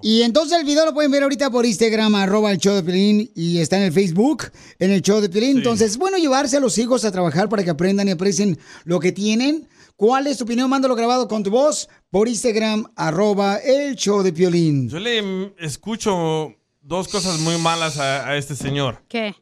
[0.00, 3.30] Y entonces el video lo pueden ver ahorita por Instagram, arroba el show de Pelín,
[3.34, 4.44] y está en el Facebook,
[4.78, 5.58] en el show de Pelín.
[5.58, 8.98] Entonces, es bueno llevarse a los hijos a trabajar para que aprendan y aprecien lo
[8.98, 9.68] que tienen.
[9.96, 10.68] ¿Cuál es tu opinión?
[10.68, 14.88] Mándalo grabado con tu voz por Instagram, arroba el show de Piolín.
[14.88, 16.52] Yo le escucho
[16.82, 19.02] dos cosas muy malas a, a este señor.
[19.08, 19.34] ¿Qué?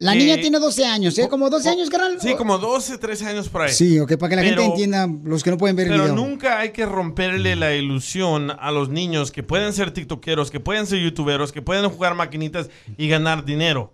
[0.00, 1.28] La niña tiene 12 años, ¿eh?
[1.28, 2.20] Como 12 años, carnal.
[2.20, 3.72] Sí, como 12, 13 años por ahí.
[3.72, 6.60] Sí, ok, para que la gente entienda, los que no pueden ver el Pero nunca
[6.60, 11.00] hay que romperle la ilusión a los niños que pueden ser tiktokeros, que pueden ser
[11.00, 13.92] youtuberos, que pueden jugar maquinitas y ganar dinero.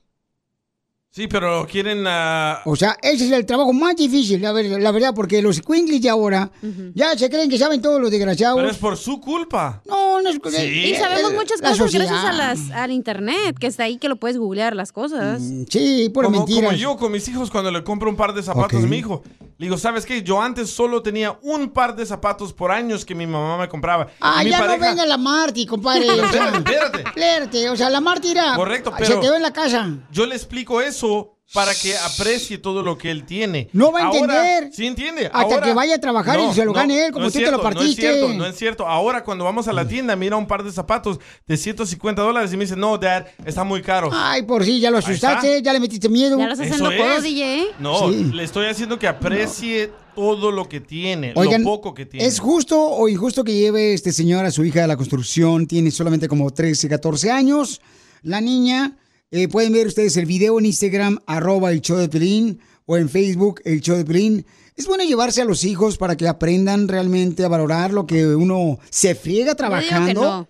[1.15, 2.03] Sí, pero quieren...
[2.05, 5.61] ah, O sea, ese es el trabajo más difícil, la, ver- la verdad, porque los
[5.61, 6.51] Quinglis de ahora
[6.93, 8.57] ya se creen que saben todos los desgraciados.
[8.57, 9.81] pero es por su culpa.
[9.85, 10.91] No, no es Sí.
[10.91, 12.07] Y sabemos muchas la cosas sociedad.
[12.07, 15.39] gracias a las, al internet, que está ahí que lo puedes googlear las cosas.
[15.39, 16.65] Mm, Sí, por mentiras.
[16.65, 19.23] como yo con mis hijos cuando le compro un par de zapatos a mi hijo.
[19.57, 20.21] Le digo, ¿sabes qué?
[20.21, 24.07] Yo antes solo tenía un par de zapatos por años que mi mamá me compraba.
[24.19, 26.05] Ah, mi ya no venga la Marty, compadre.
[26.19, 27.69] Espérate, espérate.
[27.69, 28.55] o sea, la Marty era.
[28.55, 29.87] Correcto, Se pero- quedó en la casa.
[30.11, 33.69] Yo le explico eso para que aprecie todo lo que él tiene.
[33.71, 34.73] No va a Ahora- entender.
[34.73, 35.27] Sí entiende.
[35.27, 37.61] Hasta Ahora- que vaya a trabajar y se lo gane él, como tú te lo
[37.61, 38.01] partiste.
[38.03, 38.87] No es cierto, no es cierto.
[38.87, 42.57] Ahora cuando vamos a la tienda, mira un par de zapatos de 150 dólares y
[42.57, 44.09] me dice, no, dad, está muy caro.
[44.11, 46.37] Ay, por si ya lo asustaste, ya le metiste miedo.
[46.37, 47.23] Ya los hacen Eso loco, es.
[47.23, 47.67] DJ.
[47.79, 48.31] No, Sí.
[48.33, 52.25] le estoy haciendo que aprecie todo lo que tiene, Oigan, lo poco que tiene.
[52.25, 55.67] ¿es justo o injusto que lleve este señor a su hija a la construcción?
[55.67, 57.81] Tiene solamente como 13, 14 años.
[58.23, 58.93] La niña,
[59.37, 63.09] Eh, pueden ver ustedes el video en Instagram, arroba el show de Pelín, o en
[63.09, 64.45] Facebook, el show de Pelín.
[64.77, 68.79] Es bueno llevarse a los hijos para que aprendan realmente a valorar lo que uno
[68.89, 70.47] se friega trabajando no.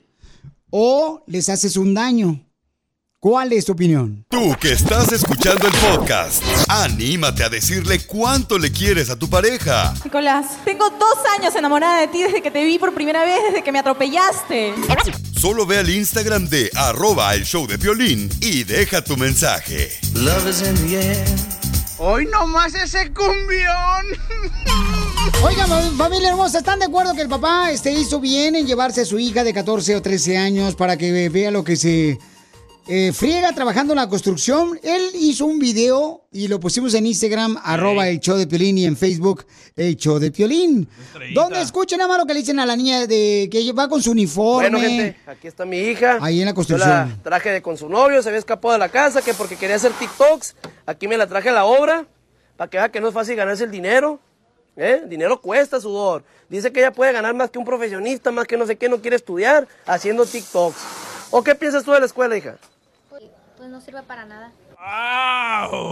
[0.70, 2.45] o les haces un daño.
[3.26, 4.24] ¿Cuál es tu opinión?
[4.30, 9.96] Tú que estás escuchando el podcast, anímate a decirle cuánto le quieres a tu pareja.
[10.04, 13.64] Nicolás, tengo dos años enamorada de ti desde que te vi por primera vez, desde
[13.64, 14.76] que me atropellaste.
[15.42, 19.90] Solo ve al Instagram de arroba el show de violín y deja tu mensaje.
[21.98, 24.06] Hoy nomás ese cumbión.
[25.44, 29.02] Oigan, fam- familia hermosa, ¿están de acuerdo que el papá este, hizo bien en llevarse
[29.02, 32.20] a su hija de 14 o 13 años para que ve- vea lo que se
[32.88, 34.80] eh, friega trabajando en la construcción?
[34.84, 38.86] Él hizo un video y lo pusimos en Instagram, arroba el show de Piolín y
[38.86, 39.45] en Facebook,
[39.76, 40.88] el show de Piolín.
[41.34, 44.02] Donde escuchen nada más lo que le dicen a la niña de que va con
[44.02, 44.70] su uniforme.
[44.70, 46.20] Bueno, gente, aquí está mi hija.
[46.22, 46.90] Ahí en la Yo construcción.
[46.90, 49.76] la traje de con su novio, se había escapado de la casa, que porque quería
[49.78, 50.56] hacer TikToks.
[50.86, 52.06] Aquí me la traje a la obra,
[52.57, 54.20] para que vea que no es fácil ganarse el dinero.
[54.78, 55.02] ¿eh?
[55.07, 56.24] Dinero cuesta sudor.
[56.49, 59.02] Dice que ella puede ganar más que un profesionista, más que no sé qué, no
[59.02, 60.78] quiere estudiar, haciendo TikToks.
[61.32, 62.57] ¿O qué piensas tú de la escuela, hija?
[63.66, 64.54] Pues no sirve para nada.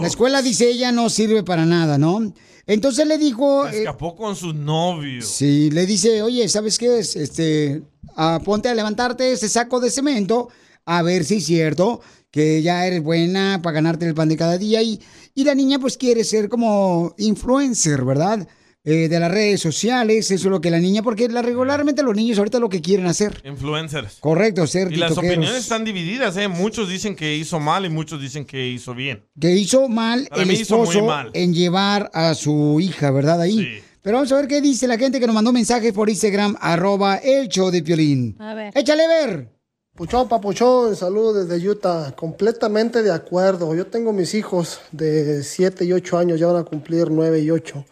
[0.00, 2.32] La escuela, dice ella, no sirve para nada, ¿no?
[2.68, 3.68] Entonces le dijo...
[3.68, 5.20] Se eh, escapó con su novio.
[5.22, 7.16] Sí, le dice, oye, ¿sabes qué es?
[7.16, 7.82] Este,
[8.14, 10.50] ah, ponte a levantarte ese saco de cemento,
[10.84, 14.56] a ver si es cierto que ya eres buena para ganarte el pan de cada
[14.56, 14.80] día.
[14.80, 15.00] Y,
[15.34, 18.46] y la niña pues quiere ser como influencer, ¿verdad?
[18.86, 22.14] Eh, de las redes sociales, eso es lo que la niña, porque la, regularmente los
[22.14, 23.40] niños ahorita lo que quieren hacer.
[23.42, 24.18] Influencers.
[24.20, 26.48] Correcto, ser Y las opiniones están divididas, ¿eh?
[26.48, 29.24] Muchos dicen que hizo mal y muchos dicen que hizo bien.
[29.40, 31.30] Que hizo mal Para el mí hizo muy mal.
[31.32, 33.40] en llevar a su hija, ¿verdad?
[33.40, 33.82] Ahí.
[34.02, 37.16] Pero vamos a ver qué dice la gente que nos mandó mensajes por Instagram, arroba
[37.16, 38.36] el show de Piolín.
[38.38, 38.76] A ver.
[38.76, 39.48] Échale ver.
[39.94, 42.12] Puchón, papuchón, saludos desde Utah.
[42.14, 43.74] Completamente de acuerdo.
[43.74, 47.50] Yo tengo mis hijos de 7 y 8 años, ya van a cumplir 9 y
[47.50, 47.82] 8.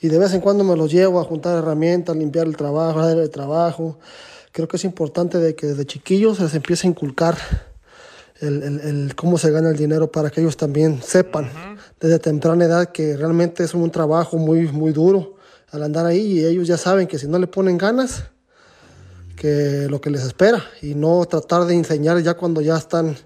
[0.00, 3.18] Y de vez en cuando me los llevo a juntar herramientas, limpiar el trabajo, hacer
[3.18, 3.98] el trabajo.
[4.52, 7.36] Creo que es importante de que desde chiquillos se les empiece a inculcar
[8.40, 11.50] el, el- el cómo se gana el dinero para que ellos también sepan
[12.00, 15.34] desde temprana edad que realmente es un trabajo muy, muy duro
[15.72, 18.24] al andar ahí y ellos ya saben que si no le ponen ganas,
[19.36, 23.16] que lo que les espera y no tratar de enseñar ya cuando ya están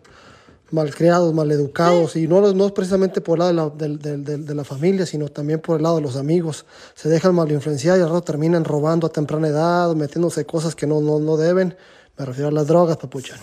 [0.73, 4.47] malcriados, maleducados y no, no es precisamente por el lado de la, del- del- del-
[4.47, 6.65] de la familia, sino también por el lado de los amigos.
[6.95, 10.87] Se dejan mal influenciar y al rato terminan robando a temprana edad, metiéndose cosas que
[10.87, 11.77] no, no, no deben.
[12.19, 13.37] Me refiero a las drogas, papucha.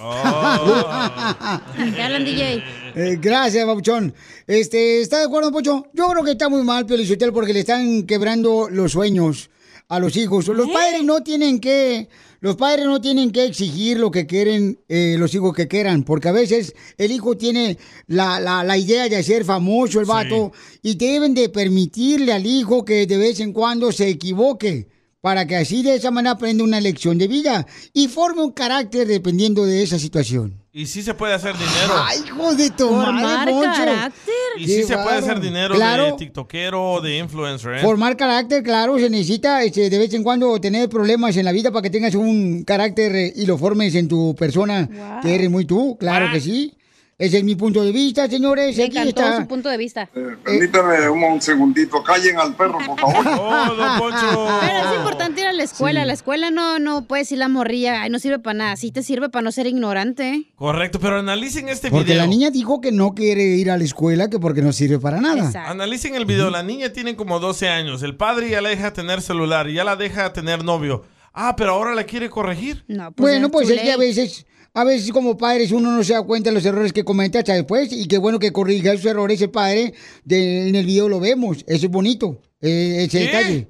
[1.95, 2.63] ¿Qué hablan, DJ?
[2.95, 4.13] Eh, gracias, Papuchón.
[4.45, 5.87] Este, ¿Está de acuerdo, Pocho?
[5.93, 9.49] Yo creo que está muy mal, Piolichotel, porque le están quebrando los sueños
[9.89, 10.47] a los hijos.
[10.47, 12.07] Los padres no tienen que...
[12.41, 16.29] Los padres no tienen que exigir lo que quieren eh, los hijos que quieran, porque
[16.29, 20.95] a veces el hijo tiene la, la- la idea de ser famoso, el vato, y
[20.95, 24.87] deben de permitirle al hijo que de vez en cuando se equivoque,
[25.21, 29.07] para que así de esa manera aprenda una lección de vida y forme un carácter
[29.07, 30.63] dependiendo de esa situación.
[30.71, 31.93] Y sí se puede hacer dinero.
[32.05, 33.13] ¡Ay, hijo de tu Formar
[33.51, 34.33] madre, carácter.
[34.57, 36.05] Y sí se puede hacer dinero Claro.
[36.05, 37.81] de tiktokero o de influencer, ¿eh?
[37.81, 41.71] Formar carácter, claro, se necesita este, de vez en cuando tener problemas en la vida
[41.71, 45.65] para que tengas un carácter eh, y lo formes en tu persona, que eres muy
[45.65, 46.73] tú, claro que sí.
[47.19, 48.77] Ese es mi punto de vista, señores.
[48.77, 49.41] Me Aquí está.
[49.41, 50.09] su punto de vista.
[50.45, 53.25] Permítame un, un segundito, callen al perro, por favor.
[54.61, 56.05] Pero es importante ir a la escuela.
[56.05, 58.03] La escuela no, no puedes ir la morrilla.
[58.03, 58.75] Ay, no sirve para nada.
[58.77, 60.43] Sí te sirve para no ser ignorante.
[60.55, 62.19] Correcto, pero analicen este Porque video.
[62.21, 65.19] la niña dijo que no quiere ir a la escuela, que porque no sirve para
[65.19, 65.51] nada.
[65.69, 66.49] Analicen el video.
[66.49, 68.01] La niña tiene como 12 años.
[68.01, 71.03] El padre ya la deja tener celular, ya la deja tener novio.
[71.33, 72.83] Ah, pero ahora la quiere corregir.
[72.87, 74.45] No, Bueno, pues es que a veces,
[74.79, 77.53] a veces como padres uno no se da cuenta de los errores que comete hasta
[77.53, 79.93] después y qué bueno que corrija esos errores el padre.
[80.23, 83.25] De- en el video lo vemos, eso es bonito, eh, ese ¿Qué?
[83.25, 83.67] detalle.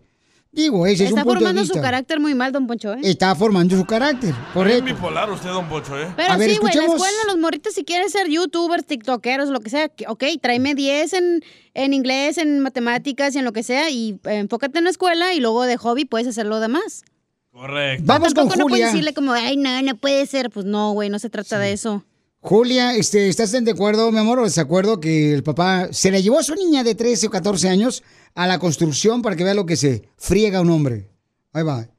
[0.51, 1.75] Digo, ese es un Está punto de formando vista.
[1.77, 2.99] su carácter muy mal, don Poncho, ¿eh?
[3.03, 4.83] Está formando su carácter, Es correcto.
[4.85, 6.07] bipolar usted, don Pocho, ¿eh?
[6.17, 6.95] Pero A ver, sí, güey, la escuchemos.
[7.07, 11.43] escuela, los morritos, si quieren ser youtubers, tiktokeros, lo que sea, ok, tráeme 10 en,
[11.75, 15.39] en inglés, en matemáticas y en lo que sea, y enfócate en la escuela y
[15.39, 17.03] luego de hobby puedes hacer lo demás.
[17.59, 18.03] Correcto.
[18.05, 18.77] Vamos con Tampoco no Julia.
[18.77, 20.49] puedes decirle como, ay, no, no puede ser.
[20.49, 22.05] Pues no, güey, no se trata de eso.
[22.39, 26.39] Julia, este, ¿estás de acuerdo, mi amor, o desacuerdo que el papá se le llevó
[26.39, 28.01] a su niña de 13 o 14 años
[28.33, 31.09] a la construcción para que vea lo que se friega un hombre?
[31.51, 31.89] Ahí va.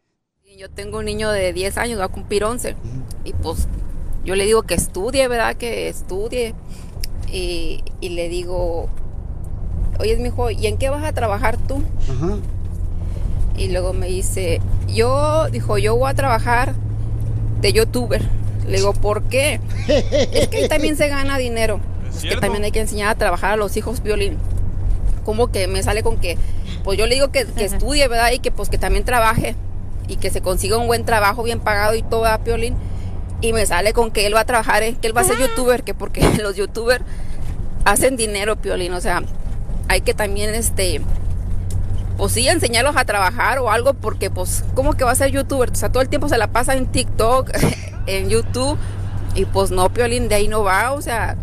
[0.57, 2.75] Yo tengo un niño de 10 años, va a cumplir 11.
[3.25, 3.69] Y pues
[4.25, 5.57] yo le digo que estudie, ¿verdad?
[5.57, 6.55] Que estudie.
[7.31, 8.89] Y, y le digo,
[9.99, 11.83] oye, mi hijo, ¿y en qué vas a trabajar tú?
[13.61, 14.59] Y luego me dice,
[14.89, 16.75] yo, dijo, yo voy a trabajar
[17.61, 18.23] de youtuber.
[18.67, 19.61] Le digo, ¿por qué?
[20.33, 21.79] es que ahí también se gana dinero.
[22.11, 24.39] pues, que también hay que enseñar a trabajar a los hijos violín.
[25.27, 26.39] Como que me sale con que,
[26.85, 28.33] pues yo le digo que, que estudie, ¿verdad?
[28.33, 29.55] Y que pues que también trabaje
[30.09, 32.77] y que se consiga un buen trabajo bien pagado y todo, ¿verdad, Piolín?
[33.43, 34.97] Y me sale con que él va a trabajar, ¿eh?
[34.99, 37.05] que él va a ser youtuber, que porque los youtubers
[37.85, 38.95] hacen dinero, Piolín.
[38.95, 39.23] O sea,
[39.89, 41.03] hay que también, este,
[42.21, 45.71] pues sí, enseñarlos a trabajar o algo, porque pues, ¿cómo que va a ser youtuber?
[45.71, 47.51] O sea, todo el tiempo se la pasa en TikTok,
[48.07, 48.77] en YouTube,
[49.35, 51.39] y pues no, Piolín, de ahí no va, o sea,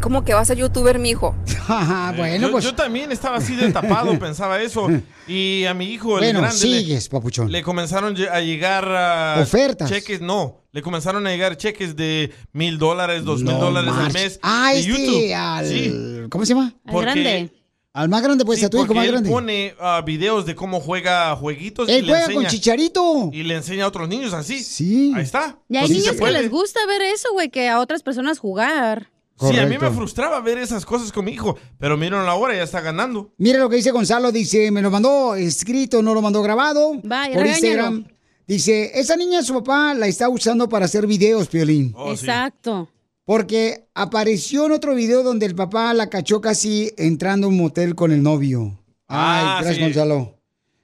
[0.00, 1.34] ¿cómo que va a ser youtuber, mi hijo?
[2.16, 2.62] bueno, yo, pues.
[2.64, 4.88] yo también estaba así de tapado, pensaba eso.
[5.26, 7.50] Y a mi hijo, el Bueno, grande, sigues, le, papuchón.
[7.50, 9.90] le comenzaron a llegar ah, Ofertas.
[9.90, 14.38] cheques, no, le comenzaron a llegar cheques de mil dólares, dos mil dólares al mes
[14.44, 15.34] Ah, este, YouTube.
[15.34, 15.92] al- Sí.
[16.30, 16.72] ¿Cómo se llama?
[16.86, 17.59] Al Porque- grande.
[17.92, 19.28] Al más grande, pues, Sí, a tu hijo más él grande.
[19.30, 22.40] pone ah, videos de cómo juega jueguitos y Él le juega enseña.
[22.42, 23.30] con Chicharito.
[23.32, 24.62] Y le enseña a otros niños así.
[24.62, 25.12] Sí.
[25.16, 25.58] Ahí está.
[25.68, 28.38] Y hay Pues sí niños que les gusta ver eso, güey, que a otras personas
[28.38, 29.10] jugar.
[29.40, 32.54] Sí, a mí me frustraba ver esas cosas con mi hijo, pero miren la hora,
[32.54, 33.32] ya está ganando.
[33.38, 37.32] Mira lo que dice Gonzalo, dice, me lo mandó escrito, no lo mandó grabado Vaya,
[37.32, 37.66] por regáñalo.
[37.68, 38.04] Instagram.
[38.46, 41.94] Dice, esa niña su papá la está usando para hacer videos, Piolín.
[41.96, 42.88] Oh, Exacto.
[43.30, 47.94] Porque apareció en otro video donde el papá la cachó casi entrando a un motel
[47.94, 48.76] con el novio.
[49.06, 49.82] Ay, Ah, gracias, sí.
[49.82, 50.36] Gonzalo.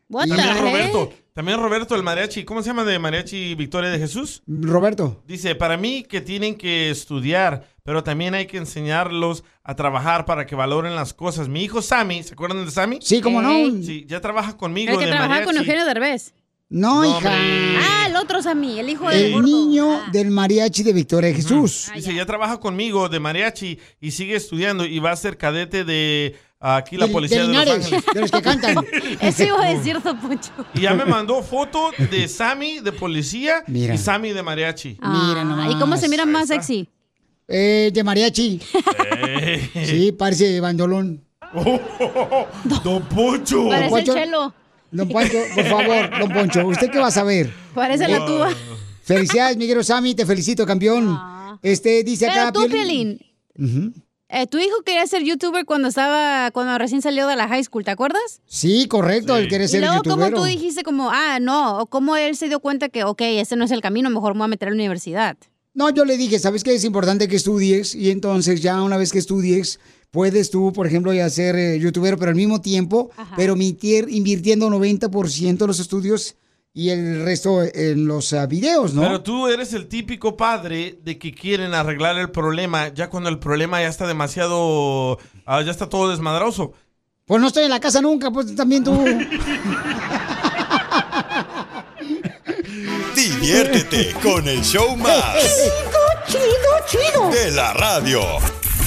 [0.08, 1.24] What También the Roberto, heck?
[1.32, 4.44] también Roberto el mariachi, ¿cómo se llama de mariachi Victoria de Jesús?
[4.46, 5.24] Roberto.
[5.26, 10.46] Dice, para mí que tienen que estudiar, pero también hay que enseñarlos a trabajar para
[10.46, 11.48] que valoren las cosas.
[11.48, 13.00] Mi hijo Sammy, ¿se acuerdan de Sammy?
[13.02, 13.82] Sí, cómo no.
[13.82, 15.56] Sí, ya trabaja conmigo El que de trabajaba con.
[15.56, 16.32] Eugenio Derbez.
[16.68, 17.30] No, No, hija.
[17.32, 19.46] Ah, el otro Sammy, el hijo del El gordo.
[19.46, 20.08] niño Ah.
[20.10, 21.90] del mariachi de Victoria de Jesús.
[21.94, 26.34] Dice, ya trabaja conmigo de mariachi y sigue estudiando y va a ser cadete de
[26.60, 28.04] ah, aquí la De- policía de de, Los Ángeles.
[28.12, 28.84] de los que cantan.
[29.20, 30.50] Eso iba a decir, Don Poncho.
[30.74, 33.94] Y ya me mandó foto de Sammy de policía Mira.
[33.94, 34.88] y Sammy de mariachi.
[35.00, 35.70] Mira Ah, nomás.
[35.72, 36.88] ¿Y cómo se mira más sexy?
[37.46, 38.60] Eh, de mariachi.
[39.28, 39.70] Eh.
[39.86, 41.22] Sí, parece bandolón.
[42.82, 43.68] Don Poncho.
[43.68, 44.52] Parece el chelo.
[44.90, 47.52] Don Poncho, por favor, don Poncho, ¿usted qué va a saber?
[47.74, 48.50] Parece la tuba.
[49.02, 51.18] Felicidades, Miguel Sammy, te felicito, campeón.
[51.62, 52.48] Este, dice acá...
[52.48, 52.52] Ah.
[52.52, 53.18] Pero tú, Piolín-
[53.54, 54.02] Piolín, Ujú.
[54.28, 57.84] eh, tu hijo quería ser youtuber cuando estaba, cuando recién salió de la high school,
[57.84, 58.40] ¿te acuerdas?
[58.46, 60.30] Sí, correcto, él quiere Y ser luego, youtuber.
[60.32, 63.56] ¿cómo tú dijiste como, ah, no, o cómo él se dio cuenta que, ok, este
[63.56, 65.36] no es el camino, mejor me voy a meter a la universidad?
[65.74, 66.74] No, yo le dije, ¿sabes qué?
[66.74, 69.78] Es importante que estudies y entonces ya una vez que estudies,
[70.16, 74.70] puedes tú, por ejemplo, ya ser eh, youtuber, pero al mismo tiempo, pero mitier- invirtiendo
[74.70, 76.36] 90% de los estudios
[76.72, 79.02] y el resto en los ah, videos, ¿no?
[79.02, 83.38] Pero tú eres el típico padre de que quieren arreglar el problema ya cuando el
[83.38, 86.72] problema ya está demasiado, ah, ya está todo desmadroso.
[87.26, 88.92] Pues no estoy en la casa nunca, pues también tú.
[93.14, 95.36] Diviértete con el show más.
[95.42, 97.30] Chido, chido, chido.
[97.30, 98.20] De la radio.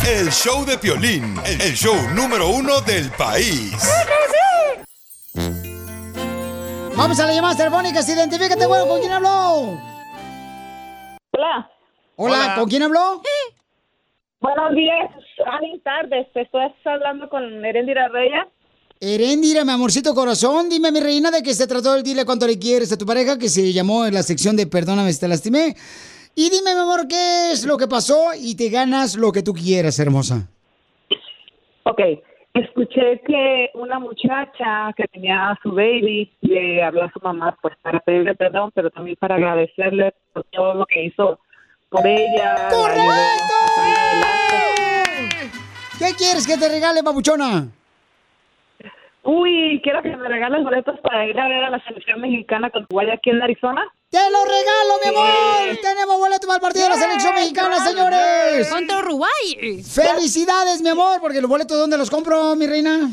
[0.07, 3.73] El show de Piolín, el show número uno del país.
[6.95, 9.77] Vamos a las llamadas telefónicas, identifícate, bueno, ¿con quién habló?
[11.31, 11.69] Hola.
[12.15, 13.21] Hola, ¿con quién habló?
[14.41, 16.27] Buenos días, buenas tardes.
[16.33, 18.45] Estás hablando con Erendira Reyes.
[18.99, 22.57] Erendira, mi amorcito corazón, dime, mi reina, de qué se trató el dile cuánto le
[22.57, 25.75] quieres a tu pareja, que se llamó en la sección de Perdóname si te lastimé.
[26.41, 29.53] Y dime, mi amor, qué es lo que pasó y te ganas lo que tú
[29.53, 30.47] quieras, hermosa.
[31.83, 31.99] Ok,
[32.53, 37.75] escuché que una muchacha que tenía a su baby le habló a su mamá pues
[37.81, 41.41] para pedirle perdón, pero también para agradecerle por todo lo que hizo
[41.89, 42.69] por ella.
[42.69, 42.95] adelante.
[45.99, 47.67] ¿Qué quieres que te regale, papuchona?
[49.23, 52.83] Uy, quiero que me regales boletos para ir a ver a la selección mexicana con
[52.83, 53.83] Uruguay aquí en Arizona.
[54.09, 55.77] ¡Te lo regalo, mi amor!
[55.83, 58.67] Tenemos boleto para el partido de la selección mexicana, señores.
[58.69, 59.83] Contra Uruguay.
[59.83, 61.19] ¡Felicidades, mi amor!
[61.21, 63.09] Porque los boletos, ¿dónde los compro, mi reina?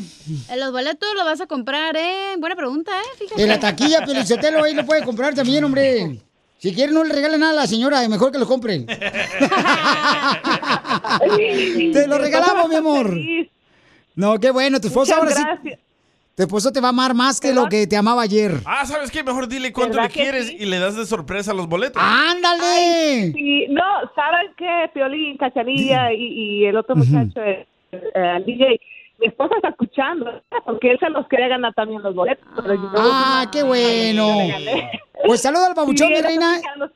[0.49, 2.35] Eh, Los boletos los vas a comprar, ¿eh?
[2.39, 3.17] Buena pregunta, ¿eh?
[3.19, 3.43] Fíjate.
[3.43, 6.19] En la taquilla, Pelicotelo, ahí lo puede comprar también, hombre.
[6.57, 8.87] Si quieren, no le regalen nada a la señora, mejor que lo compren.
[11.93, 13.15] Te lo regalamos, mi amor.
[14.15, 15.59] No, qué bueno, tu Muchas ahora gracias.
[15.63, 15.71] sí.
[16.37, 18.51] Tu esposo te va a amar más que lo que te amaba ayer.
[18.63, 19.23] Ah, ¿sabes qué?
[19.23, 21.99] Mejor dile cuánto ¿Verdad le que quieres y le das de sorpresa los boletos.
[21.99, 23.31] ¡Ándale!
[23.33, 23.81] Sí, no,
[24.15, 24.87] ¿sabes qué?
[24.93, 28.79] Piolín, Cachanilla y, y el otro muchacho, el DJ,
[29.17, 32.45] mi esposa está escuchando, porque él se los quería ganar también los boletos.
[32.55, 34.37] pero yo- ¡Ah, qué bueno!
[35.25, 36.55] Pues saluda al babuchón, Sí, mi reina.
[36.57, 36.91] escuchando.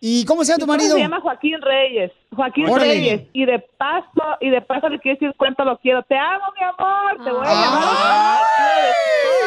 [0.00, 0.94] ¿Y cómo se llama tu marido?
[0.94, 2.12] Se llama Joaquín Reyes.
[2.34, 2.92] Joaquín Órale.
[2.92, 3.22] Reyes.
[3.32, 6.04] Y de paso, y de paso le quiero decir cuánto lo quiero.
[6.04, 7.24] Te amo, mi amor.
[7.24, 8.38] Te voy a llamar.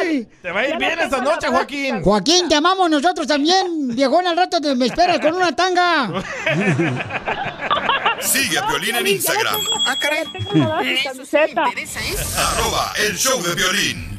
[0.02, 0.28] ¡Ay!
[0.42, 2.02] Te va a ir bien esta noche, Joaquín.
[2.04, 3.96] Joaquín, te amamos nosotros también.
[3.96, 6.12] Viejón, al rato te me esperas con una tanga.
[8.20, 9.62] Sigue a Piolín en Instagram.
[9.86, 10.26] Ah, caray.
[11.04, 11.64] camiseta.
[11.64, 14.11] Arroba el show de violín.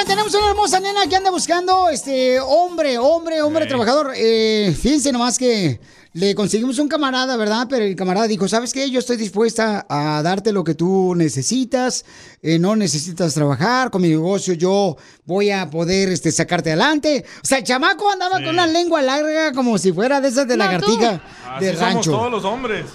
[0.00, 4.12] Oigan, tenemos una hermosa nena que anda buscando este hombre, hombre, hombre trabajador.
[4.16, 5.78] Eh, fíjense nomás que
[6.14, 7.66] le conseguimos un camarada, ¿verdad?
[7.68, 8.90] Pero el camarada dijo, ¿sabes qué?
[8.90, 12.06] Yo estoy dispuesta a darte lo que tú necesitas.
[12.40, 13.90] Eh, no necesitas trabajar.
[13.90, 14.96] Con mi negocio yo
[15.26, 17.26] voy a poder este, sacarte adelante.
[17.42, 20.56] O sea, el chamaco andaba con una lengua larga como si fuera de esas de
[20.56, 21.20] No, lagartija
[21.60, 22.10] de somos rancho.
[22.12, 22.86] todos los hombres.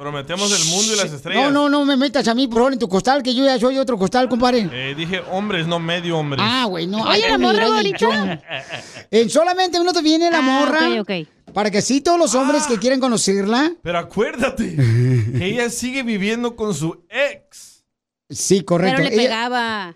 [0.00, 1.52] Prometemos el mundo y las estrellas.
[1.52, 3.58] No, no, no me metas a mí, por favor, en tu costal, que yo ya
[3.60, 4.66] soy otro costal, compadre.
[4.72, 6.42] Eh, dije hombres, no medio hombres.
[6.42, 7.04] Ah, güey, no.
[7.06, 8.40] Ay, mira, el chon.
[9.10, 10.78] En solamente minutos viene la morra.
[10.80, 11.10] Ah, ok,
[11.52, 13.72] Para que así todos los hombres que quieren conocerla.
[13.82, 14.74] Pero acuérdate
[15.38, 17.84] que ella sigue viviendo con su ex.
[18.30, 19.02] Sí, correcto.
[19.02, 19.94] Pero le Ella- pegaba.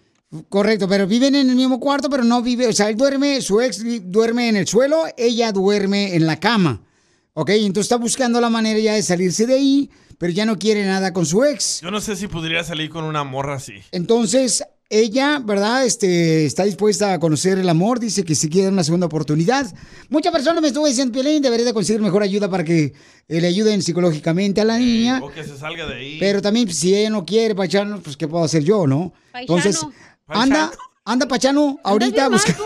[0.51, 2.67] correcto, pero viven en el mismo cuarto, pero no vive.
[2.69, 6.83] O sea, él duerme, su ex duerme en el suelo, ella duerme en la cama.
[7.37, 10.85] Ok, entonces está buscando la manera ya de salirse de ahí, pero ya no quiere
[10.87, 11.81] nada con su ex.
[11.81, 13.75] Yo no sé si podría salir con una morra así.
[13.91, 15.85] Entonces, ella, ¿verdad?
[15.85, 19.67] Este, está dispuesta a conocer el amor, dice que si quiere una segunda oportunidad.
[20.11, 22.93] Muchas personas me estuvo diciendo, Piolín, debería de conseguir mejor ayuda para que
[23.27, 25.21] eh, le ayuden psicológicamente a la niña.
[25.21, 26.19] O que se salga de ahí.
[26.21, 29.13] Pero también, si ella no quiere, Pachano, pues, ¿qué puedo hacer yo, no?
[29.35, 29.81] Entonces,
[30.29, 30.71] anda,
[31.05, 32.57] anda, Pachano, ahorita busca-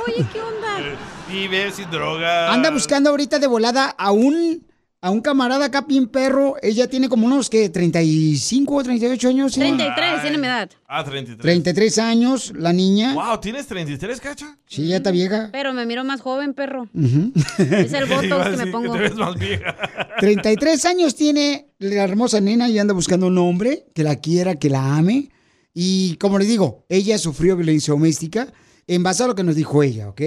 [1.31, 2.53] Vive sin droga.
[2.53, 4.67] anda buscando ahorita de volada a un,
[5.03, 6.57] a un camarada acá, bien perro.
[6.63, 9.53] Ella tiene como unos, que 35 o 38 años.
[9.53, 9.61] ¿sí?
[9.61, 10.71] 33, tiene mi edad.
[10.87, 11.41] Ah, 33.
[11.43, 13.15] 33 años, la niña.
[13.15, 14.57] Wow, ¿tienes 33, cacha?
[14.67, 15.51] Sí, ya está vieja.
[15.53, 16.89] Pero me miro más joven, perro.
[16.95, 17.33] Ujú.
[17.59, 18.95] Es el botox que me pongo.
[18.95, 19.77] te ves más vieja.
[20.21, 24.71] 33 años tiene la hermosa nena y anda buscando un hombre que la quiera, que
[24.71, 25.31] la ame.
[25.75, 28.49] Y como le digo, ella sufrió violencia doméstica
[28.87, 30.23] en base a lo que nos dijo ella, ¿ok?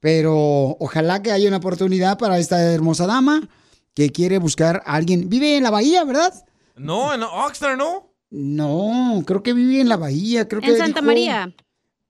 [0.00, 3.48] Pero ojalá que haya una oportunidad para esta hermosa dama
[3.94, 5.28] que quiere buscar a alguien.
[5.28, 6.32] Vive en la bahía, ¿verdad?
[6.76, 8.12] No, en Oxnard, ¿no?
[8.30, 10.46] No, creo que vive en la bahía.
[10.46, 11.54] Creo que En Santa dijo- María.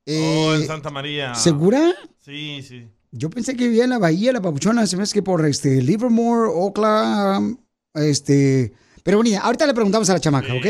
[0.04, 1.34] Eh, oh, en Santa María.
[1.34, 1.94] ¿Segura?
[2.24, 2.86] Sí, sí.
[3.10, 5.80] Yo pensé que vivía en la bahía, la papuchona, se me hace que por este
[5.80, 7.58] Livermore, Oakland,
[7.94, 8.72] este...
[9.02, 10.66] Pero bonita, ahorita le preguntamos a la chamaca, ¿ok?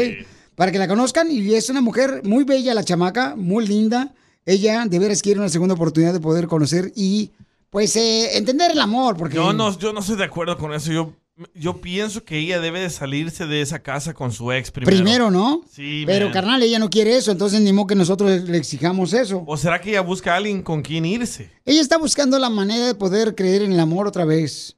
[0.55, 4.15] Para que la conozcan y es una mujer muy bella la chamaca, muy linda.
[4.49, 7.31] Ella de veras quiere una segunda oportunidad de poder conocer y
[7.69, 9.37] pues eh, entender el amor, porque...
[9.37, 10.91] Yo no, yo no estoy de acuerdo con eso.
[10.91, 11.13] Yo,
[11.55, 14.91] yo pienso que ella debe de salirse de esa casa con su ex primero.
[14.97, 15.61] Primero, ¿no?
[15.71, 16.33] Sí, Pero man.
[16.33, 19.45] carnal, ella no quiere eso, entonces ni modo que nosotros le exijamos eso.
[19.47, 21.51] ¿O será que ella busca a alguien con quien irse?
[21.67, 24.77] Ella está buscando la manera de poder creer en el amor otra vez.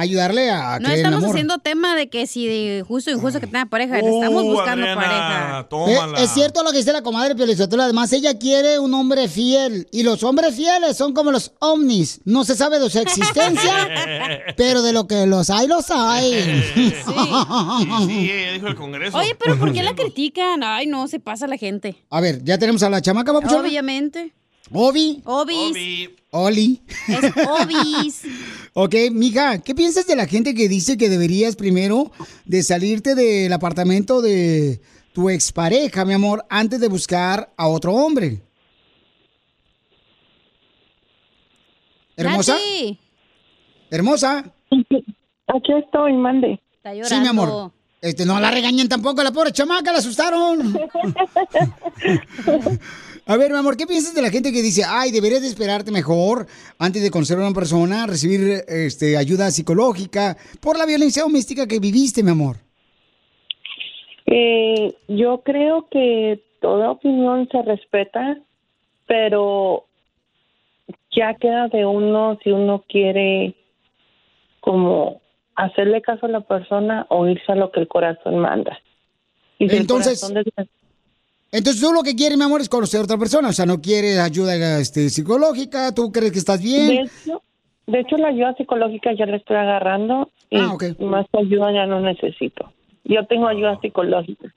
[0.00, 3.40] ayudarle a No creer en estamos haciendo tema de que si de justo o injusto
[3.40, 5.66] que tenga pareja, le estamos buscando Adriana, pareja.
[5.68, 6.20] tómala.
[6.20, 7.82] Eh, es cierto lo que dice la comadre Piolizotelo.
[7.82, 9.88] Además, ella quiere un hombre fiel.
[9.90, 12.20] Y los hombres fieles son como los ovnis.
[12.24, 13.88] No se sabe de su existencia,
[14.56, 16.64] pero de lo que los hay, los hay.
[18.06, 19.16] Sí, ella dijo el Congreso.
[19.18, 20.62] Oye, pero ¿por qué la critican?
[20.62, 21.96] Ay, no, se pasa la gente.
[22.10, 23.60] A ver, ya tenemos a la chamaca, papuchona.
[23.60, 24.32] Obviamente.
[24.72, 25.22] Obi.
[25.24, 26.10] Obis.
[26.30, 26.82] Oli.
[27.08, 28.22] Es obis.
[28.74, 32.12] Ok, mija, ¿qué piensas de la gente que dice que deberías primero
[32.44, 34.80] de salirte del apartamento de
[35.12, 38.40] tu expareja, mi amor, antes de buscar a otro hombre?
[42.14, 42.56] ¿Hermosa?
[43.90, 44.44] ¿Hermosa?
[44.70, 46.60] Aquí estoy, mande.
[46.76, 47.72] Está Sí, mi amor.
[48.00, 50.78] Este, no la regañen tampoco, la pobre chamaca, la asustaron.
[53.30, 55.92] A ver, mi amor, ¿qué piensas de la gente que dice, ay, deberías de esperarte
[55.92, 56.46] mejor
[56.78, 61.78] antes de conocer a una persona, recibir este, ayuda psicológica por la violencia doméstica que
[61.78, 62.56] viviste, mi amor?
[64.24, 68.38] Eh, yo creo que toda opinión se respeta,
[69.06, 69.84] pero
[71.14, 73.54] ya queda de uno si uno quiere
[74.60, 75.20] como
[75.54, 78.78] hacerle caso a la persona o irse a lo que el corazón manda.
[79.58, 80.68] Y si el Entonces- corazón
[81.50, 83.80] Entonces tú lo que quieres, mi amor, es conocer a otra persona, o sea, no
[83.80, 86.90] quieres ayuda este, psicológica, tú crees que estás de bien.
[87.06, 87.42] hecho,
[87.86, 90.98] de hecho, la ayuda psicológica ya la estoy agarrando y Ah, ok.
[91.00, 92.70] más ayuda ya no necesito.
[93.04, 94.52] Yo tengo ayuda psicológica.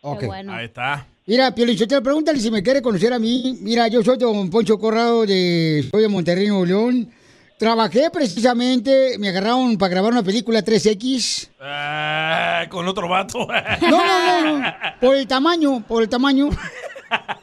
[0.00, 0.24] Ok.
[0.48, 1.06] Ahí está.
[1.26, 3.58] Mira, Piolichotelo, pregúntale si me quiere conocer a mí.
[3.60, 5.84] Mira, yo soy don Poncho Corrado de...
[5.90, 7.08] Soy de Monterrey, Nuevo León.
[7.58, 11.48] Trabajé precisamente, me agarraron para grabar una película 3X.
[11.58, 13.48] Ah, con otro vato.
[13.80, 14.64] No, no, no, no.
[15.00, 16.50] Por el tamaño, por el tamaño.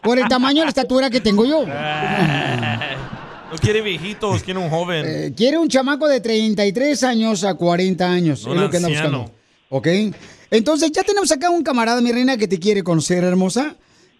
[0.03, 1.65] Por el tamaño de la estatura que tengo yo.
[1.65, 5.06] No quiere viejitos, quiere un joven.
[5.07, 8.45] Eh, quiere un chamaco de 33 años a 40 años.
[8.45, 9.31] Un es lo que anda buscando.
[9.69, 9.88] ¿Ok?
[10.52, 13.76] Entonces, ya tenemos acá un camarada, mi reina, que te quiere conocer, hermosa.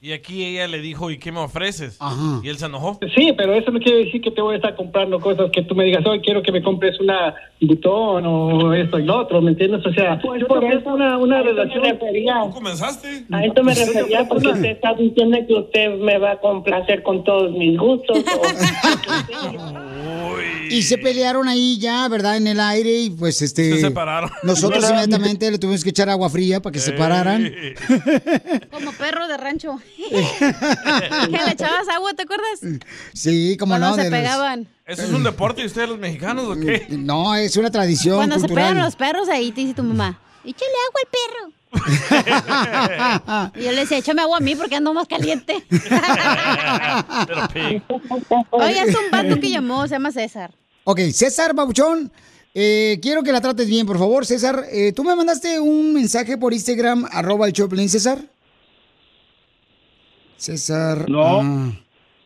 [0.03, 1.99] Y aquí ella le dijo, ¿y qué me ofreces?
[2.41, 2.99] Y él se enojó.
[3.15, 5.75] Sí, pero eso no quiere decir que te voy a estar comprando cosas que tú
[5.75, 9.51] me digas, hoy quiero que me compres una botón o esto y lo otro, ¿me
[9.51, 9.85] entiendes?
[9.85, 11.83] O sea, yo por eso- una, una me relación...
[11.83, 12.33] refería.
[12.51, 13.25] comenzaste?
[13.31, 17.23] A esto me refería porque usted está diciendo que usted me va a complacer con
[17.23, 18.17] todos mis gustos.
[20.69, 22.37] Y se pelearon ahí ya, ¿verdad?
[22.37, 23.71] En el aire y pues este...
[23.75, 24.29] Se separaron.
[24.41, 27.51] Nosotros inmediatamente le tuvimos que echar agua fría para que se separaran.
[28.71, 29.79] Como perro de rancho.
[30.09, 32.59] que le echabas agua, ¿te acuerdas?
[33.13, 33.95] Sí, como Cuando no.
[33.95, 34.67] se de los- pegaban.
[34.85, 36.87] ¿Eso es un deporte de ustedes los mexicanos o qué?
[36.89, 40.71] No, es una tradición Cuando se pegan los perros, ahí te dice tu mamá, échale
[40.87, 41.51] agua al perro.
[43.55, 45.63] y yo le decía, échame agua a mí porque ando más caliente.
[48.49, 50.53] Oye, es un vato que llamó, se llama César.
[50.83, 52.11] Ok, César Babuchón,
[52.53, 54.25] eh, quiero que la trates bien, por favor.
[54.25, 58.19] César, eh, ¿tú me mandaste un mensaje por Instagram, arroba el Choplin, César?
[60.41, 61.07] César.
[61.07, 61.23] No.
[61.39, 61.75] ah, No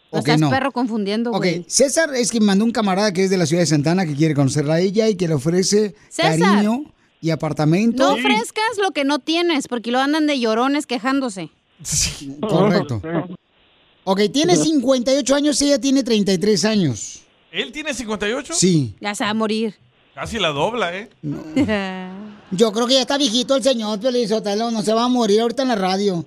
[0.10, 0.50] ok, estás no.
[0.50, 1.66] perro confundiendo, Ok, güey.
[1.68, 4.34] César es que mandó un camarada que es de la ciudad de Santana que quiere
[4.34, 6.40] conocerla a ella y que le ofrece César.
[6.40, 6.86] cariño
[7.20, 8.08] y apartamento.
[8.08, 11.50] No ofrezcas lo que no tienes, porque lo andan de llorones quejándose.
[12.40, 13.02] Correcto.
[14.06, 17.22] Ok, tiene 58 años, ella tiene 33 años.
[17.52, 18.54] ¿Él tiene 58?
[18.54, 18.96] Sí.
[19.02, 19.76] Ya se va a morir.
[20.14, 21.10] Casi la dobla, ¿eh?
[22.52, 25.64] Yo creo que ya está viejito el señor Piolín no se va a morir ahorita
[25.64, 26.26] en la radio.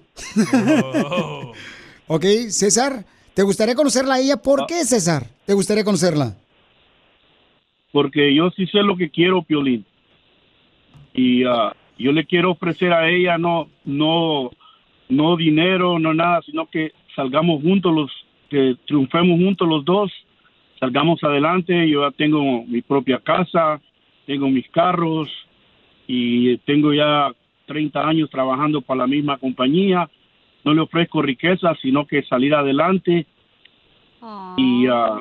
[2.08, 3.04] Ok, César,
[3.34, 4.36] ¿te gustaría conocerla a ella?
[4.36, 5.26] ¿Por qué, César?
[5.46, 6.34] ¿Te gustaría conocerla?
[7.92, 9.84] porque yo sí sé lo que quiero, Piolín.
[11.14, 14.50] Y ah, yo le quiero ofrecer a ella no, no,
[15.08, 18.10] no dinero, no nada, sino que salgamos juntos, los,
[18.50, 20.12] que triunfemos juntos los dos,
[20.78, 21.88] salgamos adelante.
[21.88, 23.80] Yo ya tengo mi propia casa,
[24.26, 25.28] tengo mis carros
[26.06, 27.32] y tengo ya
[27.66, 30.08] 30 años trabajando para la misma compañía.
[30.64, 33.26] No le ofrezco riqueza, sino que salir adelante.
[34.56, 35.20] Y ah,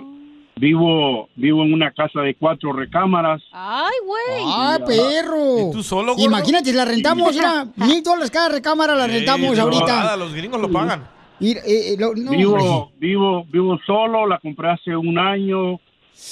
[0.55, 3.41] vivo, vivo en una casa de cuatro recámaras.
[3.51, 4.43] ¡Ay, güey!
[4.45, 5.69] ¡Ay, perro!
[5.69, 6.15] ¿Y tú solo?
[6.18, 9.84] Imagínate, la rentamos, mira, mil dólares cada recámara la rentamos Ey, ahorita.
[9.85, 11.07] volada, los gringos lo pagan.
[11.39, 15.80] Eh, eh, lo- no, vivo, vivo, vivo solo, la compré hace un año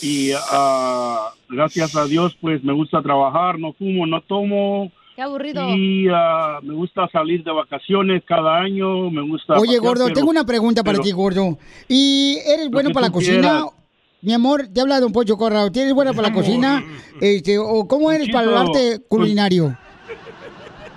[0.01, 5.69] y ah, gracias a Dios pues me gusta trabajar, no fumo, no tomo Qué aburrido.
[5.75, 9.53] y ah, me gusta salir de vacaciones cada año, me gusta...
[9.53, 11.57] Oye, pasear, gordo, pero- tengo una pregunta para pero- ti, gordo.
[11.87, 13.39] ¿Y eres bueno para la cocina?
[13.39, 13.65] quieras.
[14.21, 15.71] Mi amor, te habla Don Pocho Corrado.
[15.71, 16.83] ¿Tienes buena para la cocina?
[17.21, 19.77] Este, ¿O cómo eres para el arte culinario?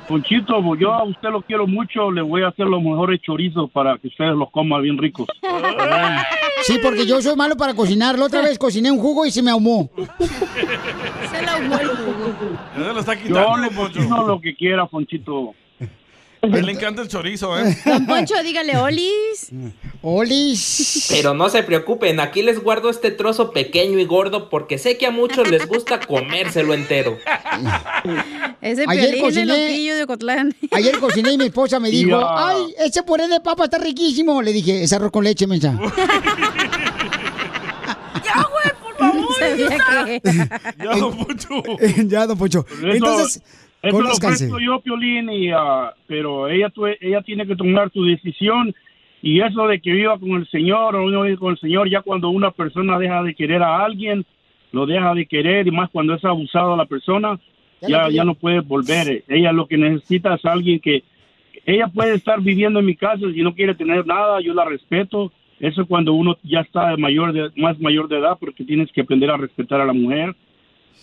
[0.09, 3.99] Ponchito, yo a usted lo quiero mucho, le voy a hacer los mejores chorizos para
[3.99, 5.29] que ustedes los coman bien ricos.
[6.63, 8.19] Sí, porque yo soy malo para cocinar.
[8.19, 9.89] La otra vez cociné un jugo y se me ahumó.
[11.31, 12.35] Se la ahumó el jugo.
[12.77, 15.55] Ya se lo está Yo quitando, le cocino lo que quiera, Fonchito.
[16.43, 17.77] A él le encanta el chorizo, ¿eh?
[17.85, 19.49] Don Poncho, dígale Olis.
[20.03, 21.07] Olis.
[21.11, 25.07] Pero no se preocupen, aquí les guardo este trozo pequeño y gordo porque sé que
[25.07, 27.19] a muchos les gusta comérselo entero.
[28.61, 30.55] Ese Ayer cociné- loquillo de Ocotlán.
[30.71, 32.49] Ayer cociné y mi esposa me dijo, Ya.
[32.49, 34.41] ay, ese puré de papa está riquísimo.
[34.43, 35.77] Le dije, es arroz con leche, mensa.
[39.39, 39.69] Sabía
[40.07, 40.21] que...
[40.85, 41.63] Ya, don Poncho.
[42.07, 42.67] ya, don Poncho.
[42.71, 43.43] Eso- Entonces,
[43.83, 48.75] Eso lo ofrezco yo, Piolín, y, ah, pero ella, ella tiene que tomar su decisión.
[49.23, 52.03] Y eso de que viva con el Señor o no vive con el Señor, ya
[52.03, 54.25] cuando una persona deja de querer a alguien,
[54.73, 57.39] lo deja de querer, y más cuando es abusado la persona,
[57.81, 59.23] Ya ya, no puede volver.
[59.29, 61.05] Ella lo que necesita es alguien que...
[61.65, 65.33] Ella puede estar viviendo en mi casa si no quiere tener nada, yo la respeto.
[65.61, 69.03] Eso es cuando uno ya está mayor de, más mayor de edad, porque tienes que
[69.03, 70.35] aprender a respetar a la mujer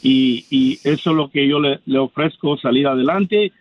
[0.01, 3.51] y, y eso es lo que yo le, le ofrezco, salir adelante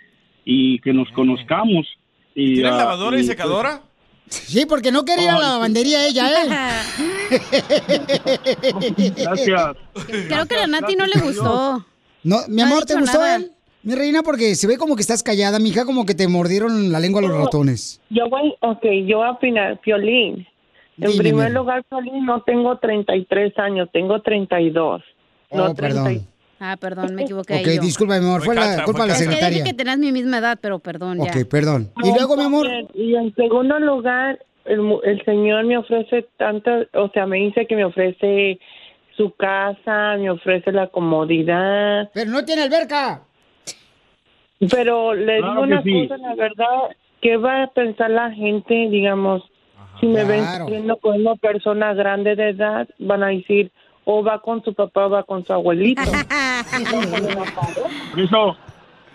[0.44, 1.86] y que nos conozcamos.
[2.34, 3.82] Y, ¿Tiene ah, lavadora y y, secadora?
[4.26, 6.48] Sí, porque no quería ir a la lavandería ella, ¿eh?
[9.16, 9.76] Gracias.
[10.28, 11.84] Creo que a la Nati no le gustó.
[12.22, 13.36] No, mi No amor, ¿te gustó nada.
[13.36, 13.50] él?
[13.82, 17.00] Mi reina, porque se ve como que estás callada, mija, como que te mordieron la
[17.00, 18.00] lengua los ratones.
[18.08, 20.46] Yo voy, ok, yo voy a opinar, Piolín.
[20.96, 21.60] En Dime, primer mira.
[21.60, 25.02] lugar, Piolín, no tengo 33 años, tengo 32.
[25.54, 26.26] No Oh, perdón.
[26.60, 27.82] Ah, perdón, me equivoqué Ok, yo.
[27.82, 29.58] disculpa, mi amor, fue la culpa de la Es que secretaria.
[29.58, 31.24] dije que tenías mi misma edad, pero perdón, ya.
[31.30, 31.90] Ok, perdón.
[32.02, 37.10] Y luego, mi amor, Y en segundo lugar, el, el señor me ofrece tanto, o
[37.10, 38.58] sea, me dice que me ofrece
[39.16, 42.10] su casa, me ofrece la comodidad.
[42.14, 43.22] Pero no tiene alberca.
[44.70, 46.08] Pero le Claro digo una sí.
[46.08, 49.42] cosa, la verdad, ¿qué va a pensar la gente, digamos,
[50.00, 50.64] si me ven Claro.
[50.66, 53.70] saliendo con una persona grande de edad, van a decir,
[54.04, 56.02] o va con su papá o va con su abuelito.
[58.12, 58.56] Por eso,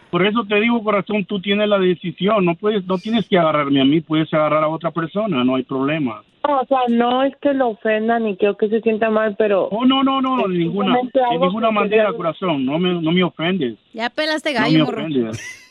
[0.10, 2.46] por eso te digo, corazón, tú tienes la decisión.
[2.46, 5.64] No puedes, no tienes que agarrarme a mí, puedes agarrar a otra persona, no hay
[5.64, 6.24] problema.
[6.48, 9.66] No, o sea, no es que lo ofendan ni creo que se sienta mal, pero...
[9.66, 13.78] Oh, no, no, no, de ninguna, de ninguna manera, corazón, no me, no me ofendes.
[13.94, 15.66] Ya pelaste No me gallo, ofendes.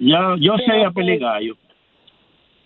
[0.00, 1.56] Ya, yo sé, ya gallo.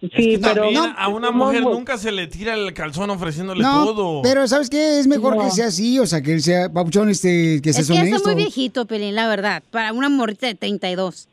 [0.02, 1.74] Es que también No, a una mujer no.
[1.74, 4.22] nunca se le tira el calzón ofreciéndole no, todo.
[4.22, 4.98] pero ¿sabes qué?
[4.98, 8.08] Es mejor que sea así, o sea, que sea papuchón, este, que Es seas que
[8.08, 9.62] está muy viejito, Pelín, la verdad.
[9.70, 11.28] Para una morrita de 32.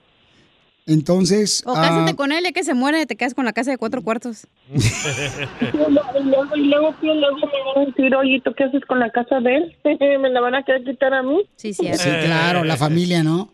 [0.89, 3.71] Entonces, O ah, cásate con él, ya que se muere, te quedas con la casa
[3.71, 4.47] de cuatro cuartos.
[4.73, 8.99] Y luego, y luego, que luego me van a decir, oye, ¿tú qué haces con
[8.99, 9.75] la casa de él?
[10.21, 11.41] ¿Me la van a querer quitar a mí?
[11.55, 11.87] Sí, sí.
[11.93, 13.53] sí, claro, la familia, ¿no?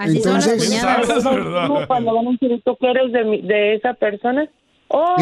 [0.00, 1.86] Así son las Entonces, cuñadas.
[1.86, 4.48] Cuando van a decir, ¿tú qué eres de, de esa persona?
[4.88, 5.16] Oh,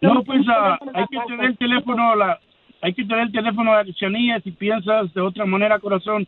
[0.00, 2.38] No, pues ah, hay que tener el teléfono, la,
[2.82, 6.26] hay que tener el teléfono de Chanilla si piensas de otra manera, corazón.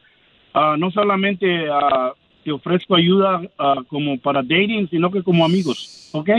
[0.54, 2.12] ah, no solamente ah,
[2.44, 6.30] te ofrezco ayuda ah, como para dating, sino que como amigos, ¿ok?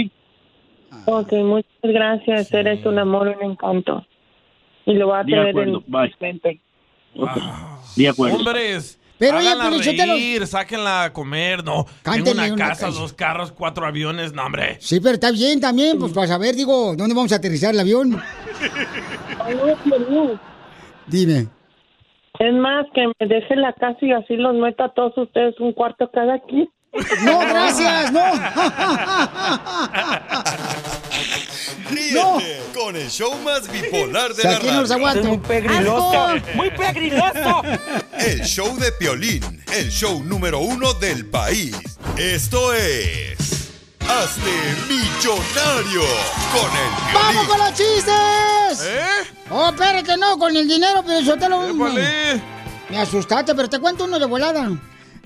[1.06, 2.52] Ok, muchas gracias.
[2.54, 4.04] Eres un amor, un encanto.
[4.86, 6.16] Y lo voy a De tener acuerdo, en bye.
[6.20, 6.60] mente.
[7.96, 8.38] De acuerdo.
[8.38, 11.64] Hombres, Pero, oye, háganla Pelichotelo- reír, sáquenla a comer.
[11.64, 14.32] No, tengo una una casa, dos carros, cuatro aviones.
[14.34, 14.78] No, hombre.
[14.80, 18.20] Sí, pero está bien también, pues para saber, digo, ¿dónde vamos a aterrizar el avión?
[21.08, 21.48] Dime.
[22.40, 25.74] Es más, que me deje la casa y así los meta a todos ustedes un
[25.74, 26.70] cuarto cada quien.
[27.26, 28.20] No, gracias, no.
[31.90, 35.20] Ríete con el show más bipolar de la aquí no los radio.
[35.20, 37.62] Es muy pegriloso, muy pegriloso.
[38.18, 41.76] El show de Piolín, el show número uno del país.
[42.18, 43.38] Esto es...
[44.08, 46.02] Hazte millonario
[46.52, 47.48] con el ¡Vamos Piolín.
[47.48, 48.90] con los chistes!
[49.52, 51.62] Oh, espérate, no, con el dinero, pero yo te lo...
[52.90, 54.72] Me asustaste, pero te cuento uno de volada.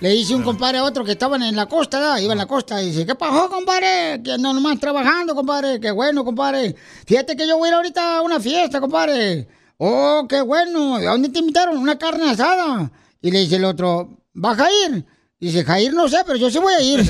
[0.04, 2.18] Le dice un compadre a otro que estaban en la costa, ¿verdad?
[2.18, 4.20] iba en la costa, y dice, ¿qué pasó, compadre?
[4.22, 5.80] Que ando nomás trabajando, compadre.
[5.80, 6.76] Qué bueno, compadre.
[7.08, 9.48] Fíjate que yo voy a ir ahorita a una fiesta, compadre.
[9.78, 10.96] Oh, qué bueno.
[10.98, 11.78] ¿A dónde te invitaron?
[11.78, 12.92] Una carne asada.
[13.22, 15.06] Y le dice el otro, ¿vas a ir?
[15.40, 17.00] Dice, Jair, no sé, pero yo sí voy a ir.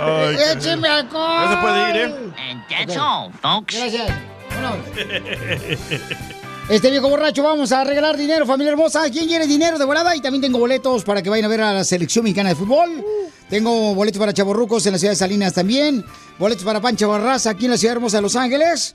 [0.00, 1.44] Ay, Écheme alcohol.
[1.44, 2.32] No se puede ir, ¿eh?
[2.70, 3.74] that's all, folks.
[3.74, 4.12] Gracias.
[6.68, 9.02] Este viejo borracho, vamos a regalar dinero, familia hermosa.
[9.10, 10.16] ¿Quién quiere dinero de volada?
[10.16, 13.04] Y también tengo boletos para que vayan a ver a la selección mexicana de fútbol.
[13.50, 16.02] Tengo boletos para Chaborrucos en la ciudad de Salinas también.
[16.38, 18.94] Boletos para Pancha Barraza aquí en la ciudad hermosa de Los Ángeles.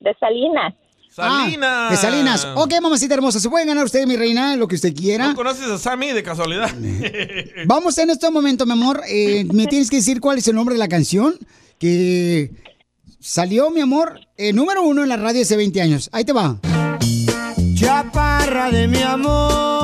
[0.00, 0.74] De Salinas.
[1.18, 1.70] Salinas.
[1.70, 2.46] Ah, de Salinas.
[2.54, 3.40] Ok, mamacita hermosa.
[3.40, 5.28] ¿Se pueden ganar usted, mi reina, lo que usted quiera?
[5.28, 6.70] ¿No conoces a Sammy de casualidad?
[7.66, 9.02] Vamos en este momento, mi amor.
[9.08, 11.34] eh, me tienes que decir cuál es el nombre de la canción
[11.78, 12.50] que
[13.20, 16.08] salió, mi amor, eh, número uno en la radio hace 20 años.
[16.12, 16.58] Ahí te va.
[17.74, 19.77] Chaparra de mi amor.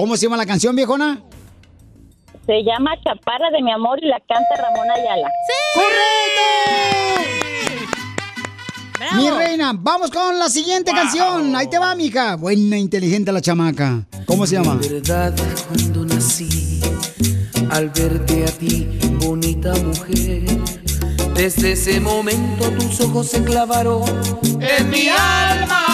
[0.00, 1.20] ¿Cómo se llama la canción, viejona?
[2.46, 5.28] Se llama Chaparra de mi amor y la canta Ramón Ayala.
[5.74, 6.40] ¡Correcto!
[9.16, 11.54] Mi reina, vamos con la siguiente canción.
[11.54, 12.36] Ahí te va, mija.
[12.36, 14.06] Buena, inteligente la chamaca.
[14.24, 14.76] ¿Cómo se llama?
[14.76, 15.34] verdad
[15.68, 16.80] cuando nací,
[17.70, 20.46] al verte a ti, bonita mujer,
[21.34, 24.02] desde ese momento tus ojos se clavaron
[24.62, 25.89] en mi alma.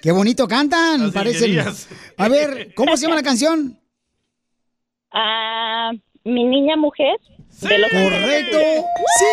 [0.00, 1.58] Qué bonito cantan, parecen.
[2.16, 3.78] A ver, ¿cómo se llama la canción?
[5.12, 5.90] Ah,
[6.24, 7.16] mi niña mujer.
[7.62, 8.58] de los Correcto.
[9.18, 9.26] ¡Sí!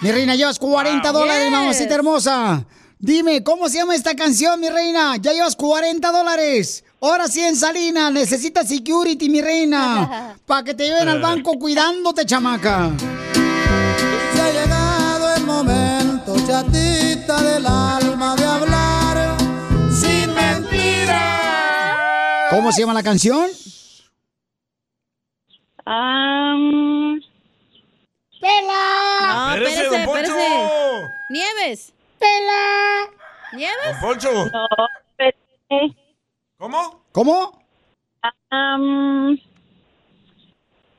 [0.00, 2.64] Mi reina, llevas 40 dólares, mamacita hermosa.
[2.98, 5.16] Dime, ¿cómo se llama esta canción, mi reina?
[5.16, 6.84] Ya llevas 40 dólares.
[7.00, 10.36] Ahora sí en Salina, necesitas security, mi reina.
[10.46, 12.92] Para que te lleven al banco cuidándote, chamaca.
[14.34, 18.01] Se ha llegado el momento, chatita del alma,
[22.54, 23.48] ¿Cómo se llama la canción?
[25.84, 27.20] Am,
[28.40, 29.20] ¡Pela!
[29.22, 30.20] No, Espérese, espérese, don Poncho.
[30.20, 31.08] espérese.
[31.30, 31.92] Nieves.
[32.18, 33.10] ¡Pela!
[33.54, 33.96] ¿Nieves?
[34.00, 34.30] Poncho.
[34.52, 34.66] No,
[35.10, 35.96] espérate.
[36.58, 37.02] ¿Cómo?
[37.12, 37.62] ¿Cómo?
[38.50, 39.36] Am,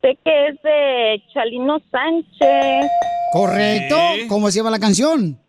[0.02, 2.92] sé que es de Chalino Sánchez.
[3.32, 3.96] Correcto.
[4.28, 5.40] ¿Cómo se llama la canción?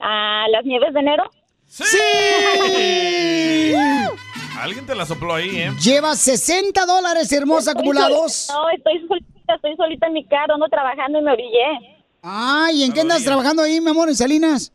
[0.00, 1.30] Ah, Las nieves de enero.
[1.66, 1.98] ¡Sí!
[4.64, 5.72] Alguien te la sopló ahí, ¿eh?
[5.82, 8.48] Llevas 60 dólares, hermosa, Estoy acumulados.
[8.50, 12.02] No, estoy solita, estoy solita en mi carro, ando trabajando y me orillé.
[12.22, 14.72] Ay, ¿en qué andas trabajando ahí, mi amor, en Salinas?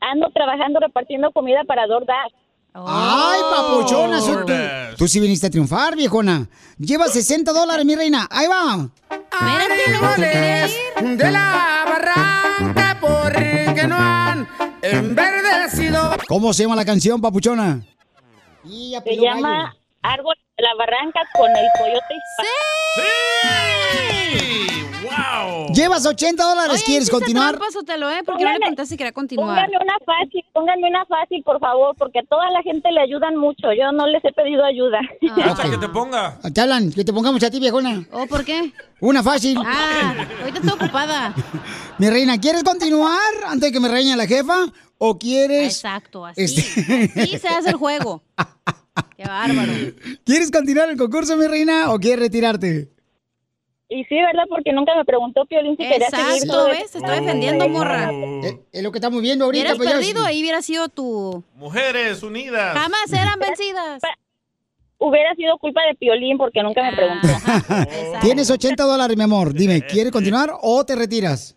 [0.00, 2.32] Ando trabajando repartiendo comida para DoorDash.
[2.74, 4.44] Ay, papuchona, Oh.
[4.44, 6.46] tú, tú sí viniste a triunfar, viejona.
[6.78, 8.28] Llevas 60 dólares, mi reina.
[8.30, 8.90] Ahí va.
[9.30, 14.46] Animales de la barranca porque no han
[14.82, 16.12] enverdecido.
[16.28, 17.82] ¿Cómo se llama la canción, papuchona?
[18.62, 22.14] Se llama Árbol la Barranca con el coyote.
[25.02, 25.72] ¡Wow!
[25.74, 26.74] Llevas 80 dólares.
[26.74, 27.56] Oye, ¿Quieres continuar?
[27.56, 28.22] trampa, Sotelo, ¿eh?
[28.24, 29.48] Porque no le preguntaste si quería continuar.
[29.56, 33.36] Pónganme una fácil, pónganme una fácil, por favor, porque a toda la gente le ayudan
[33.36, 33.72] mucho.
[33.72, 35.00] Yo no les he pedido ayuda.
[35.44, 36.38] Hasta que te ponga.
[36.52, 38.04] Te hablan, que te pongamos a ti, viejona.
[38.12, 38.72] ¿O por qué?
[39.00, 39.58] Una fácil.
[39.64, 41.34] Ah, ahorita estoy ocupada.
[41.98, 44.66] Mi reina, ¿quieres continuar antes de que me reña la jefa?
[44.98, 45.76] ¿O quieres...?
[45.76, 46.44] Exacto, así.
[46.44, 48.22] Este- Así se hace el juego.
[49.16, 49.72] Qué bárbaro.
[50.24, 52.88] ¿Quieres continuar el concurso, mi reina, o quieres retirarte?
[53.92, 54.44] Y sí, ¿verdad?
[54.48, 56.92] Porque nunca me preguntó Piolín si quería seguir Exacto, todo ¿ves?
[56.92, 58.12] Te estoy defendiendo, morra.
[58.12, 59.74] Eh, Es lo que estamos viendo ahorita.
[59.74, 61.42] Hubieras pues, perdido, ahí hubiera sido tu...
[61.56, 62.78] Mujeres unidas.
[62.78, 64.00] Jamás eran vencidas.
[64.96, 67.28] Hubiera sido culpa de Piolín porque nunca me preguntó.
[68.22, 69.52] Tienes 80 dólares, mi amor.
[69.54, 71.56] Dime, ¿quieres continuar o te retiras?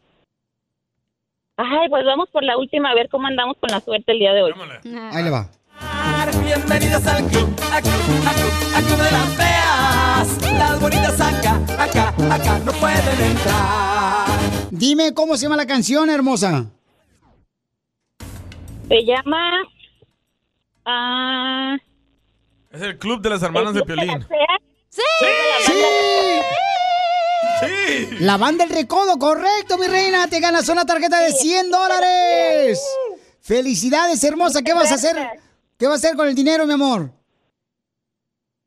[1.57, 4.33] Ay, pues vamos por la última a ver cómo andamos con la suerte el día
[4.33, 4.53] de hoy.
[5.11, 5.51] Ahí le va.
[6.31, 7.93] Bienvenidos al club, al club,
[8.25, 10.53] al club, al club de las feas.
[10.53, 14.27] Las bonitas acá, acá, acá no pueden entrar.
[14.71, 16.67] Dime cómo se llama la canción, hermosa.
[18.87, 19.51] Se llama...
[20.85, 21.75] Ah...
[22.71, 24.25] Es el club de las hermanas de Piolín.
[24.89, 25.01] ¡Sí!
[27.59, 28.17] ¡Sí!
[28.21, 30.29] La banda El Recodo, correcto, mi reina.
[30.29, 32.81] Te ganas una tarjeta de 100 dólares.
[33.41, 34.61] Felicidades, hermosa.
[34.61, 35.17] ¿Qué vas a hacer?
[35.77, 37.11] ¿Qué vas a hacer con el dinero, mi amor?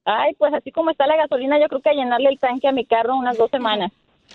[0.04, 2.72] Ay, pues así como está la gasolina, yo creo que a llenarle el tanque a
[2.72, 3.90] mi carro unas dos semanas.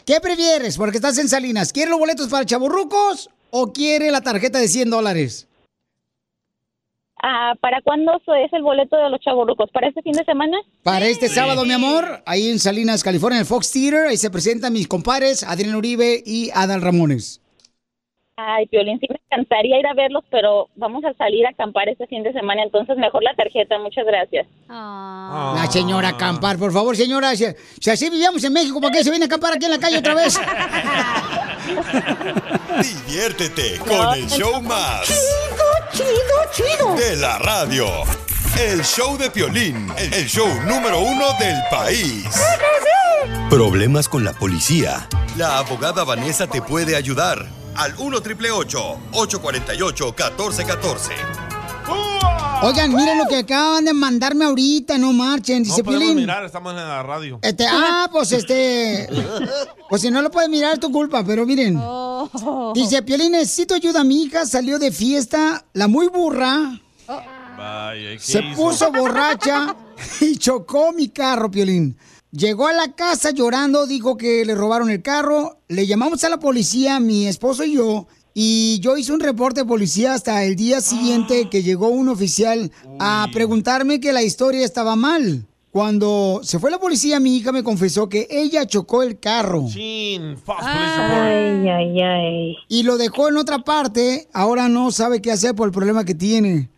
[0.05, 0.77] ¿Qué prefieres?
[0.77, 1.71] Porque estás en Salinas.
[1.71, 5.47] ¿Quieres los boletos para chaburrucos o quiere la tarjeta de 100 dólares?
[7.23, 9.69] Ah, ¿Para cuándo es el boleto de los chaburrucos?
[9.71, 10.57] ¿Para este fin de semana?
[10.81, 14.31] Para este sábado, mi amor, ahí en Salinas, California, en el Fox Theater, ahí se
[14.31, 17.39] presentan mis compadres, Adrián Uribe y Adal Ramones.
[18.37, 22.05] Ay, Piolín, sí me encantaría ir a verlos, pero vamos a salir a acampar este
[22.07, 24.45] fin de semana, entonces mejor la tarjeta, muchas gracias.
[24.67, 27.35] La señora acampar, por favor, señora.
[27.35, 27.45] Si,
[27.79, 29.97] si así vivíamos en México, ¿por qué se viene a acampar aquí en la calle
[29.97, 30.37] otra vez?
[33.07, 35.07] Diviértete con el show más.
[35.07, 36.95] Chido, chido, chido.
[36.95, 37.85] De la radio.
[38.59, 42.25] El show de Piolín, el show número uno del país.
[43.49, 45.07] Problemas con la policía.
[45.37, 47.45] La abogada Vanessa te puede ayudar.
[47.75, 51.13] Al 1 848 1414
[52.63, 55.63] Oigan, miren lo que acaban de mandarme ahorita, no marchen.
[55.63, 57.39] Dice No podemos mirar, estamos en la radio.
[57.41, 59.09] Este, ah, pues este.
[59.89, 61.81] Pues si no lo puedes mirar, es tu culpa, pero miren.
[62.75, 64.03] Dice, Piolín, necesito ayuda.
[64.03, 66.79] Mi hija salió de fiesta, la muy burra,
[67.57, 68.55] Vaya, ¿qué se hizo?
[68.55, 69.75] puso borracha
[70.21, 71.97] y chocó mi carro, Piolín.
[72.31, 75.57] Llegó a la casa llorando, dijo que le robaron el carro.
[75.67, 78.07] Le llamamos a la policía, mi esposo y yo.
[78.33, 82.71] Y yo hice un reporte de policía hasta el día siguiente que llegó un oficial
[82.99, 85.45] a preguntarme que la historia estaba mal.
[85.71, 89.65] Cuando se fue la policía, mi hija me confesó que ella chocó el carro.
[90.57, 92.55] Ay, ay, ay.
[92.69, 94.29] Y lo dejó en otra parte.
[94.31, 96.69] Ahora no sabe qué hacer por el problema que tiene.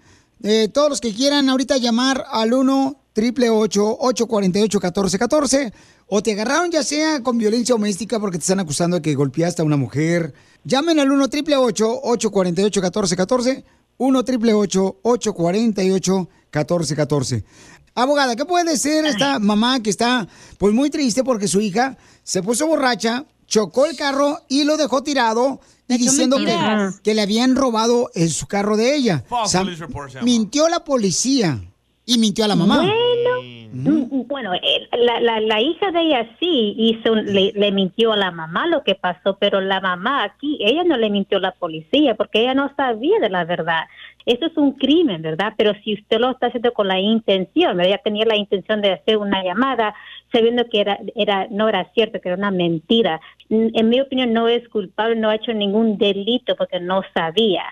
[0.41, 5.73] Eh, todos los que quieran ahorita llamar al 1 888 848 1414
[6.07, 9.61] o te agarraron ya sea con violencia doméstica porque te están acusando de que golpeaste
[9.61, 10.33] a una mujer.
[10.63, 13.65] Llamen al 1 888 848 1414
[13.97, 17.45] 1 888 848 1414
[17.95, 20.27] Abogada, ¿qué puede ser esta mamá que está
[20.57, 25.03] pues muy triste porque su hija se puso borracha, chocó el carro y lo dejó
[25.03, 29.23] tirado y diciendo que, que le habían robado en su carro de ella.
[29.29, 29.63] O sea,
[30.23, 31.61] mintió la policía
[32.05, 32.77] y mintió a la mamá.
[32.77, 33.41] Bueno,
[33.73, 38.11] mm, bueno, eh, la, la, la hija de ella sí hizo, un- le, le mintió
[38.13, 41.41] a la mamá lo que pasó, pero la mamá aquí, ella no le mintió a
[41.41, 43.85] la policía porque ella no sabía de la verdad.
[44.25, 45.53] Eso es un crimen, ¿verdad?
[45.57, 47.87] Pero si usted lo está haciendo con la intención, ¿verdad?
[47.93, 49.93] Ella tenía la intención de hacer una llamada
[50.31, 53.19] sabiendo que era, era no era cierto, que era una mentira.
[53.49, 57.63] Mm, En mi opinión no es culpable, no ha hecho ningún delito porque no sabía.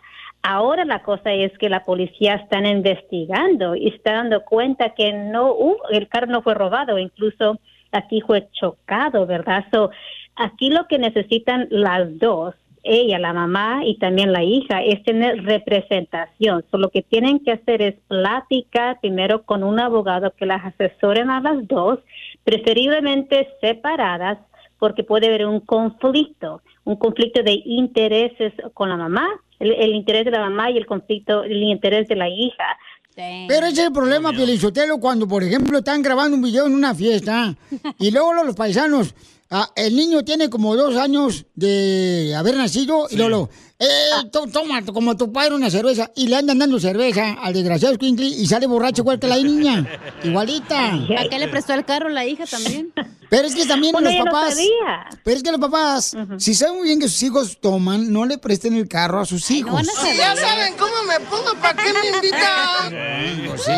[0.44, 5.52] Ahora la cosa es que la policía están investigando y está dando cuenta que no
[5.54, 7.60] hubo- el carro no fue robado, incluso
[7.92, 9.66] aquí fue chocado, ¿verdad?
[9.72, 9.92] So,
[10.36, 15.44] aquí lo que necesitan las dos, ella, la mamá y también la hija, es tener
[15.44, 16.66] representación.
[16.72, 21.30] So, lo que tienen que hacer es platicar primero con un abogado que las asesoren
[21.30, 22.00] a las dos,
[22.44, 24.40] preferiblemente separadas,
[24.80, 29.28] porque puede haber un conflicto, un conflicto de intereses con la mamá,
[29.62, 32.78] el, el interés de la mamá y el conflicto, el interés de la hija.
[33.16, 36.96] Pero ese es el problema, Pielichotelo, cuando, por ejemplo, están grabando un video en una
[36.96, 37.56] fiesta
[38.00, 39.14] y luego los paisanos,
[39.52, 43.86] ah, el niño tiene como dos años de haber nacido y luego, eh,
[44.32, 48.28] to- toma como tu padre una cerveza y le andan dando cerveza al desgraciado Squinkly
[48.34, 49.88] y sale borracho igual que la niña,
[50.24, 50.94] igualita.
[50.96, 52.92] ¿A qué le prestó el carro la hija también?
[53.30, 54.56] Pero es que también Bueno, los no papás.
[54.56, 55.08] sabía.
[55.24, 58.38] pero es que los papás, si saben muy bien que sus hijos toman, no le
[58.38, 59.82] presten el carro a sus hijos.
[60.02, 63.48] Si ya saben cómo me pongo, ¿para qué me invitan?
[63.48, 63.72] Pues sí.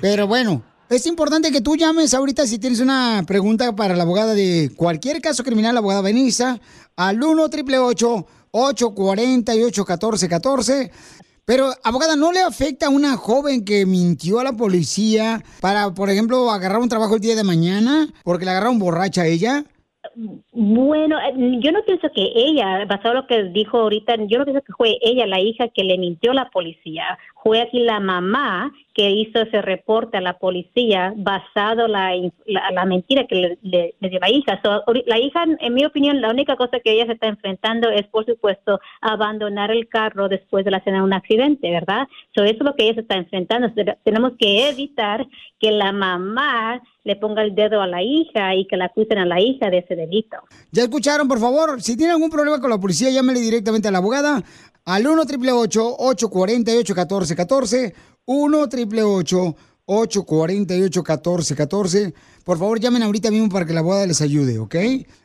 [0.00, 4.34] Pero bueno, es importante que tú llames ahorita si tienes una pregunta para la abogada
[4.34, 6.60] de cualquier caso criminal, la abogada Benissa,
[6.96, 10.90] al 1 888 848 1414
[11.44, 16.10] Pero, abogada, ¿no le afecta a una joven que mintió a la policía para, por
[16.10, 19.64] ejemplo, agarrar un trabajo el día de mañana porque la agarraron borracha a ella?
[20.52, 24.44] Bueno, eh, yo no pienso que ella, basado en lo que dijo ahorita, yo no
[24.44, 27.18] pienso que fue ella la hija que le mintió a la policía.
[27.42, 32.10] Fue aquí la mamá que hizo ese reporte a la policía basado la,
[32.44, 34.60] la, la mentira que le, le- dio la hija.
[34.62, 38.06] So, la hija, en mi opinión, la única cosa que ella se está enfrentando es,
[38.08, 42.08] por supuesto, abandonar el carro después de la escena de un accidente, ¿verdad?
[42.34, 43.72] So, eso es lo que ella se está enfrentando.
[43.72, 45.26] Te- Tenemos que evitar
[45.60, 49.26] que la mamá le ponga el dedo a la hija y que la acusen a
[49.26, 50.36] la hija de ese delito.
[50.70, 53.98] Ya escucharon, por favor, si tiene algún problema con la policía, llámele directamente a la
[53.98, 54.44] abogada
[54.84, 57.94] al 1 888 848 1414
[58.26, 59.56] 1 888
[59.86, 62.14] 848 1414
[62.44, 64.76] Por favor, llamen ahorita mismo para que la abogada les ayude, ¿ok?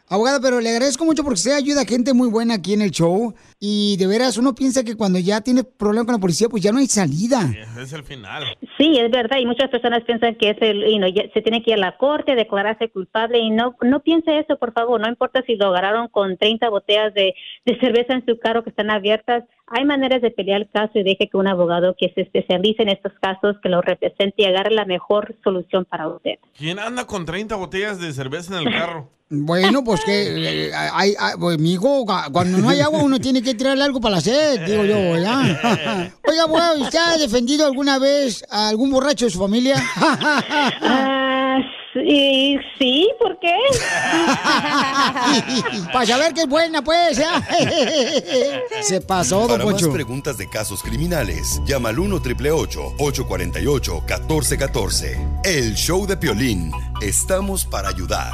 [0.07, 2.91] Abogada, pero le agradezco mucho porque usted ayuda a gente muy buena aquí en el
[2.91, 3.34] show.
[3.60, 6.72] Y de veras, uno piensa que cuando ya tiene problema con la policía, pues ya
[6.72, 7.52] no hay salida.
[7.80, 8.44] Es el final.
[8.77, 11.64] Sí, es verdad, y muchas personas piensan que es el, you know, ya se tiene
[11.64, 15.07] que ir a la corte, declararse culpable, y no no piense eso, por favor, no
[15.07, 17.34] importa si lo agarraron con 30 botellas de,
[17.65, 21.03] de cerveza en su carro que están abiertas, hay maneras de pelear el caso y
[21.03, 24.72] deje que un abogado que se especialice en estos casos, que lo represente y agarre
[24.72, 26.36] la mejor solución para usted.
[26.56, 29.10] ¿Quién anda con 30 botellas de cerveza en el carro?
[29.27, 33.56] Bueno, pues que, eh, hay, hay- pues, mijo, cuando no hay agua uno tiene que
[33.56, 36.11] tirarle algo para la sed, digo yo, ¿verdad?
[36.27, 39.84] Oiga, abogado, ¿usted ha defendido alguna vez a algún borracho de su familia?
[39.95, 41.57] Ah,
[41.93, 43.52] sí, sí, ¿por qué?
[45.91, 47.18] Para saber que es buena, pues.
[47.18, 48.61] ¿eh?
[48.84, 55.73] Se pasó, don Para más preguntas de casos criminales, llama al 1 848 1414 El
[55.73, 56.72] show de Piolín.
[57.02, 58.34] Estamos para ayudar,